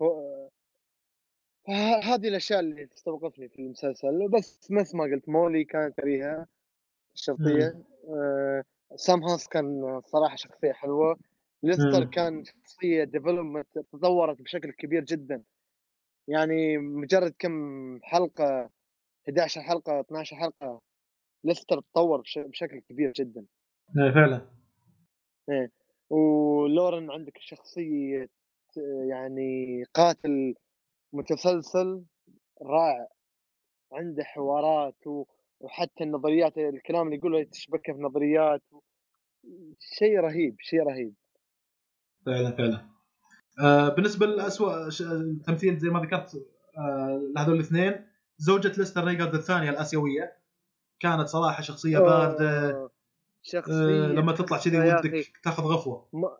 [2.03, 4.29] هذه الأشياء اللي تستوقفني في المسلسل.
[4.29, 6.47] بس مثل ما قلت مولي كانت كريهة.
[7.17, 8.63] الشرطيه آه
[8.95, 11.17] سام هاس كان صراحة شخصية حلوة.
[11.63, 12.09] ليستر مم.
[12.09, 15.43] كان شخصية development تطورت بشكل كبير جدا.
[16.27, 18.69] يعني مجرد كم حلقة
[19.29, 20.81] 11 حلقة 12 حلقة
[21.43, 23.45] ليستر تطور بش- بشكل كبير جدا.
[23.97, 24.47] إيه، فعلا.
[26.09, 28.29] ولورن عندك شخصية
[29.09, 30.55] يعني قاتل
[31.13, 32.03] متسلسل
[32.61, 33.07] رائع.
[33.91, 35.23] عنده حوارات و...
[35.59, 38.61] وحتى النظريات الكلام اللي يقوله تشبكه في نظريات
[39.79, 41.13] شيء رهيب شيء رهيب.
[42.25, 42.87] فعلا فعلا.
[43.63, 44.89] آه بالنسبة لاسوء
[45.45, 46.35] تمثيل زي ما ذكرت
[46.77, 48.07] آه لهذول الاثنين
[48.37, 50.37] زوجة ليستر ريجارد الثانية الآسيوية.
[50.99, 52.69] كانت صراحة شخصية باردة.
[52.69, 52.89] آه،
[53.41, 56.09] شخصية آه لما تطلع كذي ودك تاخذ غفوة.
[56.13, 56.37] ما...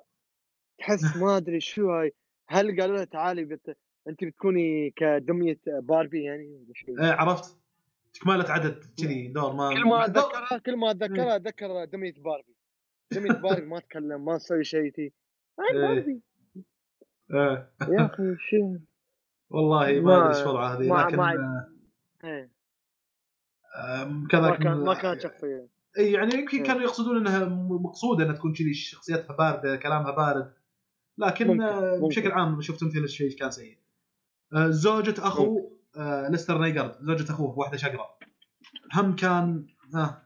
[0.79, 2.13] تحس ما أدري شو هاي.
[2.47, 3.77] هل قالوا لها تعالي بت...
[4.07, 6.67] أنت بتكوني كدمية باربي يعني؟
[6.99, 7.57] آه عرفت.
[8.21, 12.55] كمالة عدد كذي دور ما كل ما أتذكرها كل ما أتذكرها اتذكر دمية باربي.
[13.11, 15.81] دمية باربي ما تكلم ما تسوي شيء تي إيه.
[15.81, 16.21] باربي.
[17.31, 18.77] آه يا أخي شو؟
[19.49, 21.67] والله ما أدري إيش وضعها هذه لكن ما-
[22.23, 22.51] آه إيه.
[24.05, 25.67] ما كذاك كان ما كانت شخصية.
[25.97, 26.63] اي يعني يمكن إيه.
[26.63, 30.53] كانوا يقصدون إنها مقصودة إنها تكون كذي شخصيتها باردة كلامها بارد.
[31.17, 32.07] لكن ممكن، آه، ممكن.
[32.07, 33.77] بشكل عام شفت تمثيل الشيء كان سيء.
[34.53, 35.76] آه، زوجة أخو
[36.29, 38.17] ليستر نيجارد زوجة أخوه واحدة شقراء
[38.93, 40.21] هم كان آه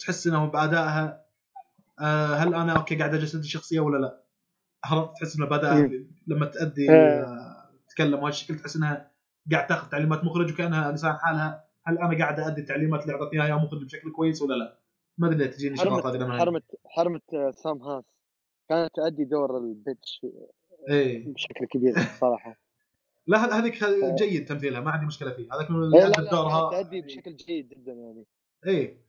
[0.00, 1.26] تحس إنه بأدائها
[2.00, 4.22] آه، هل أنا okay قاعد اجسد الشخصيه ولا لا؟
[5.14, 5.90] تحس إنه بأدائها
[6.26, 7.20] لما تأدي إيه.
[7.20, 9.10] آه، تتكلم وهالشكل تحس إنها
[9.52, 11.64] قاعد تاخذ تعليمات مخرج وكأنها لسان حالها.
[11.84, 14.78] هل أنا قاعد أدي التعليمات اللي اعطتني اياها مخرج بشكل كويس ولا لا؟
[15.18, 18.04] ما أدري تجيني حرمت هذه حرمت حرمت آه، سام هاس
[18.68, 20.26] كانت تأدي دور ال bitch
[20.90, 21.34] إيه.
[21.34, 22.65] بشكل كبير صراحة.
[23.26, 23.84] لا هذ- هذيك
[24.18, 25.90] جيد تمثيلها ما عندي مشكلة فيه هذاك من
[26.30, 28.26] دورها تأدي بشكل جيد جدا يعني
[28.66, 29.06] إيه.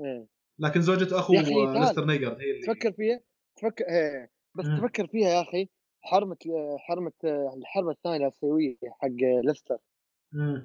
[0.00, 0.26] إيه.
[0.58, 1.32] لكن زوجة أخو.
[1.32, 3.20] ليستر نيجر هي اللي تفكر فيها
[3.56, 4.30] تفكر إيه.
[4.54, 4.78] بس مم.
[4.78, 5.68] تفكر فيها يا أخي
[6.02, 6.36] حرمة
[6.78, 7.12] حرمة
[7.56, 9.08] الحربه الثانية الأسيوية حق
[9.44, 9.78] ليستر.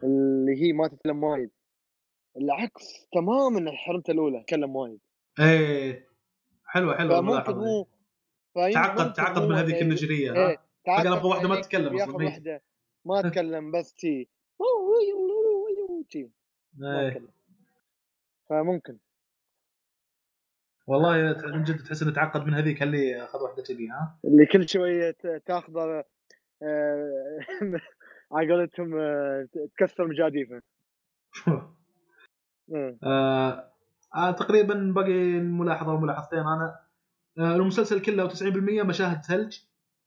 [0.04, 1.52] اللي هي ما تتكلم وايد
[2.38, 5.00] العكس تماما حرمته الأولى تكلم وايد
[5.40, 6.10] إيه
[6.66, 7.86] حلوة حلوة فممكن هو.
[8.54, 12.16] فيمكن تعقد تعقد من هذيك إيه، النجرية إيه أبغى واحدة ما تتكلم أصلا.
[12.26, 12.62] واحدة.
[13.06, 14.30] ما تتكلم بس تي
[16.10, 16.30] تي
[16.78, 17.10] ما إيه.
[17.10, 17.30] تتكلم
[18.50, 18.98] فممكن.
[20.88, 24.70] والله من جد تحس إنه تعقد من هذيك اللي أخذ واحدة كذي ها؟ اللي كل
[24.70, 25.16] شوية
[25.46, 26.04] تاخذه
[26.64, 27.40] آه،
[28.32, 29.48] على قولتهم آه،
[29.78, 30.62] تكسر مجاديفه.
[32.74, 32.98] إيه.
[33.04, 33.72] آه
[34.16, 36.80] آه تقريبا باقي الملاحظة وملاحظتين أنا.
[37.38, 39.60] آه المسلسل كله 90% مشاهد ثلج.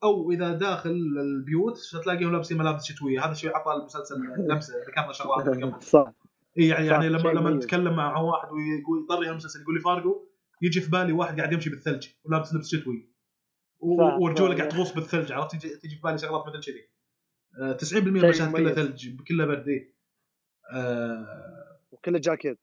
[0.05, 3.25] أو إذا داخل البيوت تلاقيهم لابسين ملابس شتوية.
[3.25, 4.15] هذا الشيء عطى المسلسل
[4.49, 4.75] لمسة.
[4.89, 6.13] ذكرنا شغلات قبل صح.
[6.59, 7.51] إيه يعني يعني لما لما.
[7.51, 10.29] نتكلم مع واحد ويقول يطري المسلسل يقول لي فارجو
[10.63, 13.13] يجي في بالي واحد قاعد يمشي بالثلج ولابس لبس شتوي.
[13.81, 14.57] ورجوله.
[14.57, 16.89] قاعد تغوص بالثلج عرفت؟ تجي, تجي في بالي شغلات مثل كذي.
[17.61, 18.73] آه 90% شيء المشاهد كلها.
[18.73, 19.67] ثلج كلها برد.
[20.73, 21.79] آه.
[21.93, 22.59] وكله جاكيت.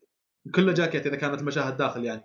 [0.56, 2.24] كله جاكيت إذا كانت المشاهد داخل يعني.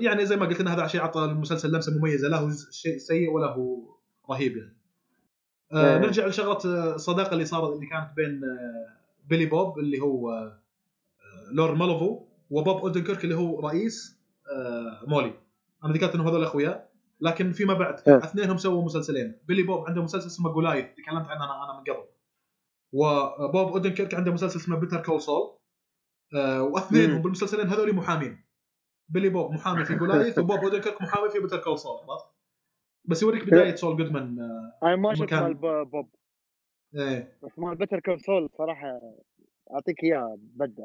[0.00, 3.30] يعني زي ما قلت لنا هذا شيء عطى المسلسل لمسة مميزة لا هو شيء سيء
[3.30, 3.96] ولا هو
[4.30, 4.76] رهيب يعني.
[5.72, 5.98] آه إيه.
[5.98, 8.96] نرجع لشغلة آه، الصداقة اللي صارت اللي كانت بين آه
[9.28, 10.60] بيلي بوب اللي هو آه
[11.52, 14.18] لورن مالفو وبوب اودنكيرك اللي هو رئيس
[14.56, 15.34] آه مولي.
[15.84, 16.88] أنا ذكرت انه هذول أخويا
[17.20, 18.08] لكن فيما بعد.
[18.08, 19.36] اثنينهم سووا مسلسلين.
[19.48, 22.08] بيلي بوب عنده مسلسل اسمه Goliath تكلمت عنه أنا أنا من قبل.
[22.92, 25.58] وبوب اودنكيرك عنده مسلسل اسمه Better Call Saul.
[26.34, 27.22] آه وأثنينهم.
[27.22, 28.44] بالمسلسلين هذول محامين.
[29.08, 32.24] بيلي بوب محامي في Goliath وبوب اودنكيرك محامي في Better Call Saul عرفت؟
[33.04, 36.08] بس يوريك بداية سول جودمان آه، أنا ما شفت مكان- مال بوب.
[36.96, 37.38] إيه.
[37.42, 39.00] بس مال Better Call Saul صراحة
[39.74, 40.84] أعطيك إياه بدع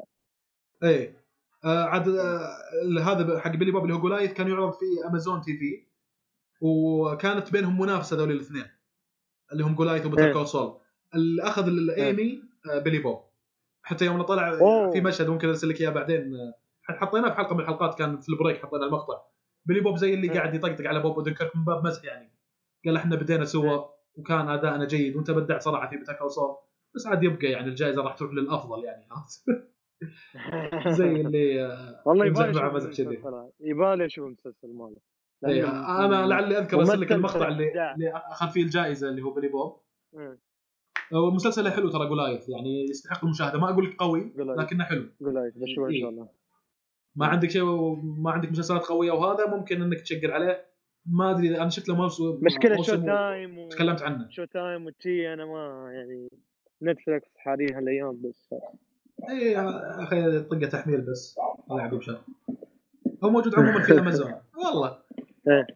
[0.82, 1.24] إيه.
[1.64, 5.86] آه عاد آه هذا حق بيلي بوب اللي هو Goliath كان يعرض في Amazon TV
[6.60, 8.64] وكانت بينهم منافسة ذول الاثنين
[9.52, 10.32] اللي هم Goliath و Better إيه.
[10.32, 10.80] Call Saul.
[11.14, 13.20] اللي أخذ الإيمي آه بيلي بوب.
[13.82, 14.90] حتى يوم طلع أوه.
[14.90, 16.54] في مشهد ممكن أرسل لك إياه بعدين آه،
[16.90, 19.22] حطيناه في حلقه من الحلقات كان في ال break حطينا المقطع
[19.68, 20.38] بيلي بوب زي اللي إيه.
[20.38, 22.32] قاعد يطقطق على بوب ودنكرك من باب مزح يعني
[22.84, 23.88] قال إحنا بدينا سوا إيه.
[24.14, 26.56] وكان اداءنا جيد وأنت بدعت صراحة في Better Call Saul
[26.94, 29.08] بس عاد يبقى يعني الجائزة راح تروح للأفضل يعني؟
[30.98, 33.22] زي اللي آه، والله يبالي مع مزح كذي
[33.60, 34.96] يبالي أشوف المسلسل ماله
[35.46, 37.92] إيه، أنا لعلي أذكر ارسل لك المقطع اللي.
[37.94, 39.80] اللي أخذ فيه الجائزة اللي هو بيلي بوب
[41.12, 44.60] ومسلسله حلو ترى Goliath يعني يستحق المشاهدة ما أقول لك قوي Goliath.
[44.60, 46.00] لكنه حلو قول لي بشوف إن.
[46.00, 46.28] شاء الله
[47.18, 47.64] ما عندك شيء
[48.02, 50.66] ما عندك مسلسلات قوية وهذا ممكن إنك تشقر عليه.
[51.06, 53.68] ما أدري أنا شفت له موسم مشكلة Showtime و...
[53.68, 54.26] تكلمت عنه.
[54.30, 56.28] شو تايم وتشي أنا ما يعني
[56.82, 58.54] Netflix حاليا هالأيام بس.
[59.28, 61.38] اي أخي طقة تحميل بس.
[61.70, 62.20] الله يعقب شر.
[63.24, 64.34] هو موجود عموما في أمازون.
[64.56, 64.98] والله.
[65.48, 65.66] إيه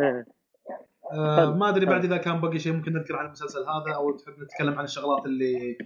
[0.00, 1.86] آه حلو، ما أدري.
[1.86, 5.26] بعد إذا كان باقي شيء ممكن نذكر عن المسلسل هذا أو تحب نتكلم عن الشغلات
[5.26, 5.78] اللي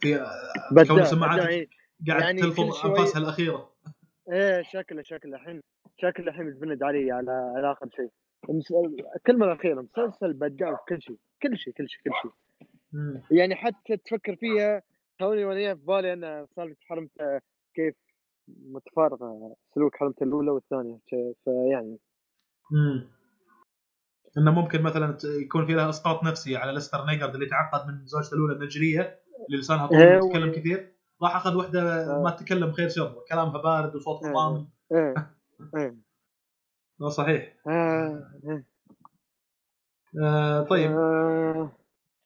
[0.00, 0.18] في
[0.88, 1.68] كون بدع إيه.
[2.08, 3.73] قاعد يعني تلفظ أنفاسها الأخيرة.
[4.32, 5.60] إيه شكله شكله الحين
[5.96, 8.10] شكله الحين بتبند علي على على آخر شيء.
[9.16, 12.32] الكلمة الأخيرة مسلسل بدع في كل شيء كل شيء كل شيء كل شيء.
[13.38, 14.82] يعني حتى تفكر فيها
[15.18, 17.40] توني وأنا في بالي أنا سالفة حرمته
[17.74, 17.94] كيف
[18.48, 20.98] متفارقة سلوك حرمته الأولى والثانية.
[21.44, 21.98] فيعني
[22.70, 23.10] مم.
[24.38, 28.34] أنه ممكن مثلا يكون في لها إسقاط نفسي على ليستر نيجارد اللي تعقد من زوجته
[28.34, 30.93] الأولى النيجيريه اللي لسانها طويل إيه، وتتكلم كثير.
[31.22, 31.80] راح أخذ وحدة
[32.16, 32.22] آه.
[32.22, 34.34] ما تتكلم خير شر كلامها بارد وصوتها إيه.
[34.34, 35.14] ضامن إيه
[35.76, 35.96] إيه
[37.02, 37.56] آه، صحيح.
[37.66, 38.64] آه،.
[40.22, 40.62] آه.
[40.62, 40.90] طيب.
[40.90, 41.70] آه،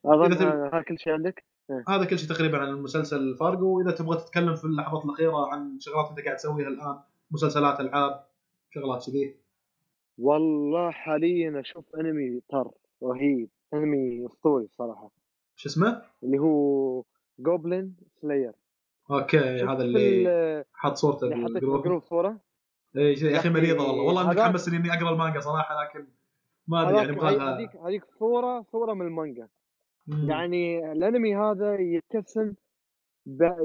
[0.05, 1.45] أظن هذا كل شيء عندك؟
[1.89, 3.79] هذا كل شيء تقريبا عن المسلسل فارجو.
[3.79, 7.01] واذا تبغى تتكلم في اللحظات الأخيرة عن شغلات أنت قاعد تسويها الآن
[7.31, 8.25] مسلسلات ألعاب
[8.71, 9.37] شغلات كذي.
[10.19, 12.71] والله حاليا أشوف أنمي طر
[13.03, 13.49] رهيب.
[13.75, 15.11] أنمي أسطوري صراحة.
[15.57, 17.05] شو اسمه؟ اللي هو
[17.39, 18.53] Goblin Slayer
[19.11, 22.03] okay هذا اللي حط صورته بال group.
[22.05, 22.41] صورة؟
[22.97, 24.03] اي يا أخي مريضه والله.
[24.03, 26.07] والله هذاك- متحمس إني أقرأ المانجا صراحة لكن
[26.69, 29.49] ما أدري يعني يبغى هذيك هذيك صوره صورة من المانجا.
[30.07, 30.31] مم.
[30.31, 32.55] يعني الأنمي هذا يتسم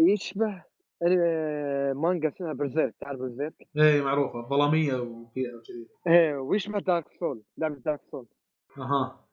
[0.07, 0.63] يشبه
[1.03, 5.87] أنمي- مانجا اسمها Berserk تعرف Berserk؟ إيه معروفة ظلامية وفيها وكذي.
[6.07, 8.25] إيه ويشبه Dark Souls لعبة Dark Souls
[8.77, 9.25] أها.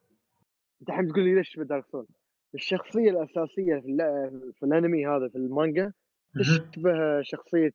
[0.81, 2.07] أنت الحين تقول لي ليش يشبه Dark Souls؟
[2.55, 3.97] الشخصية الأساسية في,
[4.55, 5.93] في الأنمي هذا في المانجا.
[6.41, 7.73] تشبه شخصية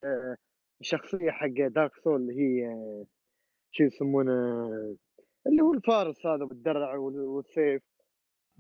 [0.82, 2.70] الشخصيه حق دارك سول اللي هي
[3.72, 4.66] شو يسمونه
[5.48, 7.82] اللي هو الفارس هذا بالدرع وال- والسيف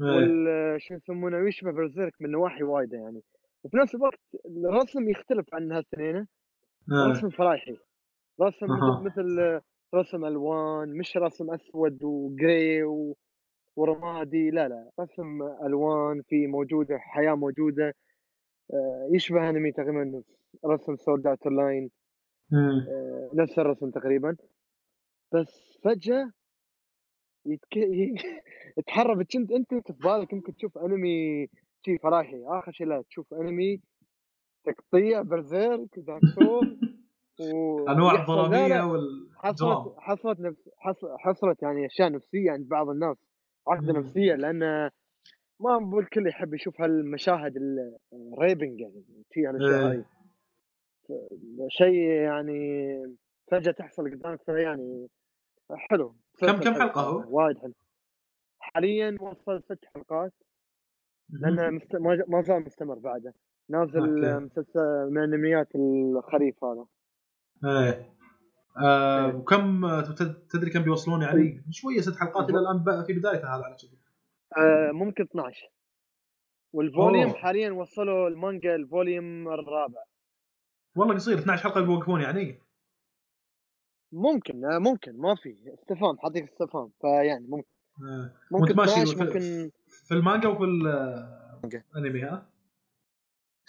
[0.01, 0.77] إيه.
[0.77, 3.21] شو يسمونه ويشبه برزيرك من نواحي وايدة يعني
[3.63, 7.11] وفي نفس الوقت الرسم يختلف عن هالسنين إيه.
[7.11, 7.77] رسم فرايحي
[8.41, 8.67] رسم
[9.05, 9.59] مثل
[9.95, 13.15] رسم ألوان مش رسم أسود وجري و...
[13.75, 17.93] ورمادي لا لا رسم ألوان في موجودة حياة موجودة
[18.73, 20.23] آه، يشبه أنمي تقريبا
[20.65, 21.91] رسم solid outline.
[23.33, 24.37] نفس الرسم تقريبا.
[25.33, 26.31] بس فجأة
[27.45, 27.77] يتك...
[27.77, 28.15] ي-
[28.77, 31.47] يتحرك كنت انت في بالك يمكن تشوف أنمي
[31.85, 33.81] شي فرايحي آخر شيء لا تشوف أنمي
[34.65, 36.77] تقطيع Berserk Dark Souls
[37.39, 38.25] و انواع
[38.67, 43.17] لا، والدراما حصلت حصلت نفس حص- حصلت يعني أشياء نفسية عند بعض الناس.
[43.67, 43.93] عقدة.
[43.93, 44.59] نفسية لأن
[45.59, 47.57] ما بقول الكل يحب يشوف هالمشاهد
[48.13, 50.05] الريبنج يعني في هالاشياء إيه.
[51.09, 52.91] هاي شيء يعني
[53.51, 55.07] فجأة تحصل قدامك يعني
[55.71, 57.73] حلو كم- كم حلقة هو؟ صراحة، وايد حلو
[58.59, 60.33] حاليا وصل ست حلقات
[61.29, 61.95] لأنه مست...
[61.95, 63.33] ما ما زال مستمر بعده
[63.69, 64.39] نازل.
[64.39, 66.85] مسلسل من انميات الخريف هذا
[67.65, 68.14] إيه
[68.77, 69.33] آه إيه.
[69.33, 73.75] وكم تد- تدري كم بيوصلون يعني شوية ست حلقات إلى الآن في بدايته هذا على
[73.81, 73.97] كذي
[74.57, 75.69] آه ممكن 12
[76.73, 77.33] وال volume أوه.
[77.37, 80.03] حاليا وصلوا المانجا ال volume الرابع
[80.95, 82.59] والله قصير 12 حلقة بيوقفون يعني
[84.11, 87.67] ممكن آه ممكن ما في استفهام حاطيك استفهام فيعني ممكن
[88.03, 88.31] آه.
[88.51, 89.71] ممكن وانت ماشي 12 في- ممكن
[90.07, 90.63] في المانجا وفي.
[91.95, 92.49] الانمي ها؟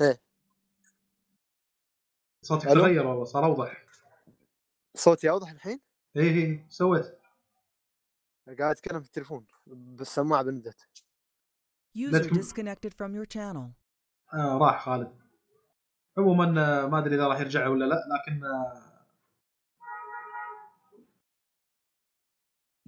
[0.00, 0.18] إيه.
[2.42, 3.85] صوتك؟ تغير والله صار أوضح
[4.96, 5.80] صوتي اوضح الحين؟
[6.16, 6.66] إيه إيه.
[6.68, 7.18] سويت
[8.58, 10.80] قاعد أتكلم في التليفون بالسماعة بندت
[11.98, 13.70] User disconnected from your channel.
[14.34, 15.18] آه راح خالد
[16.18, 16.44] عموما
[16.84, 18.82] آه، ما أدري إذا راح يرجع ولا لا لكن آه،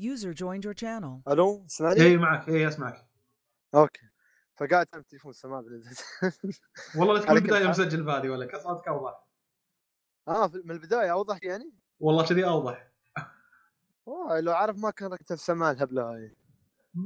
[0.00, 1.22] User joined your channel.
[1.32, 3.08] ألو سمعني؟ اي معك اي أسمعك
[3.74, 4.00] أوكي
[4.56, 5.94] فقاعد اتم تليفون سماع بالبداية.
[6.96, 7.68] والله لا تكون البداية.
[7.68, 9.24] مسجل بهذه ولا كصوتك اوضح
[10.28, 12.88] آه في- من البداية أوضح يعني؟ والله كذي أوضح
[14.08, 16.36] اوه لو عارف ما كان ركبت السماعه الهبله هاي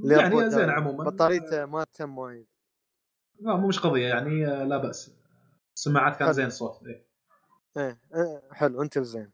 [0.05, 0.71] يعني زين.
[0.71, 2.47] عموما بطاريته ما تم وايد
[3.41, 5.17] لا مو مش قضية يعني لا بأس
[5.77, 6.33] السماعات كان حلو.
[6.33, 7.07] زين الصوت إيه.
[7.77, 9.33] إيه إيه، حلو انت زين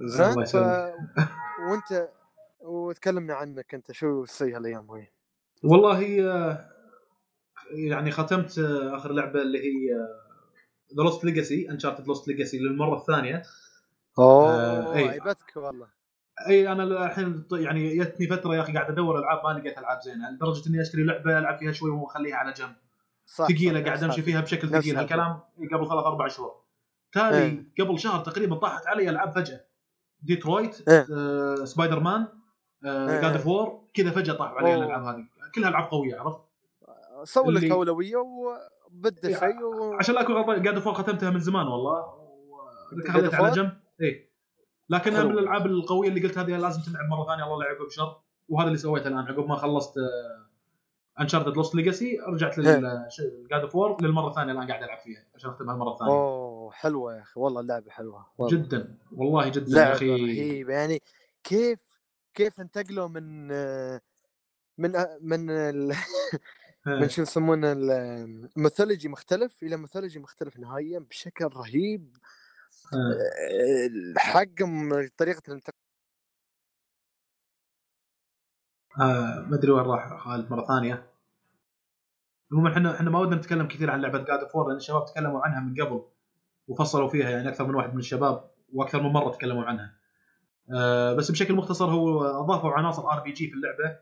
[0.00, 0.38] الله زين ف...
[0.38, 0.94] يسلمك.
[1.70, 2.08] وأنت
[2.60, 5.06] وتكلمنا عنك أنت شو تسوي هالأيام وين؟
[5.64, 6.70] والله آه،
[7.72, 9.94] يعني ختمت آه، آخر لعبة اللي هي
[10.96, 13.42] The Lost Legacy Uncharted Lost Legacy للمرة الثانية
[14.20, 15.10] أوه آه، إيه.
[15.10, 15.86] عيبتك والله
[16.48, 20.30] اي أنا الحين يعني جتني فترة يا أخي قاعد أدور ألعاب ما لقيت ألعاب زينة
[20.30, 22.74] لدرجة إني أشتري لعبة ألعب فيها شوي وأخليها على جنب
[23.26, 24.22] صح ثقيلة صح، قاعد أمشي.
[24.22, 24.96] فيها بشكل ثقيل.
[24.96, 25.40] هالكلام
[25.72, 26.54] قبل ثلاث أربع شهور
[27.12, 27.64] تالي إيه.
[27.80, 29.60] قبل شهر تقريبا طاحت علي ألعاب فجأة
[30.22, 31.06] ديترويت إيه.
[31.12, 32.26] آه، سبايدر مان
[32.84, 33.20] إيه.
[33.20, 34.74] God of War كذا فجأة طاحوا علي.
[34.74, 35.24] الألعاب هذه
[35.54, 36.40] كلها ألعاب قوية عرفت
[37.24, 39.94] سوي لك أولوية وبدا إيه، شيء و...
[39.94, 42.04] عشان لا أكون غلطان God of War ختمتها من زمان والله
[43.08, 44.30] خليتها على؟ جنب إي.
[44.90, 45.28] لكنها حلو.
[45.28, 48.78] من الألعاب القوية اللي قلت هذه لازم تلعب مرة ثانية الله يعقب بشر وهذا اللي
[48.78, 49.94] سويته الآن عقب ما خلصت
[51.20, 55.24] Uncharted Lost Legacy رجعت لل God of War للمرة الثانية الآن قاعد ألعب فيها.
[55.34, 56.12] عشان اختمها المرة الثانية.
[56.12, 58.58] أوه حلوة يا أخي والله اللعبة حلوة والله.
[58.58, 60.10] جدا والله جدا يا أخي.
[60.10, 60.72] رهيبة.
[60.72, 61.02] يعني
[61.44, 61.80] كيف
[62.34, 64.00] كيف انتقلوا من آه،
[64.78, 65.94] من آه، من ال...
[67.00, 72.16] من شو يسمونه الميثولوجي مختلف إلى ميثولوجي مختلف نهائيا بشكل رهيب.
[72.94, 74.14] آه.
[74.18, 75.74] حقهم طريقة الانتقال
[79.00, 81.10] آه ما أدري وين راح خالد مرة ثانية
[82.52, 85.60] المهم إحنا إحنا ما ودنا نتكلم كثير عن لعبة God of لأن الشباب تكلموا عنها
[85.60, 86.04] من قبل
[86.68, 89.96] وفصلوا فيها يعني أكثر من واحد من الشباب وأكثر من مرة تكلموا عنها.
[90.76, 93.98] آه بس بشكل مختصر هو أضافوا عناصر RPG في اللعبة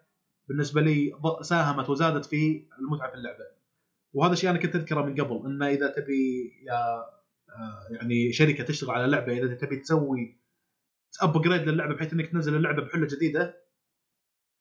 [0.48, 1.12] بالنسبة لي
[1.42, 3.44] ساهمت وزادت في المتعة في اللعبة.
[4.12, 7.04] وهذا الشيء أنا كنت أذكره من قبل إنه إذا تبي يا
[7.90, 10.38] يعني شركة تشتغل على لعبة إذا تبي تسوي
[11.22, 13.56] upgrade للعبة بحيث إنك تنزل اللعبة بحلة جديدة.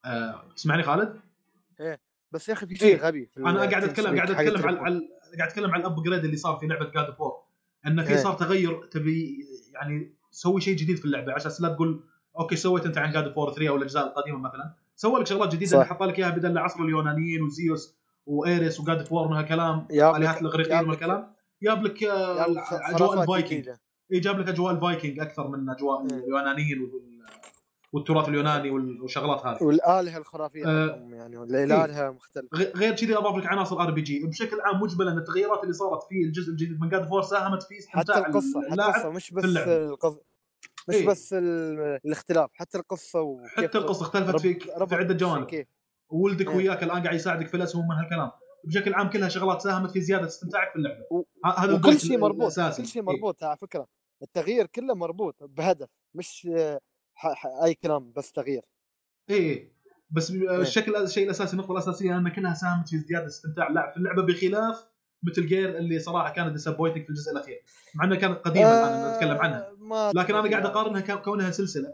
[0.05, 1.19] آه تسمعني خالد؟
[2.31, 5.07] بس يا أخي في شيء إيه، غبي في أنا قاعد اتكلم قاعد أتكلم على
[5.37, 7.43] قاعد أتكلم على ال upgrade اللي صار في لعبة God of War
[7.87, 8.15] إنه في إيه.
[8.17, 11.33] صار تغير تبي يعني سوي شيء جديد في اللعبة.
[11.33, 12.03] عشان لا تقول
[12.39, 14.73] أوكي سويت أنت عن God of War 3 أو الأجزاء القديمة مثلا.
[14.95, 15.69] سوى لك شغلات جديدة.
[15.85, 19.87] حط لك إياها بدل العصر اليونانيين وزيوس وإيريس و God of War من هالكلام
[20.17, 21.33] آلهات الاغريقيين جاب من لك- الكلام.
[21.63, 23.69] جاب لك آه، جاب لك أجواء الفايكنج.
[24.13, 26.17] اي جاب لك أجواء الفايكنج أكثر من أجواء إيه.
[26.17, 27.17] اليونانيين وال-
[27.93, 33.35] والتراث اليوناني وال- والشغلات هذه والآلهة الخرافية آه، يعني الالهه مختلفة غ- غير كذي أضاف
[33.35, 37.14] لك عناصر RPG بشكل عام مجملا التغييرات اللي صارت في الجزء الجديد من God of
[37.14, 39.45] War ساهمت في حتى استمتاع القصة حتى القصة مش بس.
[39.57, 40.21] القصة
[40.89, 41.07] مش إيه.
[41.07, 45.67] بس ال- الاختلاف حتى القصة وكيف حتى القصة اختلفت في, في عدة جوانب كيف
[46.09, 46.55] وولدك إيه.
[46.55, 48.31] وياك الآن قاعد يساعدك في الأسهم من هالكلام
[48.67, 51.05] بشكل عام كلها شغلات ساهمت في زيادة استمتاعك في اللعبة.
[51.11, 52.81] و- ه- هذا وكل شيء مربوط الأساسي.
[52.81, 53.07] كل شيء إيه.
[53.07, 53.87] مربوط على فكرة.
[54.21, 56.79] التغيير كله مربوط بهدف مش آه،
[57.15, 58.61] ح- ح- أي كلام بس تغيير.
[59.29, 59.77] إيه
[60.11, 64.21] بس الشكل الشيء الأساسي النقطة الأساسية أن كلها ساهمت في زيادة استمتاع اللاعب في اللعبة
[64.23, 64.87] بخلاف
[65.23, 67.63] Metal Gear اللي صراحة كانت disappointing في الجزء الأخير.
[67.95, 69.67] مع إنها كانت قديمة الآن نتكلم عنها.
[69.69, 70.65] آه، ما لكن أنا قاعد.
[70.65, 71.93] أقارنها كونها سلسلة.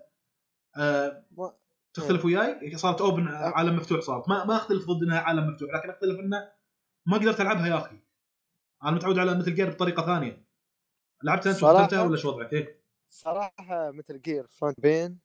[0.77, 1.53] آه ما-
[1.93, 4.29] تختلف وياي؟ صارت open عالم مفتوح صارت.
[4.29, 6.37] ما ما أختلف ضد إنها عالم مفتوح لكن أختلف انه
[7.05, 7.99] ما قدرت ألعبها يا أخي.
[8.83, 10.43] أنا متعود على Metal Gear بطريقة ثانية.
[11.23, 12.83] لعبتها أنت وختمتها ولا شو وضعك؟ إيه.
[13.09, 15.19] صراحة Metal Gear Phantom Pain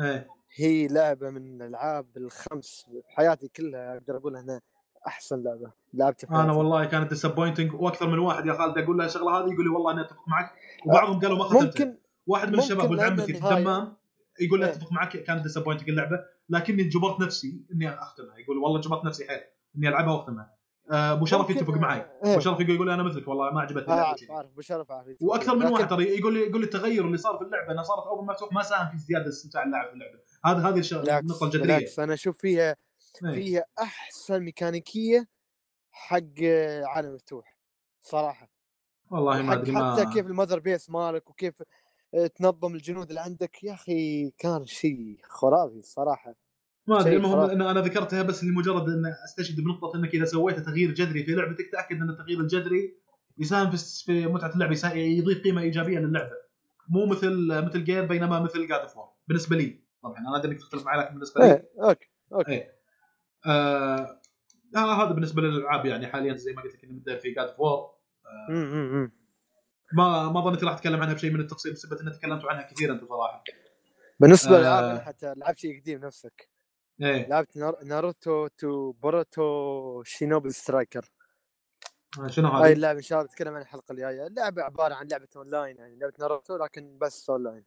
[0.00, 0.28] إيه.
[0.56, 4.60] هي لعبة من الألعاب الخمس بحياتي كلها أقدر أقول إنها
[5.06, 6.52] أحسن لعبة لعبتها في أنا.
[6.52, 9.92] والله كانت disappointing وأكثر من واحد يا خالد أقول له الشغله هذه يقول لي والله
[9.92, 10.52] أنا أتفق معك.
[10.86, 11.64] وبعضهم قالوا ما ختمتها.
[11.64, 13.96] ممكن واحد من الشباب ولد عمتي الدمام
[14.40, 14.72] يقول لي إيه.
[14.72, 16.24] أتفق معك كانت disappointing اللعبة.
[16.48, 18.38] لكني جبرت نفسي إني أختمها.
[18.38, 19.40] يقول والله جبرت نفسي حيل
[19.76, 20.54] إني ألعبها وأختمها.
[20.90, 22.32] أبو شرف يتفق معي إيه.
[22.32, 24.32] أبو شرف يقول يقول أنا مثلك والله ما عجبتني اللعبه عارف كذي.
[24.32, 27.44] عارف بشرف عارف وأكثر من واحد ترى يقول لي يقول لي التغير اللي صار في
[27.44, 30.78] اللعبة انها صارت open مفتوح ما ساهم في زياده استمتاع اللاعب في اللعبة هذا هذه
[30.78, 32.76] الش- بالعكس النقطة الجذريه بالعكس أنا أشوف فيها
[33.24, 33.34] إيه.
[33.34, 35.28] فيها أحسن ميكانيكية
[35.92, 36.42] حق
[36.84, 37.56] عالم مفتوح
[38.00, 38.48] صراحة
[39.10, 41.62] والله ما أدري حتى كيف ال Mother Base مالك وكيف
[42.14, 46.34] آه، تنظم الجنود اللي عندك يا أخي كان شيء خرافي الصراحه
[46.86, 47.50] ما أدري المهم.
[47.50, 51.70] ان أنا ذكرتها بس لمجرد ان أستشهد بنقطة إنك إذا سويت تغيير جذري في لعبتك
[51.72, 52.96] تأكد إن التغيير الجذري
[53.38, 53.70] يساهم
[54.06, 56.30] في متعة اللعبه يسا- يضيف قيمة إيجابية للعبة.
[56.88, 58.92] مو مثل Metal Gear بينما مثل God of
[59.28, 61.46] بالنسبة لي طبعا أنا أدري إنك تختلف معي لكن بالنسبة لي.
[61.52, 62.52] إيه okay okay.
[62.52, 62.72] إيه.
[63.46, 64.20] آه
[64.76, 67.90] آه هذا بالنسبة للألعاب يعني حاليا زي ما قلت لك إني في God of
[68.50, 69.12] أمم.
[69.92, 73.06] ما ما ظنيت راح أتكلم عنها بشيء من التفصيل بسبب ان تكلمتوا عنها كثير أنتم
[73.06, 73.42] صراحة
[74.20, 74.58] بالنسبة آه.
[74.60, 76.51] للألعاب حتى لعبت شيء قديم نفسك.
[77.02, 81.12] إيه لعبت نار- Naruto to Boruto Shinobi Striker
[82.26, 85.28] شنو هاي هذه؟ اللعبة إن شاء الله بتكلم عن الحلقة الجاية اللعبة عبارة عن لعبة
[85.36, 87.64] أونلاين يعني لعبة ناروتو لكن بس أونلاين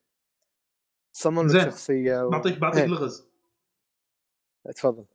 [1.14, 1.48] تصمم.
[1.48, 2.30] لك شخصية و...
[2.30, 2.88] بعطيك بعطيك إيه.
[2.88, 3.28] لغز
[4.76, 5.06] تفضل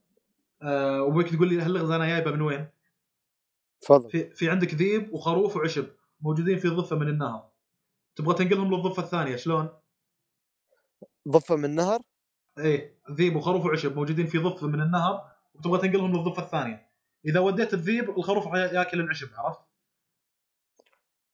[0.62, 2.68] آه وبيك تقول لي هاللغز أنا جايبه من وين؟
[3.80, 5.86] تفضل في في عندك ذيب وخروف وعشب
[6.20, 7.50] موجودين في ضفه من النهر
[8.16, 9.68] تبغى تنقلهم للضفه الثانية شلون؟
[11.28, 12.00] ضفه من نهر
[12.60, 16.90] إيه ذيب وخروف وعشب موجودين في ضفة من النهر وتبغى تنقلهم للضفة الثانية.
[17.24, 19.60] إذا وديت الذيب الخروف راح ياكل العشب عرفت؟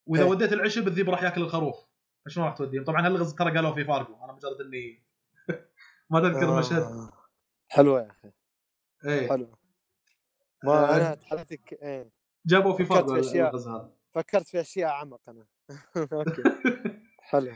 [0.06, 0.30] وإذا إيه.
[0.30, 1.76] وديت العشب الذيب راح ياكل الخروف.
[2.26, 5.04] فشلون راح توديهم؟ طبعا هاللغز ترى قالوا في فارجو أنا مجرد إني
[6.10, 7.12] ما تذكر المشهد آه.
[7.68, 8.32] حلوة يا أخي.
[9.04, 9.28] إيه.
[9.28, 9.58] حلوة.
[10.64, 12.10] ما آه، أنا تحدثك إيه.
[12.46, 13.48] جابوا في فكرت فارجو في أشياء.
[13.48, 13.92] اللغز هذا.
[14.10, 15.46] فكرت في أشياء أعمق أنا.
[16.12, 16.42] أوكي.
[17.30, 17.52] حلو.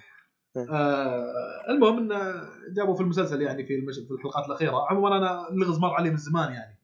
[0.57, 3.95] آه المهم انه جابوا في المسلسل يعني في المش...
[3.99, 4.87] في الحلقات الأخيرة.
[4.91, 6.79] عموما أنا اللغز مر علي من زمان يعني.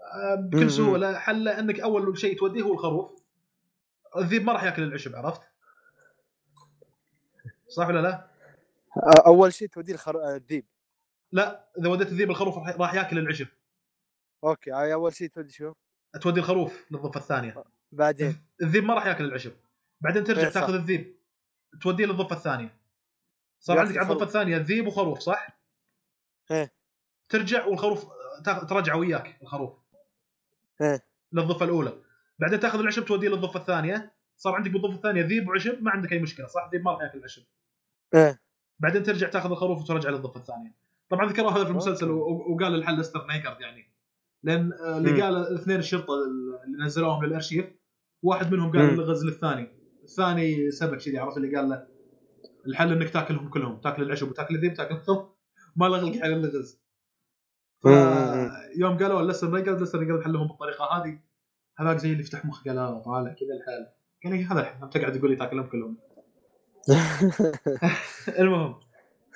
[0.00, 0.34] آه.
[0.34, 3.22] بكل سهولة حله إنك أول شيء توديه هو الخروف.
[4.16, 5.40] الذيب ما راح يأكل العشب عرفت؟
[7.68, 8.30] صح ولا لا؟
[9.26, 10.24] أول شيء توديه الخر...
[10.24, 10.64] آه، الذيب.
[11.32, 13.46] لا إذا وديت الذيب الخروف راح- يأكل العشب.
[14.44, 15.72] أوكي هاي أول شيء تودي شو؟
[16.22, 17.64] تودي الخروف للضفة الثانية.
[17.92, 19.52] بعدين؟ الذيب ما راح يأكل العشب.
[20.00, 20.48] بعدين ترجع إيه،.
[20.48, 21.16] تأخذ الذيب.
[21.82, 22.79] توديه للضفة الثانية.
[23.60, 24.26] صار عندك على الضفة.
[24.26, 25.60] الثانية ذيب وخروف صح؟
[26.50, 26.72] إيه.
[27.28, 28.04] ترجع والخروف
[28.44, 29.78] ترجعه وياك الخروف
[30.80, 31.04] إيه.
[31.32, 31.92] للضفة الأولى
[32.38, 36.18] بعدين تاخذ العشب توديه للضفة الثانية صار عندك بالضفة الثانية ذيب وعشب ما عندك أي
[36.18, 37.42] مشكلة صح؟ ذيب ما راح ياكل العشب
[38.14, 38.40] إيه
[38.78, 40.74] بعدين ترجع تاخذ الخروف وترجع للضفة الثانية
[41.08, 43.90] طبعا ذكروا هذا في المسلسل وقال الحل ليستر نيكرد يعني
[44.42, 45.22] لأن آه، اللي.
[45.22, 46.14] قال الاثنين الشرطة
[46.64, 47.66] اللي نزلوهم للأرشيف
[48.22, 48.90] واحد منهم قال مم.
[48.90, 49.68] اللغز للثاني
[50.02, 51.86] الثاني سبك كذي عرفت اللي قال له
[52.66, 53.80] الحل إنك تاكلهم كلهم.
[53.80, 55.28] تاكل العشب وتاكل الذيب تاكل الثوم.
[55.76, 56.80] ما لغى لك حل اللغز.
[58.76, 61.18] يوم قالوا ليستر نيكرد ليستر نيكرد حلهم بالطريقة هذه.
[61.78, 63.92] هذاك زي اللي يفتح مخ قال آه، طالع كذا الحال
[64.24, 64.90] قال لي هذا الحل.
[64.90, 65.96] تقعد تقول لي تاكلهم كلهم.
[68.40, 68.80] المهم.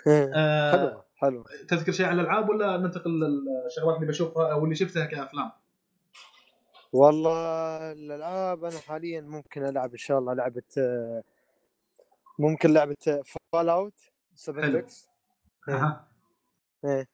[0.36, 1.44] آه حلو حلو.
[1.68, 5.50] تذكر شيء عن الألعاب ولا ننتقل للشغلات اللي بشوفها أو اللي شفتها كأفلام؟
[6.92, 11.22] والله الألعاب أنا حاليا ممكن ألعب إن شاء الله لعبة آه،
[12.38, 14.00] ممكن لعبة فال اوت
[14.34, 14.72] 7 حلو.
[14.72, 15.08] بيكس
[15.68, 16.08] أها.
[16.84, 17.06] إيه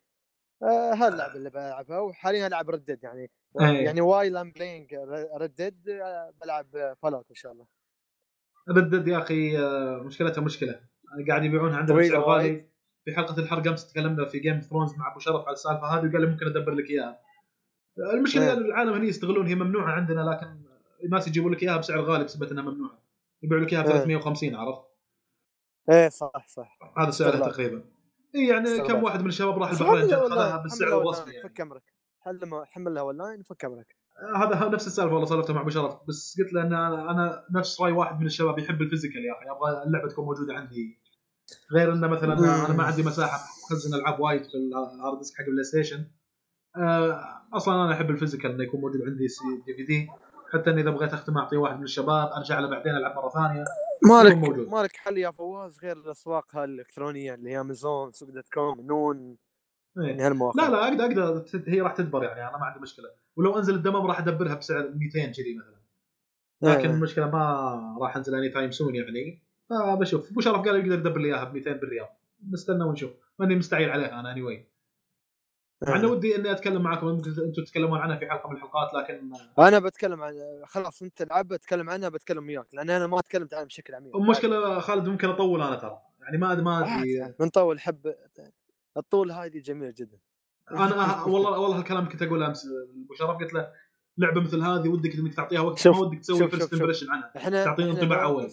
[0.62, 3.30] آه هاللعبة اللي بلعبها وحاليا ألعب Red Dead يعني
[3.60, 3.84] إيه.
[3.84, 4.94] يعني while I'm playing
[5.40, 5.82] Red Dead
[6.42, 7.66] بلعب Fallout إن شاء الله
[8.68, 10.80] Red Dead يا أخي آه، مشكلتها مشكلة
[11.28, 12.70] قاعد يبيعونها عندنا بسعر غالي.
[13.04, 16.20] في حلقة الحرق أمس تكلمنا في جيم ثرونز مع أبو شرف على السالفة هذه وقال
[16.20, 17.20] لي ممكن أدبر لك إياها.
[17.98, 18.52] المشكلة إيه.
[18.52, 20.62] ان العالم هنا يستغلون هي ممنوعة عندنا لكن
[21.04, 23.02] الناس يجيبوا لك إياها بسعر غالي بسبب إنها ممنوعة.
[23.42, 23.92] يبيعوا لك إياها ب إيه.
[23.98, 24.89] 350 عرفت؟
[25.90, 26.78] إيه صح صح.
[26.98, 27.52] هذا سعرها استغلال.
[27.52, 27.84] تقريبا.
[28.34, 28.78] اي يعني.
[28.78, 31.48] كم واحد من الشباب راح البحرين اونلاين بالسعر اونلاين يعني.
[31.48, 31.82] فك أمرك.
[32.20, 33.96] حل حملها اونلاين فك أمرك.
[34.36, 37.80] هذا هذا نفس السالفة والله سولفتها مع ابو شرف بس قلت له أن أنا نفس
[37.80, 39.50] رأي واحد من الشباب يحب ال physical يا أخي.
[39.50, 41.00] أبغى اللعبة تكون موجودة عندي.
[41.72, 42.32] غير أنه مثلا
[42.66, 43.38] أنا ما عندي مساحة
[43.70, 46.04] أخزن ألعاب وايد في ال hard disk حق ال PlayStation.
[46.76, 47.20] آه،
[47.52, 49.26] أصلا أنا أحب ال physical إنه يكون موجود عندي
[49.66, 50.08] DVD.
[50.52, 53.64] حتى اني إذا بغيت أختم أعطيه واحد من الشباب أرجع له بعدين ألعب مرة ثانية.
[54.02, 54.68] مالك.
[54.68, 59.36] مالك حل يا فواز غير الأسواق الالكترونيه اللي هي امازون سوق dot com نون
[59.98, 60.04] إيه.
[60.04, 63.58] يعني هالمواقع لا لا أقدر أقدر هي راح تدبر يعني أنا ما عندي مشكلة ولو
[63.58, 65.80] أنزل الدمم راح أدبرها بسعر 200 كذي مثلا
[66.62, 66.96] لكن إيه.
[66.96, 71.28] المشكلة ما راح أنزل any time soon يعني فبشوف أبو شرف قال يقدر يدبر لي
[71.28, 72.08] إياها ب 200 بالريال
[72.50, 74.69] نستنى ونشوف ماني مستعجل عليها أنا اني anyway.
[75.88, 79.30] مع إنه ودي إني أتكلم معكم ممكن أنتم تتكلمون عنها في حلقة من الحلقات لكن
[79.58, 80.34] أنا بتكلم عن
[80.64, 84.16] خلاص أنت العب بتكلم عنها بتكلم وياك لأن أنا ما تكلمت عنها بشكل عميق.
[84.16, 87.22] المشكلة خالد ممكن أطول أنا ترى يعني ما ما أدري.
[87.22, 87.34] عادي.
[87.40, 88.14] من طول حب
[88.96, 90.18] الطول هذه جميله جدا.
[90.70, 92.66] أنا والله والله الكلام كنت أقوله أمس
[93.04, 93.72] ابو شرف قلت له
[94.18, 96.72] لعبة مثل هذه ودك إنك تعطيها وقت شوف- ما ودك تسوي first.
[96.74, 98.50] impression عنها إحنا انطباع أول.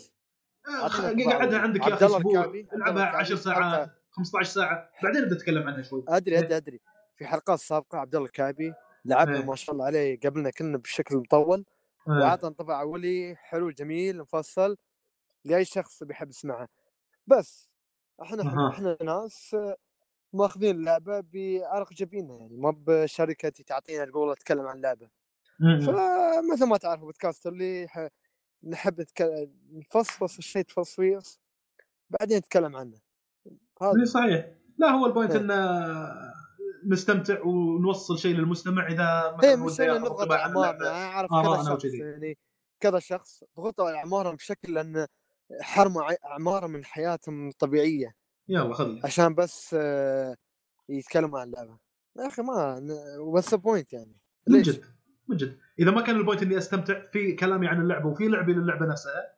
[0.69, 1.63] أعطينا انطباع قعدها أول.
[1.65, 5.81] عندك يا أخي أسبوع ألعبها الله 10 الكعبي ساعات 15 ساعة بعدين ابدا اتكلم عنها
[5.81, 6.05] شوي.
[6.07, 6.79] أدري أدري أدري.
[7.17, 8.73] في حلقات سابقة عبد الله الكعبي
[9.05, 9.45] لعبنا إيه.
[9.45, 11.65] ما شاء الله عليه قبلنا كلنا بشكل مطول
[12.07, 12.11] آه.
[12.11, 14.77] واعطى انطباع أولي حلو جميل مفصل
[15.45, 16.67] لأي شخص بيحب يسمعها
[17.27, 17.69] بس
[18.21, 18.69] إحنا أها.
[18.69, 19.55] إحنا ناس
[20.33, 25.09] ماخذين اللعبة بعرق جبيننا يعني ما بشركتي تعطينا القوه نتكلم عن اللعبه
[25.59, 25.79] م.
[25.79, 28.07] فمثل ما تعرفوا بودكاست اللي ح...
[28.63, 29.05] نحب.
[29.71, 31.39] نفصفص الشيء تفصفيص
[32.09, 32.97] بعدين نتكلم عنه
[33.81, 34.45] هذا صحيح
[34.77, 35.41] لا هو ال point إيه.
[35.41, 35.51] ان
[36.87, 40.89] نستمتع ونوصل شيء للمستمع إذا مثلا مش إنه ياخذ نضغط أعمارنا.
[40.89, 41.85] أعرف كذا شخص.
[41.85, 42.37] يعني
[42.79, 45.07] كذا شخص ضغطوا على أعمارهم بشكل لأن
[45.61, 48.15] حرموا أعمارهم من حياتهم الطبيعية
[48.47, 50.35] يلا خذ عشان بس آه،
[50.89, 51.77] يتكلموا عن اللعبة
[52.19, 52.81] يا أخي ما
[53.19, 54.83] what's point يعني من؟ جد
[55.27, 58.53] من جد إذا ما كان ال point إني أستمتع في كلامي عن اللعبة وفي لعبي
[58.53, 59.37] للعبة نفسها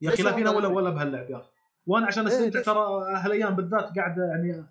[0.00, 1.50] يا أخي لا فينا ولا لا؟ ولا بهاللعب يا أخي
[1.86, 4.66] وأنا عشان إيه، أستمتع؟ ترى هالايام بالذات قاعد يعني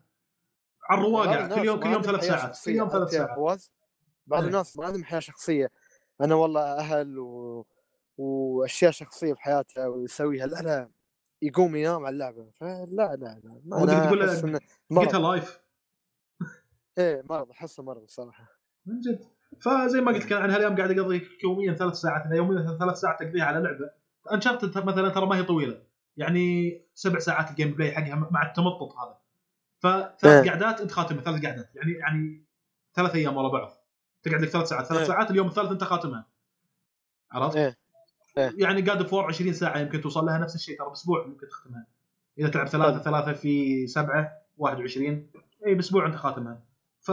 [0.90, 2.72] على الرواق بعض قاعد كل يوم كل يوم ثلاث ساعات كل.
[2.72, 3.36] يوم ثلاث ساعات.
[3.36, 3.72] فواز
[4.28, 4.48] بعض إيه.
[4.50, 5.72] الناس ما عندهم حياه شخصية.
[6.22, 7.66] أنا والله أهل و...
[8.18, 10.90] وأشياء شخصية في حياته ويسويها لا لا
[11.42, 12.52] يقوم ينام على اللعبة.
[12.52, 14.60] فلا لا لا ما أنا تقول
[14.90, 15.16] مرض.
[15.16, 15.60] life.
[16.98, 19.26] إيه مرض أحسه مرض الصراحه من جد.
[19.62, 23.20] فزي ما قلت لك أنا هالأيام قاعد أقضي يوميا ثلاث ساعات اذا يوميا ثلاث ساعات
[23.20, 23.92] تقضيها على لعبة.
[24.32, 25.84] Uncharted مثلا ترى ما هي طويلة.
[26.18, 29.20] يعني سبع ساعات ال gameplay حقها مع التمطط هذا.
[29.80, 30.52] فثلاث إيه.
[30.52, 32.46] قعدات انت خاتمها ثلاث قعدات يعني يعني
[32.94, 33.72] ثلاث أيام ورا بعض
[34.24, 35.08] تقعد لك ثلاث ساعات ثلاث إيه.
[35.08, 36.28] ساعات اليوم الثالث انت خاتمها
[37.32, 37.78] عرفت؟ إيه.
[38.38, 38.52] إيه.
[38.58, 41.88] يعني God of War 20 ساعة يمكن توصل لها نفس الشيء ترى بأسبوع ممكن تختمها
[42.40, 43.04] إذا تلعب ثلاثة حلو.
[43.04, 45.32] ثلاثة في سبعة 21
[45.66, 46.64] اي بأسبوع انت خاتمها
[47.00, 47.12] ف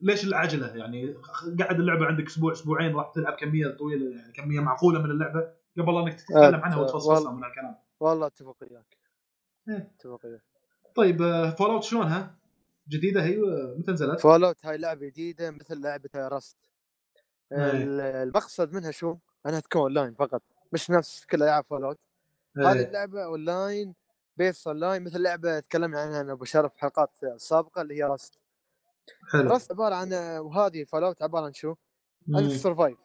[0.00, 1.14] ليش العجلة يعني
[1.58, 5.96] قاعد اللعبة عندك أسبوع أسبوعين راح تلعب كمية طويلة يعني كمية معقولة من اللعبة قبل
[5.96, 7.32] إنك تتكلم عنها آه، وتفصصها.
[7.32, 8.96] من الكلام والله أتفق وياك
[9.68, 9.92] إيه.
[9.96, 10.42] أتفق وياك
[10.94, 11.18] طيب
[11.58, 12.38] Fallout شلونها؟
[12.88, 13.36] جديدة هي
[13.78, 16.56] متى نزلت؟ فول اوت هاي لعبة جديدة مثل لعبة Rust.
[17.52, 19.16] المقصد منها شو؟
[19.46, 20.42] انها تكون اونلاين فقط
[20.72, 21.98] مش نفس كل ألعاب Fallout
[22.56, 22.86] هذه.
[22.86, 23.94] اللعبة online
[24.36, 28.34] based online مثل لعبة تكلمنا عنها أنا أبو شرف في الحلقات السابقه اللي هي Rust
[29.32, 31.74] حلو Rust عبارة عن وهذه Fallout عبارة عن شو؟
[32.28, 32.48] انك مم.
[32.50, 32.98] survive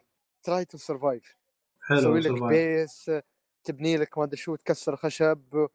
[0.44, 1.36] try to survive
[1.82, 2.44] حلو تسوي لك.
[2.44, 3.12] base
[3.64, 5.68] تبني لك ما أدري شو تكسر خشب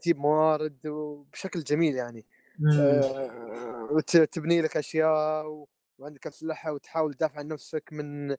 [0.00, 2.26] تجيب موارد وبشكل جميل يعني
[2.58, 2.70] مم.
[2.80, 8.36] آه، وتبني لك أشياء و- وعندك أسلحة وتحاول تدافع عن نفسك من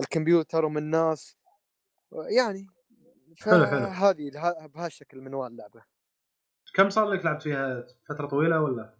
[0.00, 1.36] الكمبيوتر ومن الناس
[2.36, 2.66] يعني.
[3.36, 4.30] فهذه
[4.74, 5.82] بهالشكل منوال اللعبة
[6.74, 8.94] كم صار لك لعبت فيها فترة طويلة ولا؟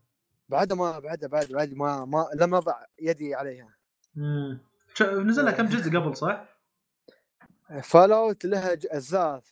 [0.48, 3.74] بعدها ما بعدها بعد بعد ما ما لم أضع يدي عليها
[4.14, 4.58] مم.
[4.94, 6.56] ش- نزل لها كم جزء قبل صح؟
[7.82, 9.42] Fallout لها أجزاء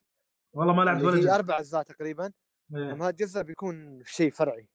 [0.55, 2.33] والله ما لعبت ولا جزء أربع اجزاء تقريبا
[2.77, 2.93] إيه.
[2.93, 4.69] اما هالجزء بيكون شيء فرعي.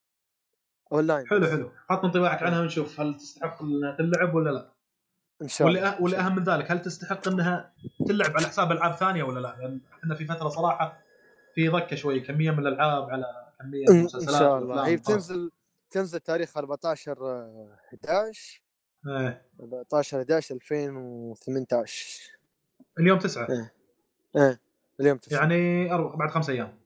[0.92, 1.46] أونلاين حلو.
[1.48, 1.72] حلو.
[1.90, 4.74] عطنا انطباعك عنها ونشوف هل تستحق إنها تلعب ولا لا.
[5.42, 7.74] إن شاء الله واللي أه- واللي أهم من ذلك هل تستحق إنها
[8.08, 10.98] تلعب على حساب ألعاب ثانية ولا لا؟ لأن إحنا في فترة صراحة
[11.56, 13.26] في ضكة شوي كمية من الألعاب على
[13.60, 14.88] كمية من إن المسلسلات إن شاء الله.
[14.88, 15.52] هي بتنزل
[15.92, 18.62] تنزل تاريخ 14 آه، 11
[19.08, 19.50] إيه.
[19.60, 22.32] 14 11 2018
[23.00, 23.48] اليوم تسعة.
[23.50, 23.74] إيه.
[24.36, 24.62] إيه.
[25.00, 25.40] اليوم تسعة.
[25.40, 26.78] يعني بعد خمس أيام.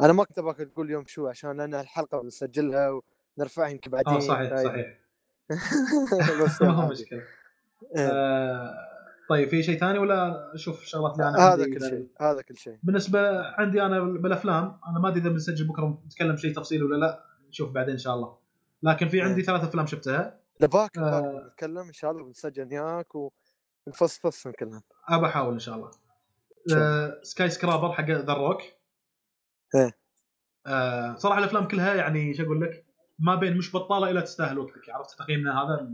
[0.00, 3.00] أنا ما كنت أبغاك تقول يوم شو عشان لأن الحلقة بنسجلها
[3.38, 4.14] ونرفعها يمكن بعدين.
[4.14, 4.66] آه صحيح طيب.
[4.66, 4.98] صحيح.
[6.44, 6.92] بس ما هو عادي.
[6.92, 7.22] مشكلة.
[7.96, 8.08] إيه.
[8.12, 8.74] آه
[9.28, 12.78] طيب في شيء ثاني ولا أشوف شغلات اللي أنا هذا كل شيء هذا كل شيء.
[12.82, 17.24] بالنسبة عندي أنا بالأفلام أنا ما أدري إذا بنسجل بكرة نتكلم شيء تفصيلي ولا لا
[17.48, 18.36] نشوف بعدين إن شاء الله.
[18.82, 19.46] لكن في عندي إيه.
[19.46, 20.40] ثلاث أفلام شفتها.
[20.60, 21.48] نباك آه.
[21.52, 23.06] نتكلم إن شاء الله بنسجل وياك
[23.86, 25.90] ونفصفص نتكلم أبى أحاول إن شاء الله.
[27.22, 28.62] Skyscraper حق The Rock.
[29.74, 29.98] إيه.
[30.66, 32.86] آه صراحة الأفلام كلها يعني شو أقول لك
[33.18, 34.90] ما بين مش بطالة إلى تستاهل وقتك.
[34.90, 35.88] عرفت تقييمنا هذا؟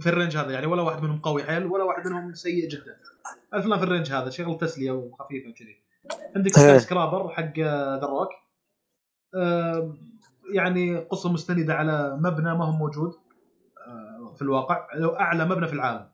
[0.00, 2.96] في ال range هذا يعني ولا واحد منهم قوي حيل ولا واحد منهم سيء جدا.
[3.54, 5.84] الأفلام في ال range هذا شغل تسلية وخفيفة كذي
[6.36, 6.64] عندك إيه.
[6.64, 7.58] Skyscraper حق
[8.00, 8.28] The Rock.
[9.34, 9.96] آه
[10.54, 13.12] يعني قصة مستندة على مبنى ما هو موجود
[13.86, 14.86] آه في الواقع
[15.20, 16.10] أعلى مبنى في العالم.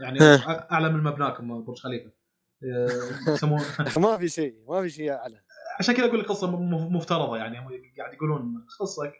[0.00, 0.66] يعني إيه.
[0.72, 2.17] أعلى من مبناكم برج خليفه آه،
[3.34, 3.60] يسمون
[4.04, 5.40] ما في شيء ما في شيء أعلى
[5.78, 6.60] عشان كذا أقول لك قصة
[6.90, 7.68] مفترضة يعني هم
[7.98, 9.12] قاعد يقولون قصة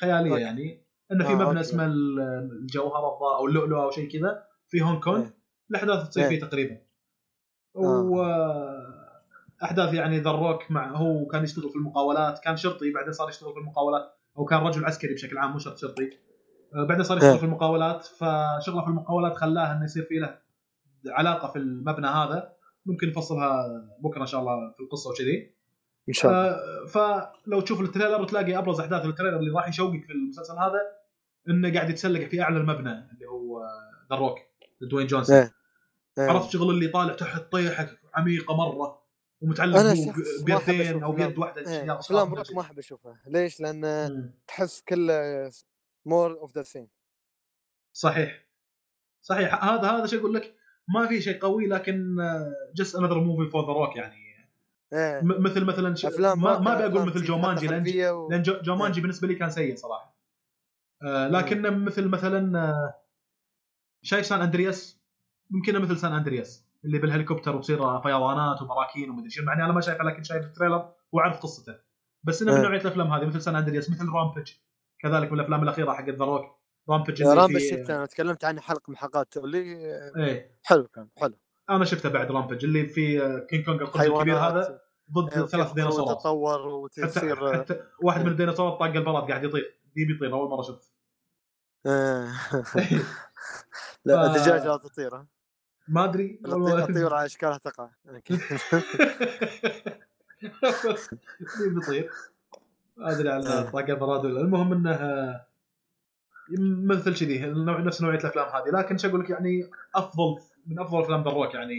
[0.00, 0.42] خيالية أوكي.
[0.42, 1.60] يعني انه في آه، مبنى.
[1.60, 2.20] اسمه ال-
[2.62, 5.34] الجوهره الضاء أو اللؤلؤة أو شيء كذا في هونغ كونغ إيه.
[5.70, 6.28] الأحداث تصير إيه.
[6.28, 6.78] فيه تقريبا
[7.76, 8.00] آه.
[8.00, 8.22] و
[9.62, 13.52] احداث يعني The Rock مع هو كان يشتغل في المقاولات كان شرطي بعدين صار يشتغل
[13.52, 14.02] في المقاولات
[14.38, 16.10] أو كان رجل عسكري بشكل عام مو شرط شرطي
[16.74, 17.38] آه، بعدين صار يشتغل إيه.
[17.38, 20.38] في المقاولات فشغله في المقاولات خلاه إنه يصير في له
[21.06, 22.55] علاقة في المبنى هذا
[22.86, 23.66] ممكن نفصلها
[23.98, 25.54] بكرة إن شاء الله في القصة وكذي.
[26.08, 26.50] إن شاء الله.
[26.50, 30.54] آه، فلو تشوف ال trailer تلاقي أبرز أحداث ال trailer اللي راح يشوقك في المسلسل
[30.54, 30.80] هذا
[31.48, 33.62] إنه قاعد يتسلق في أعلى المبنى اللي هو
[34.10, 34.38] The Rock
[34.80, 35.54] Dwayne Johnson إيه.
[36.18, 36.24] إيه.
[36.24, 39.02] عرفت شغل اللي طالع تحت طيحه عميقة مرة
[39.40, 39.94] ومتعلق أنا
[40.44, 44.30] بيدين أو بيد واحدة إيه، افلام أصحاب روك ما أحب اشوفها ليش؟ لأن مم.
[44.46, 45.10] تحس كل
[46.06, 46.88] more of the same
[47.92, 48.46] صحيح.
[49.22, 49.64] صحيح.
[49.64, 50.55] هذا هذا شو أقول لك؟
[50.88, 52.16] ما في شيء قوي لكن
[52.74, 54.26] just another movie for The Rock يعني.
[55.22, 56.06] م- مثل مثلا ش...
[56.06, 58.28] أفلام ما, ما بقول مثل Jumanji لأن و...
[58.30, 60.16] لأن جو- Jumanji بالنسبة لي كان سيء صراحة.
[61.02, 62.94] آه لكنه مثل مثلا آه،
[64.02, 65.00] شايف San Andreas؟
[65.50, 70.04] يمكن مثل San Andreas اللي بالهليكوبتر وتصير فيضانات وبراكين ومدري شو معني أنا ما شايفه
[70.04, 71.74] لكن شايف ال trailer وأعرف قصته.
[72.24, 72.64] بس إنه من إيه.
[72.66, 74.52] نوعية الأفلام هذه مثل San Andreas مثل Rampage
[74.98, 76.55] كذلك من الأفلام الأخيرة حقت The Rock
[76.90, 79.58] Rampage Rampage فيه- شفت أنا تكلمت عنه حلقة من حلقات اللي
[80.16, 80.50] إيه.
[80.64, 81.34] حلو كان حلو.
[81.70, 83.18] أنا شفته بعد رامبج اللي في
[83.50, 84.80] كينج كونج القرش الكبير هذا
[85.12, 86.18] ضد إيه، ثلاث ديناصورات.
[86.18, 89.76] تتطور حتى, وتصير حتى واحد من الديناصورات طاق البلد قاعد يطير.
[89.96, 90.90] دي بيطير أول مرة شفت.
[91.86, 92.28] آه.
[94.04, 95.26] لا الدجاج لا تطير ها؟
[95.88, 96.40] ما أدري.
[96.44, 97.88] الطيور الطيور على أشكالها تقع.
[101.58, 102.10] دي بيطير.
[102.96, 103.70] ما أدري على آه.
[103.70, 104.96] طاق البراد ولا المهم إنه
[106.50, 110.36] يمثل كذي نفس نوعية الأفلام هذه لكن شو أقول لك يعني أفضل
[110.66, 111.74] من أفضل أفلام The Rock يعني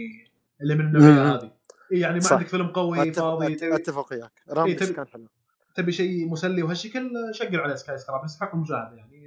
[0.62, 1.34] اللي من النوعية.
[1.34, 1.52] هذه
[1.92, 2.32] إيه يعني ما صح.
[2.32, 5.26] عندك فيلم قوي فاضي تبي, أتفق وياك Rampage تبي- كان حلو
[5.74, 9.24] تبي شيء مسلي وهالشكل شغل عليه Skyscraper يستحق المشاهده يعني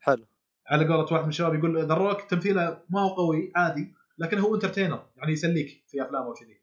[0.00, 0.24] حلو
[0.66, 4.54] على قولة واحد من الشباب يقول The Rock تمثيله ما هو قوي عادي لكن هو
[4.54, 6.60] entertainer يعني يسليك في أفلامه وكذي.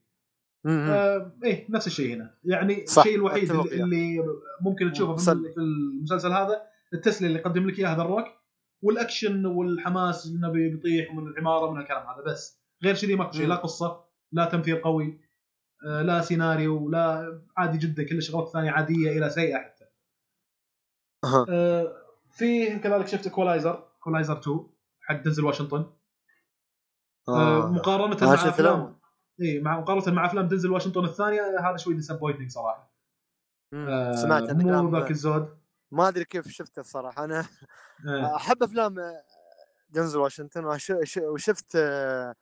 [0.66, 3.84] آه إيه نفس الشيء هنا يعني الشيء الوحيد اللي.
[3.84, 4.24] اللي
[4.62, 5.16] ممكن تشوفه.
[5.16, 6.62] في المسلسل هذا
[6.94, 8.26] التسليه اللي يقدم لك إياها The Rock
[8.82, 13.48] والأكشن والحماس إنه بي- بيطيح من العمارة من الكلام هذا بس غير كذي ماكو شيء.
[13.48, 15.20] لا قصة لا تمثيل قوي
[15.88, 19.86] آه لا سيناريو لا عادي جدا كل الشغلات الثانية عادية إلى سيئة حتى.
[21.50, 21.94] آه
[22.32, 24.60] في كذلك شفت Equalizer Equalizer 2
[25.02, 25.86] حق دنزل واشنطن
[27.30, 27.72] آه آه.
[27.72, 29.00] مقارنة مع افلام.
[29.42, 32.94] اي مع مقارنة مع أفلام دنزل واشنطن الثانية هذا شوي disappointing صراحة.
[33.74, 35.58] آه، سمعت مو ذاك الزود
[35.92, 37.24] ما أدري كيف شفته الصراحة.
[37.24, 37.46] أنا
[38.08, 38.36] آه.
[38.36, 38.96] أحب أفلام
[39.90, 40.66] دنزل واشنطن
[41.20, 42.36] وشفت آه،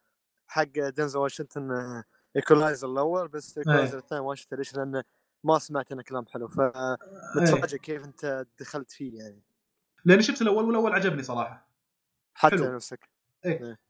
[0.48, 2.04] حق دنزل واشنطن
[2.36, 5.04] Equalizer الأول بس Equalizer الثاني ما شفته ليش؟ لأنه
[5.44, 6.48] ما سمعت عنه كلام حلو.
[6.48, 6.96] إيه.
[7.36, 9.42] فمتفاجئ كيف أنت دخلت فيه يعني.
[10.06, 11.70] لأني شفت الأول والأول عجبني صراحة.
[12.34, 12.76] حتى حلو.
[12.76, 13.10] نفسك.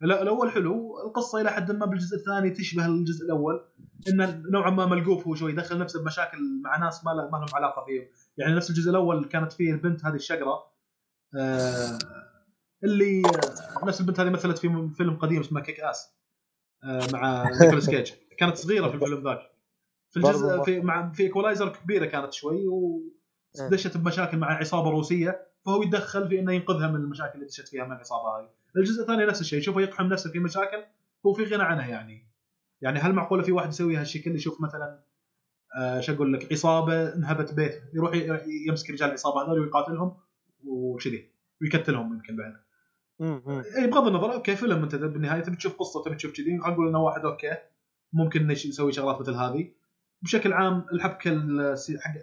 [0.02, 3.66] لا الأول حلو القصة إلى حد ما بالجزء الثاني تشبه الجزء الأول
[4.08, 7.86] انه نوعا ما ملقوف هو شوي يدخل نفسه بمشاكل مع ناس ما ما لهم علاقة
[7.86, 10.66] فيه يعني نفس الجزء الأول كانت فيه البنت هذه الشقرة
[11.38, 11.98] آه
[12.84, 16.16] اللي آه، نفس البنت هذه مثلت في فيلم قديم اسمه Kick-Ass
[16.84, 19.40] آه مع نيكولاس كيج كانت صغيرة في الفيلم ذاك.
[20.12, 25.84] في الجزء في مع في Equalizer كبيرة كانت شوي ودشت بمشاكل مع عصابة روسية فهو
[25.84, 28.50] يتدخل في إنه ينقذها من المشاكل اللي دشت فيها مع العصابة هذه.
[28.78, 30.84] الجزء الثاني نفس الشيء شوفه يقحم نفسه في مشاكل
[31.26, 32.28] هو في غنى عنها يعني.
[32.82, 35.00] يعني هل معقولة في واحد يسوي هالشكل يشوف مثلا
[35.78, 38.12] آه شو أقول لك عصابة انهبت بيت يروح
[38.68, 40.18] يمسك رجال العصابة هذول ويقاتلهم
[40.66, 41.30] وكذي
[41.62, 42.54] ويقتلهم يمكن بعد.
[43.78, 46.88] اي بغض النظر أوكي فيلم أنت بالنهاية تبي تشوف قصة تبي تشوف كذي خلينا نقول
[46.88, 47.58] إنه واحد أوكي
[48.14, 49.72] ممكن إنه يسوي شغلات مثل هذه
[50.22, 51.32] بشكل عام الحبكة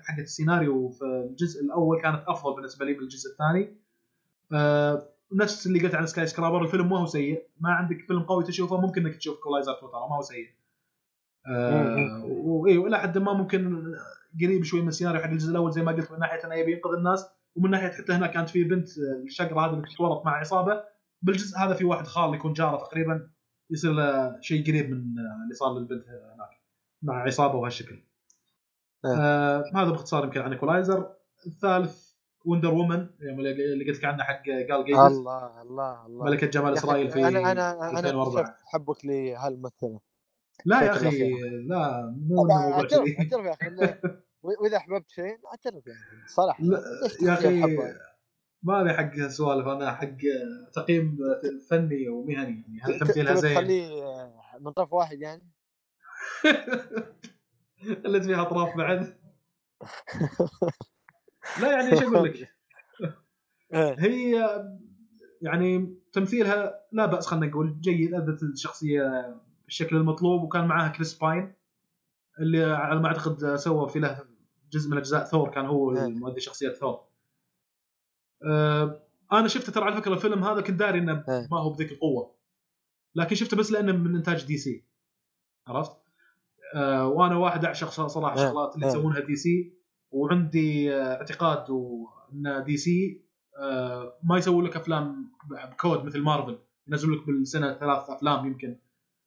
[0.03, 3.77] حقت السيناريو في الجزء الأول كانت أفضل بالنسبة لي من الجزء الثاني
[4.53, 7.49] آه نفس اللي قلت عن Skyscraper الفيلم ما هو سيء.
[7.61, 10.47] ما عندك فيلم قوي تشوفه ممكن إنك تشوف Equalizer ترى ما هو سيء.
[11.47, 13.85] آه واي وإلى حد ما ممكن
[14.43, 16.93] قريب شوي من السيناريو حق الجزء الأول زي ما قلت من ناحية إنه يبي ينقذ
[16.93, 18.89] الناس ومن ناحية حتى هنا كانت في بنت
[19.25, 20.85] الشقرة هذه اللي تتورط مع عصابة.
[21.23, 23.31] بالجزء هذا في واحد خال يكون جاره تقريبا
[23.71, 24.99] يصير له شيء قريب من
[25.45, 26.63] اللي صار للبنت هناك
[27.03, 28.05] مع عصابة وهالشكل.
[29.05, 29.09] آه.
[29.09, 31.15] آه هذا باختصار يمكن عن Equalizer
[31.47, 32.12] الثالث
[32.45, 36.25] وندر وومن اللي قلت لك عنه حق قال جيجز الله الله الله.
[36.25, 38.41] ملكة جمال إسرائيل في أنا أنا أنا 2004.
[38.41, 40.01] أكتشفت حبك لهالممثلة.
[40.65, 41.33] لا يا أخي.
[41.67, 43.99] لا مو أعترف أعترف يا أخي
[44.43, 46.27] وإذا أحببت شيء أعترف يعني.
[46.27, 46.65] صراحة
[47.23, 47.77] يا أخي؟
[48.63, 50.17] ما أبي حق سوالف أنا حق
[50.73, 51.19] تقييم
[51.71, 52.81] فني ومهني يعني.
[52.83, 54.05] هل تمثيلها زين؟ تخليه
[54.61, 55.51] من طرف واحد يعني؟
[58.05, 59.17] خليت فيها أطراف بعد.
[61.61, 62.35] لا يعني إيش أقول لك
[63.75, 63.97] إيه.
[63.99, 64.49] هي
[65.43, 71.55] يعني تمثيلها لا بأس خلينا نقول جيد ادت الشخصية بالشكل المطلوب وكان معاها كريس باين
[72.41, 74.25] اللي على ما أعتقد سوى في له
[74.73, 76.07] جزء من أجزاء ثور كان هو إيه.
[76.07, 77.01] مؤدي شخصية ثور.
[78.47, 79.03] أه
[79.33, 81.49] أنا شفته ترى على فكرة الفيلم هذا كنت داري إنه إيه.
[81.51, 82.35] ما هو بذيك القوة
[83.15, 84.85] لكن شفته بس لأنه من إنتاج دي سي
[85.67, 85.97] عرفت؟
[86.75, 88.35] أه وأنا واحد أعشق صراحة.
[88.35, 88.87] الشغلات اللي.
[88.87, 89.82] يسوونها دي سي
[90.13, 91.65] وعندي آه، اعتقاد
[92.33, 93.23] إن دي سي
[93.59, 96.59] آه، ما يسوون لك أفلام بكثر مثل مارفل
[96.89, 98.79] ينزلون لك بالسنة ثلاث أفلام يمكن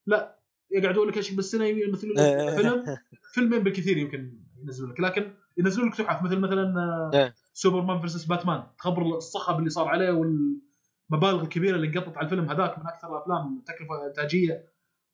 [0.07, 0.39] لا
[0.71, 2.55] يقعدون لك إيش بالسنة يمثلون لك إيه.
[2.55, 2.83] فيلم
[3.33, 7.33] فيلمين بالكثير يمكن ينزلون لك لكن ينزلون لك تحف مثل مثلا آه، إيه.
[7.53, 12.79] سوبرمان versus باتمان تخبر الصخب اللي صار عليه والمبالغ الكبيرة اللي انقطت على الفيلم هذاك
[12.79, 14.65] من أكثر الأفلام تكلفة إنتاجية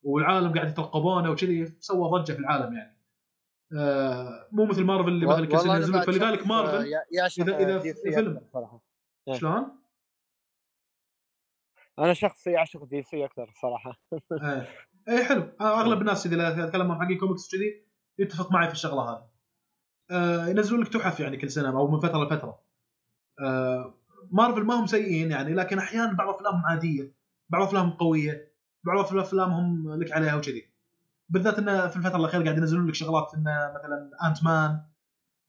[0.03, 3.00] والعالم قاعد يترقبونه وكذي سوى ضجة في العالم يعني
[3.77, 6.87] آه مو مثل مارفل اللي مثلا كل سنه والله أنا ينزل لك بعد فلذلك مارفل
[6.87, 8.81] يع- يعشق إذا- إذا دي سي فيلم- صراحة
[9.27, 9.33] إيه.
[9.33, 9.81] شلون؟
[11.99, 13.93] أنا شخص يعشق دي سي أكثر صراحة
[14.31, 14.67] إيه
[15.09, 17.85] إيه حلو أغلب الناس إذا أتكلم عن حقين كوميكس كذي
[18.19, 19.29] يتفق معي في الشغلة هذه.
[20.11, 22.61] آه ينزلون لك تحف يعني كل سنة أو من فترة لفترة.
[23.45, 23.97] آه
[24.31, 27.13] مارفل ما هم سيئين يعني لكن أحيانا بعض أفلامهم عادية
[27.49, 28.53] بعض أفلامهم قوية
[28.83, 30.70] بعض أفلامهم لك عليها وكذي
[31.31, 34.81] بالذات انه في الفترة الأخيرة قاعد ينزلون لك شغلات انه مثلا انت مان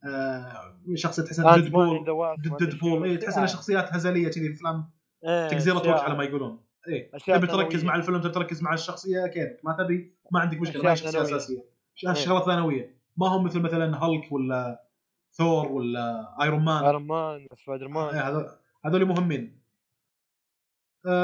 [0.05, 3.05] آه شخصية تحس انها مان بول إن ذا واسب، ما أدري ديد بول شنو.
[3.05, 4.91] اي تحس انها شخصيات هزلية كذي في افلام
[5.25, 7.85] إيه، وقت على ما يقولون اي تبي تركز.
[7.85, 11.13] مع الفيلم تبي تركز مع الشخصية كيفك ما تبي ما عندك مشكلة ما هي أشياء
[11.13, 11.37] شخصيه ثانوية.
[11.37, 11.63] أساسية
[12.09, 12.15] إيه.
[12.15, 14.89] شغلات ثانوية ما هم مثل مثلا هالك ولا
[15.33, 18.47] ثور ولا ايرون مان ايرون مان سبايدر مان إيه،
[18.85, 19.62] هذول مهمين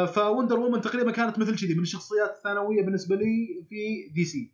[0.07, 4.53] Wonder Woman تقريبا كانت مثل كذي من الشخصيات الثانوية بالنسبة لي في دي سي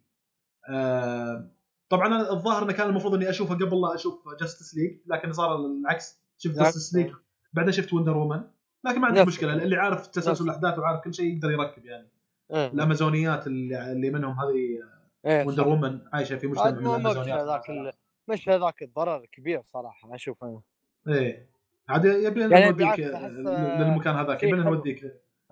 [0.68, 1.51] آه،
[1.88, 5.56] طبعا أنا الظاهر إنه كان المفروض إني أشوفه قبل لا أشوف Justice League لكن صار
[5.56, 7.12] العكس شفت Justice League.
[7.52, 8.43] بعدين شفت Wonder Woman
[8.84, 10.06] لكن ما عندي مشكلة اللي عارف.
[10.06, 12.09] تسلسل الأحداث وعارف كل شيء يقدر يركب يعني
[12.51, 12.66] إيه.
[12.66, 14.80] الأمازونيات اللي, اللي منهم هذه
[15.26, 15.68] إيه، Wonder.
[15.68, 17.94] Woman عايشة في مجتمع من ما ما مش الامازونيات هذاك
[18.28, 20.60] مش هذاك الضرر كبير صراحة أشوف أنا
[21.09, 21.53] إيه
[21.89, 24.52] عاد يبي يعني نوديك للمكان هذاك يبي.
[24.52, 25.02] نوديك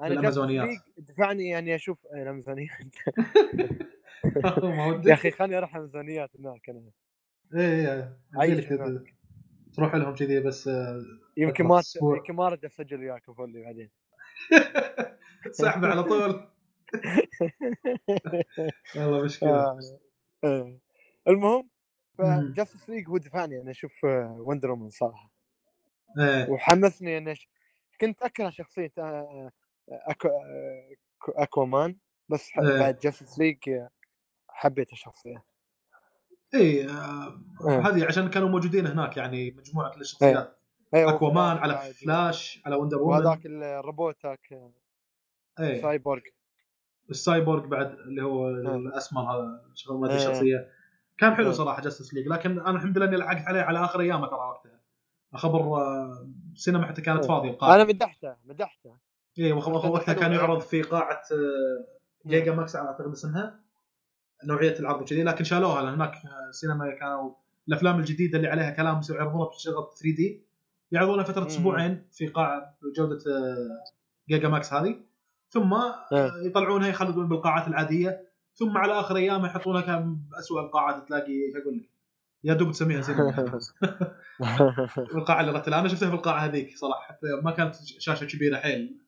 [0.00, 2.96] ليج دفعني يعني أشوف إيه، الأمازونيات
[5.06, 6.90] يا أخي خليني أروح امازونيات هناك أنا
[7.54, 9.14] إيه إيه هناك.
[9.74, 11.00] تروح لهم كذي بس آه،
[11.36, 11.82] يمكن ما.
[12.02, 13.90] يمكن ما أرد أسجل وياكم فولي بعدين
[15.50, 16.48] سحبه على طول
[18.96, 19.78] والله مشكلة آه،
[20.44, 20.78] إيه.
[21.28, 21.68] المهم.
[22.18, 24.04] ف Justice League هو دفعني أنا أشوف
[24.38, 25.31] Wonder Woman صراحة
[26.18, 27.48] إيه وحمسني إني أش...
[28.00, 29.50] كنت أكره شخصية آه،
[29.88, 30.28] أكو...
[30.28, 30.96] آه،
[31.28, 31.96] Aquaman
[32.28, 32.78] بس إيه.
[32.78, 33.58] بعد Justice League
[34.48, 35.44] حبيت الشخصية
[36.54, 36.88] آه، إيه.
[37.88, 40.58] هذه عشان كانوا موجودين هناك يعني مجموعة الشخصيات
[40.94, 41.74] أيوه Aquaman على.
[41.74, 44.72] فلاش على Wonder Woman وهذاك الروبوت هاك
[45.58, 46.22] سايبورغ
[47.10, 48.76] السايبورغ بعد اللي هو إيه.
[48.76, 50.28] الأسمر هذا شغل ما أدري إيه.
[50.28, 50.68] الشخصية
[51.18, 51.52] كان حلو إيه.
[51.52, 54.60] صراحة Justice League لكن أنا الحمد لله إني لحقت عليه على آخر أيامه ترى
[55.34, 57.28] خبر آه، السينما حتى كانت إيه.
[57.28, 58.96] فاضية القاعه أنا مدحته مدحته
[59.40, 60.32] وخ- وقتها كان.
[60.32, 63.60] يعرض في قاعة آه، جيجا ماكس أعتقد اسمها
[64.44, 67.34] نوعية العرض وكذي لكن شالوها لأن هناك آه، السينما كانوا
[67.68, 70.42] الأفلام الجديدة اللي عليها كلام يعرضونها بشغل 3 D
[70.92, 71.46] يعرضونها فترة مم.
[71.46, 73.18] أسبوعين في قاعة بجودة
[74.28, 74.96] جيجا ماكس هذه
[75.48, 75.74] ثم
[76.12, 76.32] إيه.
[76.46, 81.76] يطلعونها يخلونه بالقاعات العادية ثم على آخر أيام يحطونها كان باسوء القاعات تلاقي إيش أقول
[81.78, 81.88] لك
[82.44, 83.60] يا دوب تسميها سينما
[85.14, 85.80] القاعه اللي رحت لها.
[85.80, 87.02] أنا شفتها في القاعة هذيك صراحة.
[87.02, 88.98] حتى ما كانت شاشة كبيرة حيل.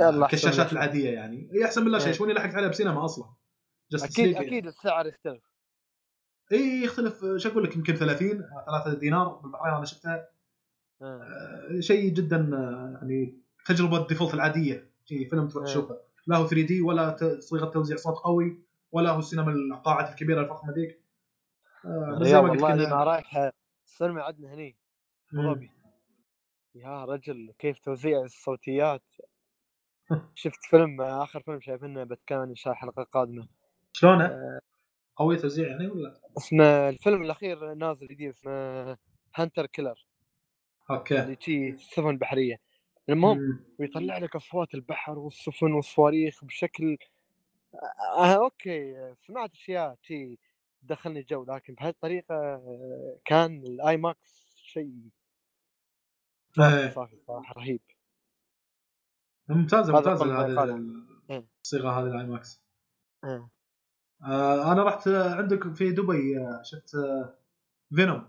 [0.00, 0.72] آه، كالشاشات.
[0.72, 1.50] العادية يعني.
[1.52, 2.08] هي أحسن من لا شيء.
[2.08, 2.12] إيه.
[2.12, 3.24] شلوني لحقت عليها بسينما أصلا؟
[3.94, 4.36] أكيد.
[4.36, 5.42] أكيد السعر يختلف.
[6.52, 7.24] إي يختلف.
[7.36, 9.28] شو أقول لك؟ يمكن 30 3 دينار.
[9.28, 10.28] بالبحرين أنا شفتها.
[11.02, 11.22] آه.
[11.76, 14.90] آه، شيء جدا آه، يعني تجربة ال default العادية.
[15.04, 15.72] شيء فيلم تروح إيه.
[15.72, 16.00] تشوفه.
[16.26, 18.62] لا هو 3 D ولا صيغة توزيع صوت قوي
[18.92, 20.97] ولا هو السينما القاعات الكبيرة الفخمة ذيك.
[21.88, 23.50] آه، قلت والله ما رايح
[23.86, 24.76] السينما عندنا هني
[25.32, 25.54] ابو مم.
[25.54, 25.70] ظبي
[26.74, 29.02] يا رجل كيف توزيع الصوتيات
[30.34, 33.48] شفت فيلم آخر فيلم شايفينه بتكلم ان شاء الله الحلقة القادمه
[33.92, 34.60] شلونه؟ آه،
[35.16, 38.96] قوي توزيع يعني ولا؟ اسمه الفيلم الأخير نازل جديد اسمه
[39.34, 40.06] Hunter Killer
[40.90, 42.56] okay اللي شي سفن بحريه
[43.08, 43.64] المهم مم.
[43.78, 46.96] ويطلع لك أصوات البحر والسفن والصواريخ بشكل
[48.18, 50.38] آه okay سمعت أشياء شي
[50.82, 54.92] دخلني الجو لكن بهالطريقة آه، كان ال IMAX شيء
[56.60, 56.90] إيه.
[56.90, 57.80] صافي صراحة رهيب
[59.48, 60.78] ممتازة ممتازة هذه.
[61.30, 61.46] إيه.
[61.62, 62.62] الصيغة هذه ال IMAX
[63.24, 63.50] آه.
[64.22, 67.38] آه أنا رحت آه، عندك في دبي آه، شفت آه
[67.94, 68.28] فينوم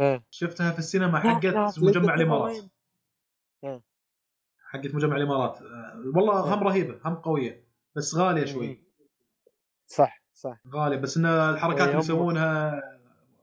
[0.00, 0.24] إيه.
[0.30, 2.70] شفتها في السينما حقت مجمع الإمارات.
[4.58, 6.54] حقت مجمع الإمارات آه، والله.
[6.54, 7.66] هم رهيبة هم قوية
[7.96, 8.86] بس غالية شوي.
[9.86, 10.60] صح صح.
[10.74, 12.82] غاليه بس إن الحركات اللي يسوونها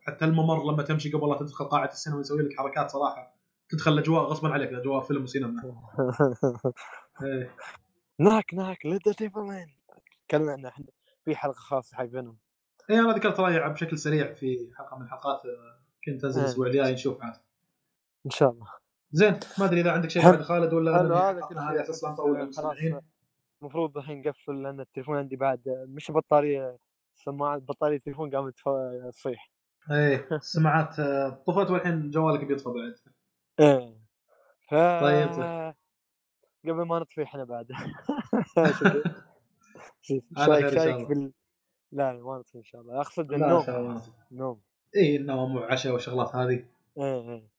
[0.02, 3.36] حتى الممر لما تمشي قبل لا تدخل قاعة السينما يسوي لك حركات صراحة.
[3.70, 5.62] تدخل الأجواء غصبا عليك اجواء فيلم وسينما.
[7.24, 7.56] إيه.
[8.20, 9.68] ناك ناك ليتل وين
[10.28, 10.86] تكلمنا عنه إحنا
[11.26, 12.38] في حلقة خاصة حق Venom
[12.90, 16.46] اي أنا ذكرت رايع بشكل سريع في حلقة من الحلقات آه، كنت أنزل إيه.
[16.46, 17.34] الأسبوع الجاي نشوف عاد.
[18.26, 18.68] إن شاء الله.
[19.12, 20.24] زين ما أدري إذا عندك شيء.
[20.24, 22.60] بعد خالد ولا هذا أساس نطول على خلاص.
[22.60, 23.02] المستمعين
[23.64, 26.78] المفروض الحين نقفل لأن التليفون عندي بعد مش بطارية
[27.16, 28.54] سماعه بطارية التليفون قامت
[29.12, 29.52] تصيح.
[29.92, 30.96] إيه السماعات
[31.48, 32.96] طفت والحين جوالك بيطفى بعد.
[33.60, 33.96] إيه.
[34.70, 35.30] ف طيب.
[36.66, 37.68] قبل ما نطفي إحنا بعد.
[40.46, 41.08] شايك شايك.
[41.08, 41.32] بال
[41.92, 43.02] لا ما نطفي إن شاء الله.
[43.02, 43.64] أقصد لا إن النوم.
[43.66, 44.02] شاء الله.
[44.32, 44.62] نوم
[44.96, 46.66] اي النوم وعشاء والشغلات هذه.
[46.98, 47.50] إيه إيه.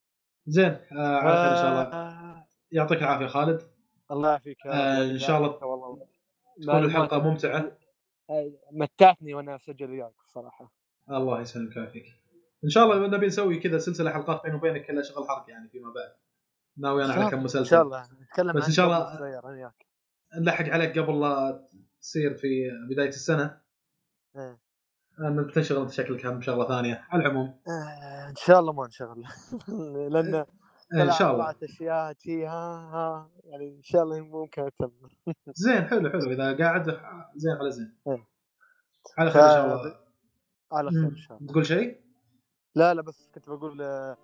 [0.47, 2.45] زين آه على خير إن شاء الله.
[2.73, 3.63] يعطيك العافية خالد.
[4.11, 4.67] الله يعافيك.
[4.67, 5.49] آه، إن شاء الله
[6.63, 7.79] تكون الحلقة ممتعة.
[8.73, 10.73] متعتني وأنا أسجل وياك الصراحه
[11.11, 12.05] الله يسلمك ويعافيك.
[12.65, 15.93] إن شاء الله نبي نسوي كذا سلسلة حلقات بيني وبينك كلها شغل حرق يعني فيما
[15.93, 16.15] بعد.
[16.79, 18.03] ناوي أنا على كم مسلسل إن شاء الله.
[18.23, 19.73] نتكلم بس إن شاء الله-
[20.41, 21.65] نلحق عليك قبل لا
[22.01, 23.61] تصير في بداية السنة.
[24.37, 24.61] إيه.
[25.21, 27.07] انك بتنشغل أنت شكلك هم شغلة ثانية.
[27.11, 27.61] على العموم.
[27.69, 29.25] آه، إن شاء الله ما نشغل.
[30.13, 30.47] لأن إيه،
[30.93, 34.91] إن شاء الله أشياء شي ها ها يعني إن شاء الله ممكن اتم
[35.65, 36.99] زين حلو حلو إذا قاعد
[37.37, 38.27] زين على زين إيه.
[39.19, 39.95] على خير إن شاء الله
[40.73, 41.09] على خير.
[41.09, 42.01] إن شاء الله تقول شيء؟
[42.75, 44.17] لا لا بس كنت بقول آه،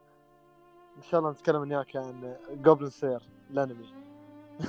[0.97, 3.87] إن شاء الله نتكلم وياك عن Goblin Slayer الأنمي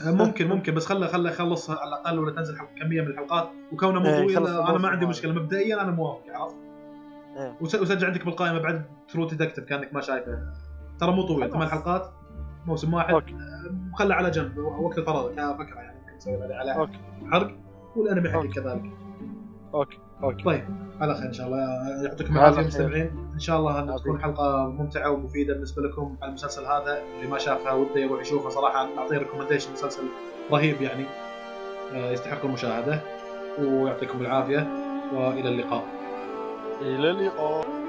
[0.06, 4.06] ممكن ممكن بس خله خله يخلص على الأقل ولا تنزل كمية من الحلقات وكونه مو
[4.06, 5.06] إيه، طويل يخلص أنا ما عندي.
[5.06, 6.56] مشكلة مبدئيا أنا موافق عرفت؟
[7.38, 7.58] إيه.
[7.62, 10.54] وس- وسجل عندك بالقائمة بعد True Detective كأنك ما شايفه
[11.02, 11.52] ترى مو طويل.
[11.52, 12.10] ثمان حلقات
[12.66, 13.14] موسم واحد.
[13.14, 13.36] okay.
[13.96, 17.00] خله على جنب وقت الفراغ كفكره يعني ممكن تسوي على okay.
[17.32, 17.52] حرق
[17.96, 18.62] والأنمي حقك okay.
[18.62, 18.92] كذلك.
[19.74, 20.44] okay okay.
[20.44, 20.64] طيب
[21.02, 21.58] على خير إن شاء الله.
[22.06, 22.66] يعطيكم العافية خير.
[22.66, 23.30] مستمعين.
[23.34, 23.98] إن شاء الله انها.
[23.98, 27.02] تكون حلقة ممتعة ومفيدة بالنسبة لكم على المسلسل هذا.
[27.18, 28.96] اللي ما شافها وده يروح يشوفها صراحة.
[28.96, 30.04] نعطيه recommendation مسلسل
[30.52, 31.06] رهيب يعني.
[31.94, 33.02] آه، يستحق المشاهدة.
[33.60, 34.68] ويعطيكم العافية
[35.14, 35.84] وإلى اللقاء.
[36.82, 37.81] إلى اللقاء.